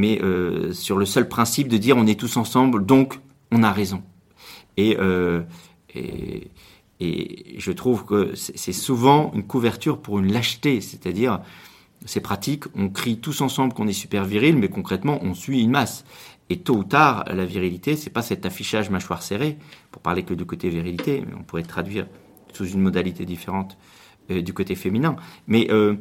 sur 0.73 0.97
le 0.97 1.05
seul 1.05 1.29
principe 1.29 1.67
de 1.67 1.77
dire 1.77 1.95
on 1.97 2.07
est 2.07 2.19
tous 2.19 2.37
ensemble, 2.37 2.85
donc 2.85 3.19
on 3.51 3.63
a 3.63 3.71
raison. 3.71 4.01
Et, 4.77 4.97
et 6.99 7.55
je 7.59 7.71
trouve 7.71 8.05
que 8.05 8.33
c'est 8.35 8.73
souvent 8.73 9.31
une 9.35 9.43
couverture 9.43 9.99
pour 9.99 10.19
une 10.19 10.31
lâcheté, 10.31 10.81
c'est-à-dire 10.81 11.41
c'est 12.05 12.21
pratique, 12.21 12.63
on 12.75 12.89
crie 12.89 13.17
tous 13.19 13.41
ensemble 13.41 13.73
qu'on 13.73 13.87
est 13.87 13.93
super 13.93 14.25
viril, 14.25 14.57
mais 14.57 14.69
concrètement 14.69 15.19
on 15.21 15.33
suit 15.33 15.61
une 15.61 15.71
masse. 15.71 16.05
Et 16.49 16.59
tôt 16.59 16.77
ou 16.77 16.83
tard, 16.83 17.25
la 17.27 17.45
virilité, 17.45 17.95
c'est 17.95 18.09
pas 18.09 18.21
cet 18.21 18.45
affichage 18.45 18.89
mâchoire 18.89 19.21
serrée, 19.21 19.57
pour 19.91 20.01
parler 20.01 20.23
que 20.23 20.33
du 20.33 20.45
côté 20.45 20.69
virilité, 20.69 21.23
mais 21.27 21.35
on 21.37 21.43
pourrait 21.43 21.63
traduire 21.63 22.07
sous 22.53 22.65
une 22.65 22.81
modalité 22.81 23.25
différente 23.25 23.77
euh, 24.31 24.41
du 24.41 24.53
côté 24.53 24.75
féminin. 24.75 25.17
Mais 25.47 25.67
euh, 25.71 25.95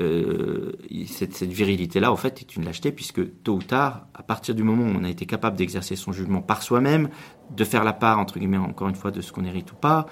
euh, 0.00 0.72
cette, 1.06 1.34
cette 1.34 1.52
virilité-là, 1.52 2.10
en 2.10 2.16
fait, 2.16 2.40
est 2.40 2.56
une 2.56 2.64
lâcheté, 2.64 2.90
puisque 2.90 3.42
tôt 3.44 3.54
ou 3.54 3.62
tard, 3.62 4.06
à 4.14 4.24
partir 4.24 4.56
du 4.56 4.64
moment 4.64 4.84
où 4.84 4.98
on 4.98 5.04
a 5.04 5.08
été 5.08 5.24
capable 5.24 5.56
d'exercer 5.56 5.94
son 5.94 6.10
jugement 6.10 6.42
par 6.42 6.62
soi-même, 6.62 7.08
de 7.54 7.64
faire 7.64 7.84
la 7.84 7.92
part, 7.92 8.18
entre 8.18 8.40
guillemets, 8.40 8.56
encore 8.56 8.88
une 8.88 8.96
fois, 8.96 9.12
de 9.12 9.20
ce 9.20 9.30
qu'on 9.30 9.44
hérite 9.44 9.70
ou 9.70 9.76
pas, 9.76 10.06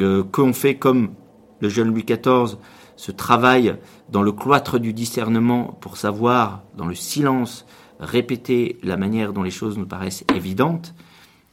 euh, 0.00 0.22
qu'on 0.24 0.52
fait 0.52 0.76
comme 0.76 1.14
le 1.60 1.68
jeune 1.68 1.88
Louis 1.88 2.04
XIV, 2.04 2.56
ce 2.96 3.12
travail 3.12 3.76
dans 4.10 4.22
le 4.22 4.32
cloître 4.32 4.78
du 4.78 4.92
discernement 4.92 5.76
pour 5.80 5.96
savoir, 5.96 6.62
dans 6.76 6.86
le 6.86 6.94
silence, 6.94 7.66
répéter 7.98 8.78
la 8.82 8.96
manière 8.96 9.32
dont 9.32 9.42
les 9.42 9.50
choses 9.50 9.78
nous 9.78 9.86
paraissent 9.86 10.24
évidentes, 10.34 10.94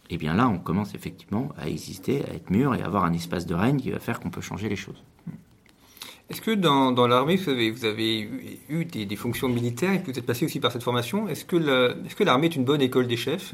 eh 0.09 0.17
bien 0.17 0.33
là, 0.33 0.47
on 0.47 0.59
commence 0.59 0.93
effectivement 0.93 1.49
à 1.57 1.67
exister, 1.69 2.23
à 2.29 2.33
être 2.33 2.49
mûr 2.49 2.75
et 2.75 2.81
à 2.81 2.85
avoir 2.85 3.05
un 3.05 3.13
espace 3.13 3.45
de 3.45 3.55
règne 3.55 3.77
qui 3.77 3.91
va 3.91 3.99
faire 3.99 4.19
qu'on 4.19 4.29
peut 4.29 4.41
changer 4.41 4.69
les 4.69 4.75
choses. 4.75 5.03
Est-ce 6.29 6.41
que 6.41 6.51
dans, 6.51 7.07
l'armée, 7.07 7.35
vous 7.35 7.85
avez, 7.85 8.29
eu 8.69 8.85
des, 8.85 9.15
fonctions 9.15 9.49
militaires 9.49 9.93
et 9.93 10.01
que 10.01 10.11
vous 10.11 10.17
êtes 10.17 10.25
passé 10.25 10.45
aussi 10.45 10.59
par 10.59 10.71
cette 10.71 10.83
formation? 10.83 11.27
Est-ce 11.27 11.45
que 11.45 12.23
l'armée 12.23 12.47
est 12.47 12.55
une 12.55 12.65
bonne 12.65 12.81
école 12.81 13.07
des 13.07 13.17
chefs? 13.17 13.53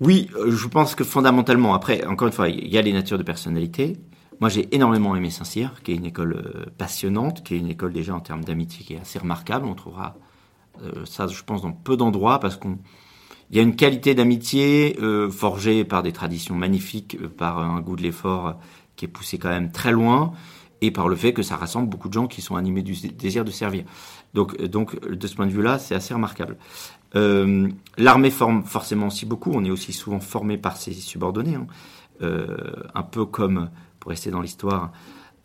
Oui, 0.00 0.30
euh, 0.36 0.50
je 0.50 0.68
pense 0.68 0.94
que 0.94 1.02
fondamentalement, 1.04 1.74
après, 1.74 2.06
encore 2.06 2.28
une 2.28 2.34
fois, 2.34 2.48
il 2.48 2.68
y 2.68 2.78
a 2.78 2.82
les 2.82 2.92
natures 2.92 3.18
de 3.18 3.24
personnalité. 3.24 3.96
Moi, 4.40 4.48
j'ai 4.48 4.72
énormément 4.74 5.16
aimé 5.16 5.30
Saint-Cyr, 5.30 5.82
qui 5.82 5.92
est 5.92 5.96
une 5.96 6.06
école 6.06 6.34
euh, 6.34 6.66
passionnante, 6.78 7.42
qui 7.42 7.54
est 7.54 7.58
une 7.58 7.68
école 7.68 7.92
déjà 7.92 8.14
en 8.14 8.20
termes 8.20 8.44
d'amitié 8.44 8.84
qui 8.84 8.94
est 8.94 9.00
assez 9.00 9.18
remarquable. 9.18 9.66
On 9.66 9.74
trouvera 9.74 10.16
euh, 10.82 11.04
ça, 11.04 11.26
je 11.26 11.42
pense, 11.42 11.62
dans 11.62 11.72
peu 11.72 11.96
d'endroits 11.96 12.38
parce 12.38 12.56
qu'on 12.56 12.78
il 13.50 13.56
y 13.56 13.60
a 13.60 13.62
une 13.62 13.76
qualité 13.76 14.14
d'amitié 14.14 14.98
forgée 15.30 15.82
par 15.82 16.02
des 16.02 16.12
traditions 16.12 16.54
magnifiques, 16.54 17.16
par 17.28 17.60
un 17.60 17.80
goût 17.80 17.96
de 17.96 18.02
l'effort 18.02 18.58
qui 18.94 19.06
est 19.06 19.08
poussé 19.08 19.38
quand 19.38 19.48
même 19.48 19.72
très 19.72 19.90
loin, 19.90 20.32
et 20.82 20.90
par 20.90 21.08
le 21.08 21.16
fait 21.16 21.32
que 21.32 21.42
ça 21.42 21.56
rassemble 21.56 21.88
beaucoup 21.88 22.08
de 22.08 22.12
gens 22.12 22.26
qui 22.26 22.42
sont 22.42 22.56
animés 22.56 22.82
du 22.82 22.92
désir 23.08 23.46
de 23.46 23.50
servir. 23.50 23.84
Donc, 24.34 24.60
donc 24.62 25.00
de 25.00 25.26
ce 25.26 25.34
point 25.34 25.46
de 25.46 25.50
vue-là, 25.50 25.78
c'est 25.78 25.94
assez 25.94 26.12
remarquable. 26.12 26.58
Euh, 27.16 27.68
L'armée 27.96 28.30
forme 28.30 28.64
forcément 28.64 29.08
aussi 29.08 29.26
beaucoup. 29.26 29.52
On 29.54 29.64
est 29.64 29.70
aussi 29.70 29.92
souvent 29.92 30.20
formé 30.20 30.58
par 30.58 30.76
ses 30.76 30.92
subordonnés, 30.92 31.56
hein. 31.56 31.66
euh, 32.22 32.56
un 32.94 33.02
peu 33.02 33.24
comme 33.24 33.70
pour 33.98 34.10
rester 34.10 34.30
dans 34.30 34.40
l'histoire, 34.40 34.92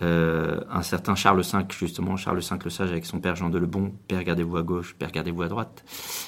euh, 0.02 0.60
un 0.70 0.84
certain 0.84 1.16
Charles 1.16 1.42
V, 1.42 1.66
justement, 1.70 2.18
Charles 2.18 2.40
V 2.40 2.58
le 2.64 2.70
Sage 2.70 2.92
avec 2.92 3.06
son 3.06 3.20
père 3.20 3.36
Jean 3.36 3.50
de 3.50 3.58
Lebon, 3.58 3.94
père 4.08 4.24
gardez-vous 4.24 4.58
à 4.58 4.64
gauche, 4.64 4.96
père 4.98 5.12
gardez-vous 5.12 5.42
à 5.42 5.48
droite. 5.48 5.84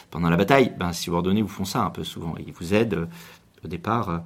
Pendant 0.09 0.29
la 0.29 0.37
bataille, 0.37 0.73
ben, 0.79 0.93
si 0.93 1.09
vous 1.09 1.47
font 1.47 1.65
ça 1.65 1.83
un 1.83 1.89
peu 1.89 2.03
souvent. 2.03 2.35
Ils 2.45 2.53
vous 2.53 2.73
aident 2.73 3.07
au 3.63 3.67
départ, 3.67 4.23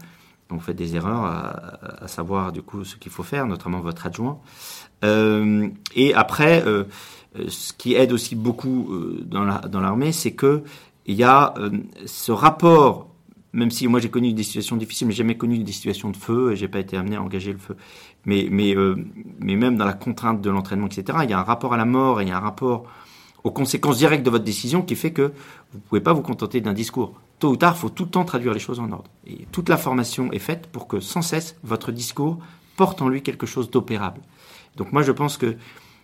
vous 0.49 0.59
faites 0.59 0.77
des 0.77 0.95
erreurs 0.95 1.25
à, 1.25 2.07
savoir 2.07 2.51
du 2.51 2.61
coup 2.61 2.83
ce 2.83 2.95
qu'il 2.95 3.11
faut 3.11 3.23
faire, 3.23 3.45
notamment 3.45 3.81
votre 3.81 4.05
adjoint. 4.05 4.39
et 5.03 6.13
après, 6.13 6.63
ce 7.47 7.73
qui 7.73 7.95
aide 7.95 8.11
aussi 8.11 8.35
beaucoup 8.35 8.95
dans 9.25 9.81
l'armée, 9.81 10.11
c'est 10.11 10.33
que 10.33 10.63
il 11.09 11.17
y 11.17 11.23
a 11.23 11.53
ce 12.05 12.31
rapport 12.31 13.09
même 13.53 13.71
si 13.71 13.87
moi 13.87 13.99
j'ai 13.99 14.09
connu 14.09 14.33
des 14.33 14.43
situations 14.43 14.75
difficiles, 14.75 15.07
mais 15.07 15.13
jamais 15.13 15.37
connu 15.37 15.57
des 15.59 15.71
situations 15.71 16.09
de 16.09 16.17
feu 16.17 16.51
et 16.51 16.55
j'ai 16.55 16.67
pas 16.67 16.79
été 16.79 16.97
amené 16.97 17.15
à 17.15 17.21
engager 17.21 17.51
le 17.51 17.57
feu. 17.57 17.75
Mais, 18.25 18.47
mais, 18.51 18.75
euh, 18.75 18.95
mais 19.39 19.55
même 19.55 19.77
dans 19.77 19.85
la 19.85 19.93
contrainte 19.93 20.41
de 20.41 20.49
l'entraînement, 20.49 20.87
etc., 20.87 21.19
il 21.23 21.29
y 21.29 21.33
a 21.33 21.39
un 21.39 21.43
rapport 21.43 21.73
à 21.73 21.77
la 21.77 21.85
mort 21.85 22.21
et 22.21 22.25
il 22.25 22.29
y 22.29 22.31
a 22.31 22.37
un 22.37 22.41
rapport 22.41 22.83
aux 23.43 23.51
conséquences 23.51 23.97
directes 23.97 24.23
de 24.23 24.29
votre 24.29 24.43
décision 24.43 24.81
qui 24.81 24.95
fait 24.95 25.11
que 25.11 25.33
vous 25.71 25.79
pouvez 25.79 26.01
pas 26.01 26.13
vous 26.13 26.21
contenter 26.21 26.61
d'un 26.61 26.73
discours. 26.73 27.13
Tôt 27.39 27.51
ou 27.51 27.55
tard, 27.55 27.73
il 27.77 27.79
faut 27.79 27.89
tout 27.89 28.03
le 28.03 28.09
temps 28.09 28.25
traduire 28.25 28.53
les 28.53 28.59
choses 28.59 28.79
en 28.79 28.91
ordre. 28.91 29.09
Et 29.25 29.47
toute 29.51 29.69
la 29.69 29.77
formation 29.77 30.31
est 30.31 30.39
faite 30.39 30.67
pour 30.67 30.87
que 30.87 30.99
sans 30.99 31.21
cesse 31.21 31.55
votre 31.63 31.91
discours 31.91 32.37
porte 32.75 33.01
en 33.01 33.09
lui 33.09 33.23
quelque 33.23 33.45
chose 33.45 33.71
d'opérable. 33.71 34.21
Donc 34.75 34.91
moi 34.91 35.01
je 35.01 35.11
pense 35.11 35.37
que 35.37 35.55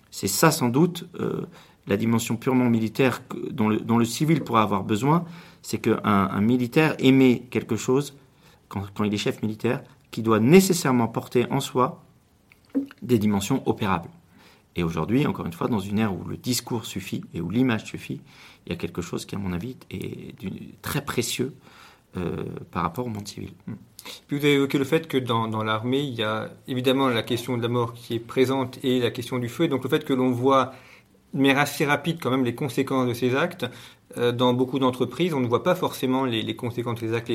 c'est 0.09 0.27
ça 0.27 0.49
sans 0.49 0.69
doute 0.69 1.07
euh, 1.19 1.45
la 1.87 1.97
dimension 1.97 2.35
purement 2.35 2.69
militaire 2.69 3.21
dont 3.51 3.69
le, 3.69 4.05
civil 4.05 4.41
pourra 4.41 4.63
avoir 4.63 4.83
besoin, 4.83 5.25
c'est 5.61 5.77
qu'un 5.77 5.99
un 6.03 6.41
militaire 6.41 6.95
émet 6.99 7.43
quelque 7.49 7.75
chose, 7.75 8.17
quand, 8.67 8.83
quand, 8.93 9.03
il 9.03 9.13
est 9.13 9.17
chef 9.17 9.41
militaire, 9.41 9.83
qui 10.11 10.21
doit 10.21 10.39
nécessairement 10.39 11.07
porter 11.07 11.45
en 11.51 11.59
soi 11.59 12.03
des 13.01 13.19
dimensions 13.19 13.61
opérables. 13.67 14.09
Et 14.75 14.83
aujourd'hui, 14.83 15.25
encore 15.25 15.45
une 15.45 15.53
fois, 15.53 15.67
dans 15.67 15.79
une 15.79 15.99
ère 15.99 16.13
où 16.13 16.25
le 16.25 16.37
discours 16.37 16.85
suffit 16.85 17.23
et 17.33 17.41
où 17.41 17.49
l'image 17.49 17.85
suffit, 17.85 18.21
il 18.65 18.71
y 18.71 18.73
a 18.73 18.77
quelque 18.77 19.01
chose 19.01 19.25
qui, 19.25 19.35
à 19.35 19.37
mon 19.37 19.53
avis, 19.53 19.77
est 19.89 20.35
très 20.81 21.03
précieux 21.03 21.55
euh, 22.17 22.43
par 22.71 22.83
rapport 22.83 23.05
au 23.05 23.09
monde 23.09 23.27
civil. 23.27 23.51
Puis 24.27 24.37
vous 24.37 24.45
avez 24.45 24.53
évoqué 24.53 24.77
le 24.77 24.85
fait 24.85 25.07
que 25.07 25.17
dans, 25.17 25.47
dans 25.47 25.63
l'armée, 25.63 26.01
il 26.01 26.13
y 26.13 26.23
a 26.23 26.49
évidemment 26.67 27.09
la 27.09 27.23
question 27.23 27.57
de 27.57 27.61
la 27.61 27.67
mort 27.67 27.93
qui 27.93 28.15
est 28.15 28.19
présente 28.19 28.79
et 28.83 28.99
la 28.99 29.11
question 29.11 29.37
du 29.37 29.49
feu. 29.49 29.65
Et 29.65 29.67
donc 29.67 29.83
le 29.83 29.89
fait 29.89 30.03
que 30.05 30.13
l'on 30.13 30.31
voit 30.31 30.73
de 31.35 31.41
manière 31.41 31.59
assez 31.59 31.85
rapide 31.85 32.17
quand 32.21 32.31
même 32.31 32.45
les 32.45 32.55
conséquences 32.55 33.07
de 33.07 33.13
ces 33.13 33.35
actes, 33.35 33.65
euh, 34.17 34.31
dans 34.31 34.53
beaucoup 34.53 34.79
d'entreprises, 34.79 35.33
on 35.33 35.41
ne 35.41 35.47
voit 35.47 35.63
pas 35.63 35.75
forcément 35.75 36.25
les, 36.25 36.55
conséquences 36.55 37.01
des 37.01 37.13
actes. 37.13 37.31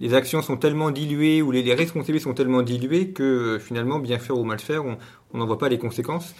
Les, 0.00 0.14
actions 0.14 0.42
sont 0.42 0.56
tellement 0.56 0.90
diluées 0.90 1.42
ou 1.42 1.50
les, 1.50 1.62
les, 1.62 1.74
responsabilités 1.74 2.24
sont 2.24 2.34
tellement 2.34 2.62
diluées 2.62 3.10
que 3.10 3.22
euh, 3.22 3.58
finalement, 3.58 3.98
bien 3.98 4.18
faire 4.18 4.38
ou 4.38 4.44
mal 4.44 4.58
faire, 4.58 4.84
on 4.84 5.38
n'en 5.38 5.46
voit 5.46 5.58
pas 5.58 5.68
les 5.68 5.78
conséquences. 5.78 6.34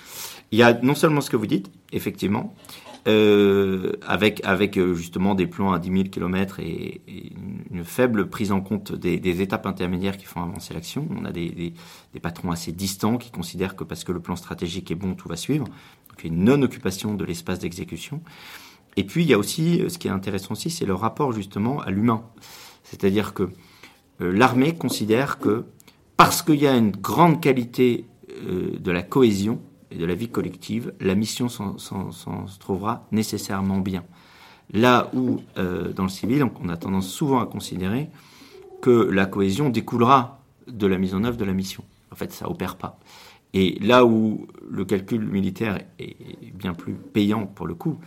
Il 0.50 0.58
y 0.58 0.62
a 0.62 0.72
non 0.82 0.94
seulement 0.94 1.20
ce 1.20 1.28
que 1.28 1.36
vous 1.36 1.46
dites, 1.46 1.70
effectivement, 1.92 2.54
euh, 3.06 3.92
avec, 4.06 4.42
justement 4.94 5.34
des 5.34 5.46
plans 5.46 5.72
à 5.72 5.78
10 5.78 5.90
000 5.90 6.04
km 6.04 6.60
et, 6.60 7.02
une 7.70 7.84
faible 7.84 8.30
prise 8.30 8.52
en 8.52 8.60
compte 8.60 8.92
des, 8.92 9.42
étapes 9.42 9.66
intermédiaires 9.66 10.16
qui 10.16 10.24
font 10.24 10.42
avancer 10.42 10.72
l'action. 10.72 11.06
On 11.10 11.24
a 11.24 11.32
des, 11.32 11.74
des, 12.12 12.20
patrons 12.20 12.52
assez 12.52 12.72
distants 12.72 13.18
qui 13.18 13.30
considèrent 13.30 13.76
que 13.76 13.84
parce 13.84 14.04
que 14.04 14.12
le 14.12 14.20
plan 14.20 14.36
stratégique 14.36 14.90
est 14.90 14.94
bon, 14.94 15.14
tout 15.14 15.28
va 15.28 15.36
suivre. 15.36 15.66
Une 16.22 16.44
non-occupation 16.44 17.14
de 17.14 17.24
l'espace 17.24 17.58
d'exécution. 17.58 18.22
Et 18.96 19.04
puis 19.04 19.24
il 19.24 19.28
y 19.28 19.34
a 19.34 19.38
aussi, 19.38 19.80
euh, 19.80 19.88
ce 19.88 19.98
qui 19.98 20.08
est 20.08 20.12
intéressant 20.12 20.52
aussi, 20.52 20.70
c'est 20.70 20.86
le 20.86 20.94
rapport 20.94 21.32
justement 21.32 21.80
à 21.80 21.90
l'humain. 21.90 22.22
C'est-à-dire 22.82 23.34
que 23.34 23.50
euh, 24.20 24.32
l'armée 24.32 24.74
considère 24.74 25.38
que 25.38 25.64
parce 26.16 26.42
qu'il 26.42 26.60
y 26.60 26.66
a 26.66 26.76
une 26.76 26.92
grande 26.92 27.40
qualité 27.40 28.06
euh, 28.30 28.78
de 28.78 28.90
la 28.90 29.02
cohésion 29.02 29.60
et 29.90 29.96
de 29.96 30.06
la 30.06 30.14
vie 30.14 30.28
collective, 30.28 30.92
la 31.00 31.14
mission 31.14 31.48
s'en 31.48 31.76
trouvera 32.58 33.06
nécessairement 33.12 33.78
bien. 33.78 34.04
Là 34.72 35.10
où, 35.14 35.40
dans 35.56 36.02
le 36.02 36.08
civil, 36.08 36.44
on 36.60 36.68
a 36.68 36.76
tendance 36.76 37.06
souvent 37.06 37.38
à 37.38 37.46
considérer 37.46 38.08
que 38.80 38.90
la 38.90 39.26
cohésion 39.26 39.68
découlera 39.68 40.40
de 40.66 40.86
la 40.86 40.98
mise 40.98 41.14
en 41.14 41.22
œuvre 41.22 41.36
de 41.36 41.44
la 41.44 41.52
mission. 41.52 41.84
En 42.10 42.16
fait, 42.16 42.32
ça 42.32 42.50
opère 42.50 42.76
pas. 42.76 42.98
Et 43.54 43.78
là 43.80 44.04
où 44.04 44.46
le 44.68 44.84
calcul 44.84 45.24
militaire 45.24 45.80
est 45.98 46.52
bien 46.52 46.74
plus 46.74 46.94
payant 46.94 47.46
pour 47.46 47.66
le 47.66 47.74
coup, 47.74 47.98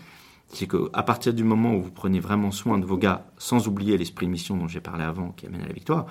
c'est 0.49 0.67
qu'à 0.67 1.03
partir 1.03 1.33
du 1.33 1.43
moment 1.43 1.73
où 1.73 1.81
vous 1.81 1.91
prenez 1.91 2.19
vraiment 2.19 2.51
soin 2.51 2.77
de 2.77 2.85
vos 2.85 2.97
gars, 2.97 3.25
sans 3.37 3.67
oublier 3.67 3.97
l'esprit 3.97 4.25
de 4.25 4.31
mission 4.31 4.55
dont 4.55 4.67
j'ai 4.67 4.81
parlé 4.81 5.03
avant, 5.03 5.31
qui 5.31 5.45
amène 5.45 5.61
à 5.61 5.67
la 5.67 5.73
victoire, 5.73 6.05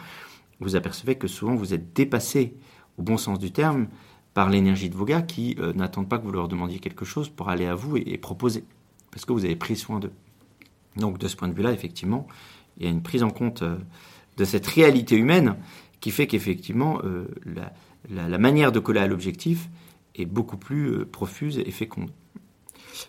vous 0.60 0.74
apercevez 0.74 1.16
que 1.16 1.28
souvent 1.28 1.54
vous 1.54 1.74
êtes 1.74 1.94
dépassé, 1.94 2.56
au 2.98 3.02
bon 3.02 3.18
sens 3.18 3.38
du 3.38 3.52
terme, 3.52 3.88
par 4.34 4.50
l'énergie 4.50 4.90
de 4.90 4.96
vos 4.96 5.04
gars 5.04 5.22
qui 5.22 5.56
euh, 5.58 5.72
n'attendent 5.72 6.08
pas 6.08 6.18
que 6.18 6.24
vous 6.24 6.32
leur 6.32 6.48
demandiez 6.48 6.78
quelque 6.78 7.04
chose 7.04 7.28
pour 7.28 7.48
aller 7.48 7.66
à 7.66 7.74
vous 7.74 7.96
et, 7.96 8.18
proposer, 8.18 8.64
parce 9.10 9.24
que 9.24 9.32
vous 9.32 9.44
avez 9.44 9.56
pris 9.56 9.76
soin 9.76 10.00
d'eux. 10.00 10.12
Donc 10.96 11.18
de 11.18 11.28
ce 11.28 11.36
point 11.36 11.48
de 11.48 11.54
vue-là, 11.54 11.72
effectivement, 11.72 12.26
il 12.78 12.84
y 12.84 12.86
a 12.86 12.90
une 12.90 13.02
prise 13.02 13.22
en 13.22 13.30
compte 13.30 13.62
euh, 13.62 13.76
de 14.36 14.44
cette 14.44 14.66
réalité 14.66 15.16
humaine 15.16 15.56
qui 16.00 16.10
fait 16.10 16.26
qu'effectivement, 16.26 17.00
euh, 17.04 17.26
la, 17.46 17.72
la, 18.10 18.28
la, 18.28 18.38
manière 18.38 18.72
de 18.72 18.78
coller 18.78 19.00
à 19.00 19.06
l'objectif 19.06 19.68
est 20.14 20.26
beaucoup 20.26 20.56
plus 20.56 20.90
euh, 20.90 21.04
profuse 21.04 21.58
et 21.58 21.70
féconde. 21.70 22.10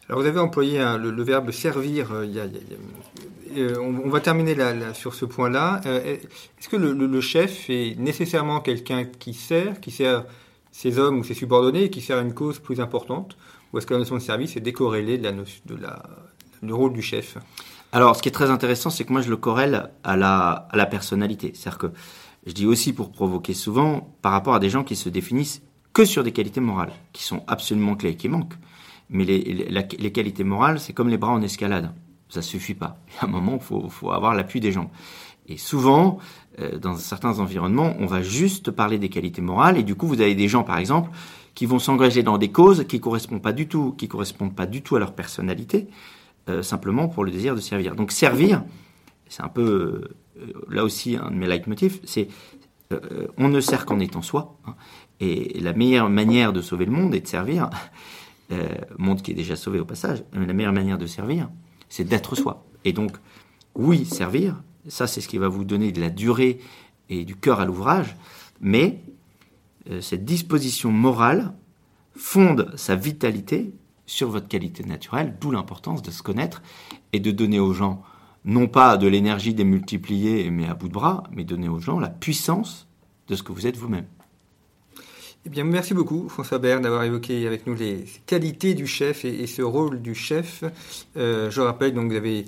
Alors 0.09 0.21
vous 0.21 0.27
avez 0.27 0.39
employé 0.39 0.79
hein, 0.79 0.97
le, 0.97 1.11
le, 1.11 1.23
verbe 1.23 1.51
servir. 1.51 2.11
Euh, 2.11 2.25
y 2.25 2.39
a, 2.39 2.45
y 2.45 2.49
a, 2.49 3.57
euh, 3.57 3.75
on, 3.79 4.05
on, 4.05 4.09
va 4.09 4.19
terminer 4.19 4.55
là, 4.55 4.73
là 4.73 4.93
sur 4.93 5.13
ce 5.13 5.25
point-là. 5.25 5.81
Euh, 5.85 6.17
Est-ce 6.59 6.69
que 6.69 6.75
le, 6.75 6.93
le, 6.93 7.21
chef 7.21 7.69
est 7.69 7.97
nécessairement 7.97 8.59
quelqu'un 8.59 9.05
qui 9.05 9.33
sert, 9.33 9.79
qui 9.79 9.91
sert 9.91 10.25
ses 10.71 10.99
hommes 10.99 11.19
ou 11.19 11.23
ses 11.23 11.33
subordonnés 11.33 11.85
et 11.85 11.89
qui 11.89 12.01
sert 12.01 12.17
à 12.17 12.21
une 12.21 12.33
cause 12.33 12.59
plus 12.59 12.79
importante? 12.79 13.37
Ou 13.71 13.77
est-ce 13.77 13.87
que 13.87 13.93
la 13.93 13.99
notion 13.99 14.15
de 14.15 14.21
service 14.21 14.55
est 14.55 14.61
décorrélée 14.61 15.17
de 15.17 15.23
la, 15.23 15.31
notion, 15.31 15.61
de 15.65 15.75
la, 15.75 16.03
du 16.61 16.73
rôle 16.73 16.93
du 16.93 17.01
chef? 17.01 17.37
Alors 17.91 18.15
ce 18.15 18.21
qui 18.21 18.29
est 18.29 18.33
très 18.33 18.49
intéressant, 18.49 18.89
c'est 18.89 19.05
que 19.05 19.13
moi 19.13 19.21
je 19.21 19.29
le 19.29 19.37
corrèle 19.37 19.89
à 20.03 20.17
la, 20.17 20.67
à 20.69 20.77
la 20.77 20.85
personnalité. 20.85 21.51
C'est-à-dire 21.53 21.79
que 21.79 21.87
je 22.47 22.53
dis 22.53 22.65
aussi 22.65 22.93
pour 22.93 23.11
provoquer 23.11 23.53
souvent 23.53 24.15
par 24.21 24.31
rapport 24.31 24.55
à 24.55 24.59
des 24.59 24.69
gens 24.69 24.85
qui 24.85 24.95
se 24.95 25.09
définissent 25.09 25.61
que 25.91 26.05
sur 26.05 26.23
des 26.23 26.31
qualités 26.31 26.61
morales, 26.61 26.93
qui 27.11 27.23
sont 27.23 27.43
absolument 27.45 27.95
clés 27.95 28.15
qui 28.15 28.29
manquent. 28.29 28.55
Mais 29.09 29.25
les, 29.25 30.11
qualités 30.13 30.45
morales, 30.45 30.79
c'est 30.79 30.93
comme 30.93 31.09
les 31.09 31.17
bras 31.17 31.33
en 31.33 31.41
escalade. 31.41 31.91
Ça 32.29 32.41
suffit 32.41 32.73
pas. 32.73 32.99
Il 33.07 33.15
y 33.15 33.19
a 33.19 33.25
un 33.25 33.27
moment, 33.27 33.59
il 33.59 33.89
faut, 33.89 34.11
avoir 34.11 34.33
l'appui 34.33 34.61
des 34.61 34.71
jambes. 34.71 34.87
Et 35.49 35.57
souvent, 35.57 36.19
euh, 36.59 36.77
dans 36.77 36.95
certains 36.95 37.39
environnements, 37.39 37.95
on 37.99 38.05
va 38.05 38.21
juste 38.21 38.71
parler 38.71 38.97
des 38.97 39.09
qualités 39.09 39.41
morales. 39.41 39.77
Et 39.77 39.83
du 39.83 39.95
coup, 39.95 40.07
vous 40.07 40.21
avez 40.21 40.35
des 40.35 40.47
gens, 40.47 40.63
par 40.63 40.77
exemple, 40.77 41.11
qui 41.53 41.65
vont 41.65 41.79
s'engager 41.79 42.23
dans 42.23 42.37
des 42.37 42.51
causes 42.51 42.85
qui 42.87 43.01
correspondent 43.01 43.41
pas 43.41 43.53
du 43.53 43.67
tout, 43.67 43.93
qui 43.97 44.07
correspondent 44.07 44.55
pas 44.55 44.67
du 44.67 44.81
tout 44.81 44.95
à 44.95 44.99
leur 44.99 45.13
personnalité, 45.13 45.87
euh, 46.47 46.61
simplement 46.63 47.09
pour 47.09 47.25
le 47.25 47.31
désir 47.31 47.55
de 47.55 47.61
servir. 47.61 47.95
Donc 47.95 48.11
servir, 48.13 48.63
c'est 49.27 49.43
un 49.43 49.49
peu 49.49 50.07
là 50.69 50.83
aussi 50.83 51.15
un 51.15 51.31
de 51.31 51.35
mes 51.35 51.47
leitmotifs, 51.47 51.99
c'est 52.03 52.27
euh, 52.93 53.27
on 53.37 53.49
ne 53.49 53.59
sert 53.59 53.85
qu'en 53.85 53.99
étant 53.99 54.21
soi. 54.21 54.57
Hein, 54.65 54.75
et 55.19 55.59
la 55.59 55.73
meilleure 55.73 56.09
manière 56.09 56.53
de 56.53 56.61
sauver 56.61 56.85
le 56.85 56.91
monde 56.91 57.15
est 57.15 57.21
de 57.21 57.27
servir 57.27 57.69
euh, 58.51 58.67
monde 58.97 59.21
qui 59.21 59.31
est 59.31 59.35
déjà 59.35 59.55
sauvé 59.55 59.79
au 59.79 59.85
passage, 59.85 60.23
la 60.33 60.53
meilleure 60.53 60.73
manière 60.73 60.97
de 60.97 61.05
servir, 61.05 61.49
c'est 61.89 62.05
d'être 62.05 62.35
soi. 62.35 62.65
Et 62.85 62.93
donc, 62.93 63.17
oui, 63.75 64.05
servir, 64.05 64.61
ça 64.87 65.05
c'est 65.05 65.19
ce 65.19 65.27
qui 65.27 65.37
va 65.37 65.49
vous 65.49 65.65
donner 65.65 65.91
de 65.91 65.99
la 65.99 66.09
durée 66.09 66.59
et 67.09 67.25
du 67.25 67.35
cœur 67.35 67.59
à 67.59 67.65
l'ouvrage, 67.65 68.15
mais 68.61 69.01
euh, 69.89 69.99
cette 69.99 70.23
disposition 70.23 70.91
morale 70.91 71.53
fonde 72.15 72.71
sa 72.77 72.95
vitalité 72.95 73.73
sur 74.05 74.29
votre 74.29 74.47
qualité 74.47 74.83
naturelle, 74.83 75.35
d'où 75.41 75.51
l'importance 75.51 76.01
de 76.01 76.11
se 76.11 76.23
connaître 76.23 76.61
et 77.11 77.19
de 77.19 77.31
donner 77.31 77.59
aux 77.59 77.73
gens 77.73 78.01
non 78.45 78.67
pas 78.67 78.97
de 78.97 79.07
l'énergie 79.07 79.53
démultipliée 79.53 80.49
mais 80.51 80.67
à 80.67 80.73
bout 80.73 80.87
de 80.87 80.93
bras, 80.93 81.23
mais 81.31 81.43
donner 81.43 81.69
aux 81.69 81.79
gens 81.79 81.99
la 81.99 82.09
puissance 82.09 82.87
de 83.27 83.35
ce 83.35 83.43
que 83.43 83.51
vous 83.51 83.67
êtes 83.67 83.77
vous-même. 83.77 84.05
Eh 85.45 85.49
bien, 85.49 85.63
merci 85.63 85.93
beaucoup, 85.93 86.27
François 86.27 86.59
Bern, 86.59 86.81
d'avoir 86.81 87.03
évoqué 87.03 87.47
avec 87.47 87.67
nous 87.67 87.73
les 87.73 88.03
qualités 88.25 88.73
du 88.73 88.85
chef 88.85 89.23
et, 89.23 89.47
ce 89.47 89.61
rôle 89.61 90.01
du 90.01 90.13
chef. 90.13 90.63
Euh, 91.15 91.49
je 91.49 91.61
rappelle, 91.61 91.93
donc, 91.93 92.11
vous 92.11 92.17
avez 92.17 92.43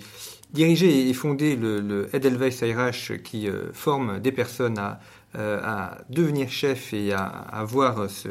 dirigé 0.52 1.08
et 1.08 1.14
fondé 1.14 1.56
le, 1.56 2.10
Edelweiss 2.14 2.62
RH 2.62 3.22
qui 3.24 3.48
euh, 3.48 3.72
forme 3.72 4.20
des 4.20 4.34
personnes 4.34 4.78
à, 4.78 5.00
à 5.34 6.00
devenir 6.10 6.50
chef 6.50 6.94
et 6.94 7.14
à 7.14 7.26
avoir 7.26 8.10
ce, 8.10 8.30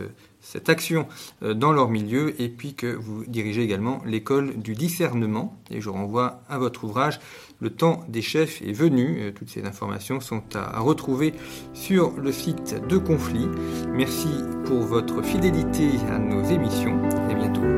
cette 0.49 0.69
action 0.71 1.07
euh, 1.43 1.53
dans 1.53 1.73
leur 1.73 1.91
milieu 1.91 2.41
et 2.41 2.49
puis 2.49 2.75
que 2.75 2.87
vous 2.87 3.25
dirigez 3.27 3.63
également 3.63 4.01
l'école 4.07 4.57
du 4.57 4.75
discernement. 4.75 5.57
Et 5.71 5.81
je 5.81 5.91
renvoie 5.91 6.41
à 6.49 6.59
votre 6.59 6.85
ouvrage 6.85 7.21
Le 7.61 7.71
temps 7.71 8.05
des 8.09 8.23
chefs 8.23 8.63
est 8.63 8.73
venu. 8.73 9.21
Euh, 9.21 9.33
toutes 9.33 9.51
ces 9.51 9.65
informations 9.65 10.21
sont 10.21 10.43
à 10.55 10.81
retrouver 10.81 11.35
sur 11.75 12.13
le 12.13 12.33
site 12.33 12.77
de 12.89 12.99
Conflit. 12.99 13.49
Merci 13.93 14.29
pour 14.65 14.81
votre 14.81 15.23
fidélité 15.23 15.91
à 16.11 16.19
nos 16.19 16.45
émissions 16.45 17.03
à 17.29 17.35
bientôt. 17.35 17.78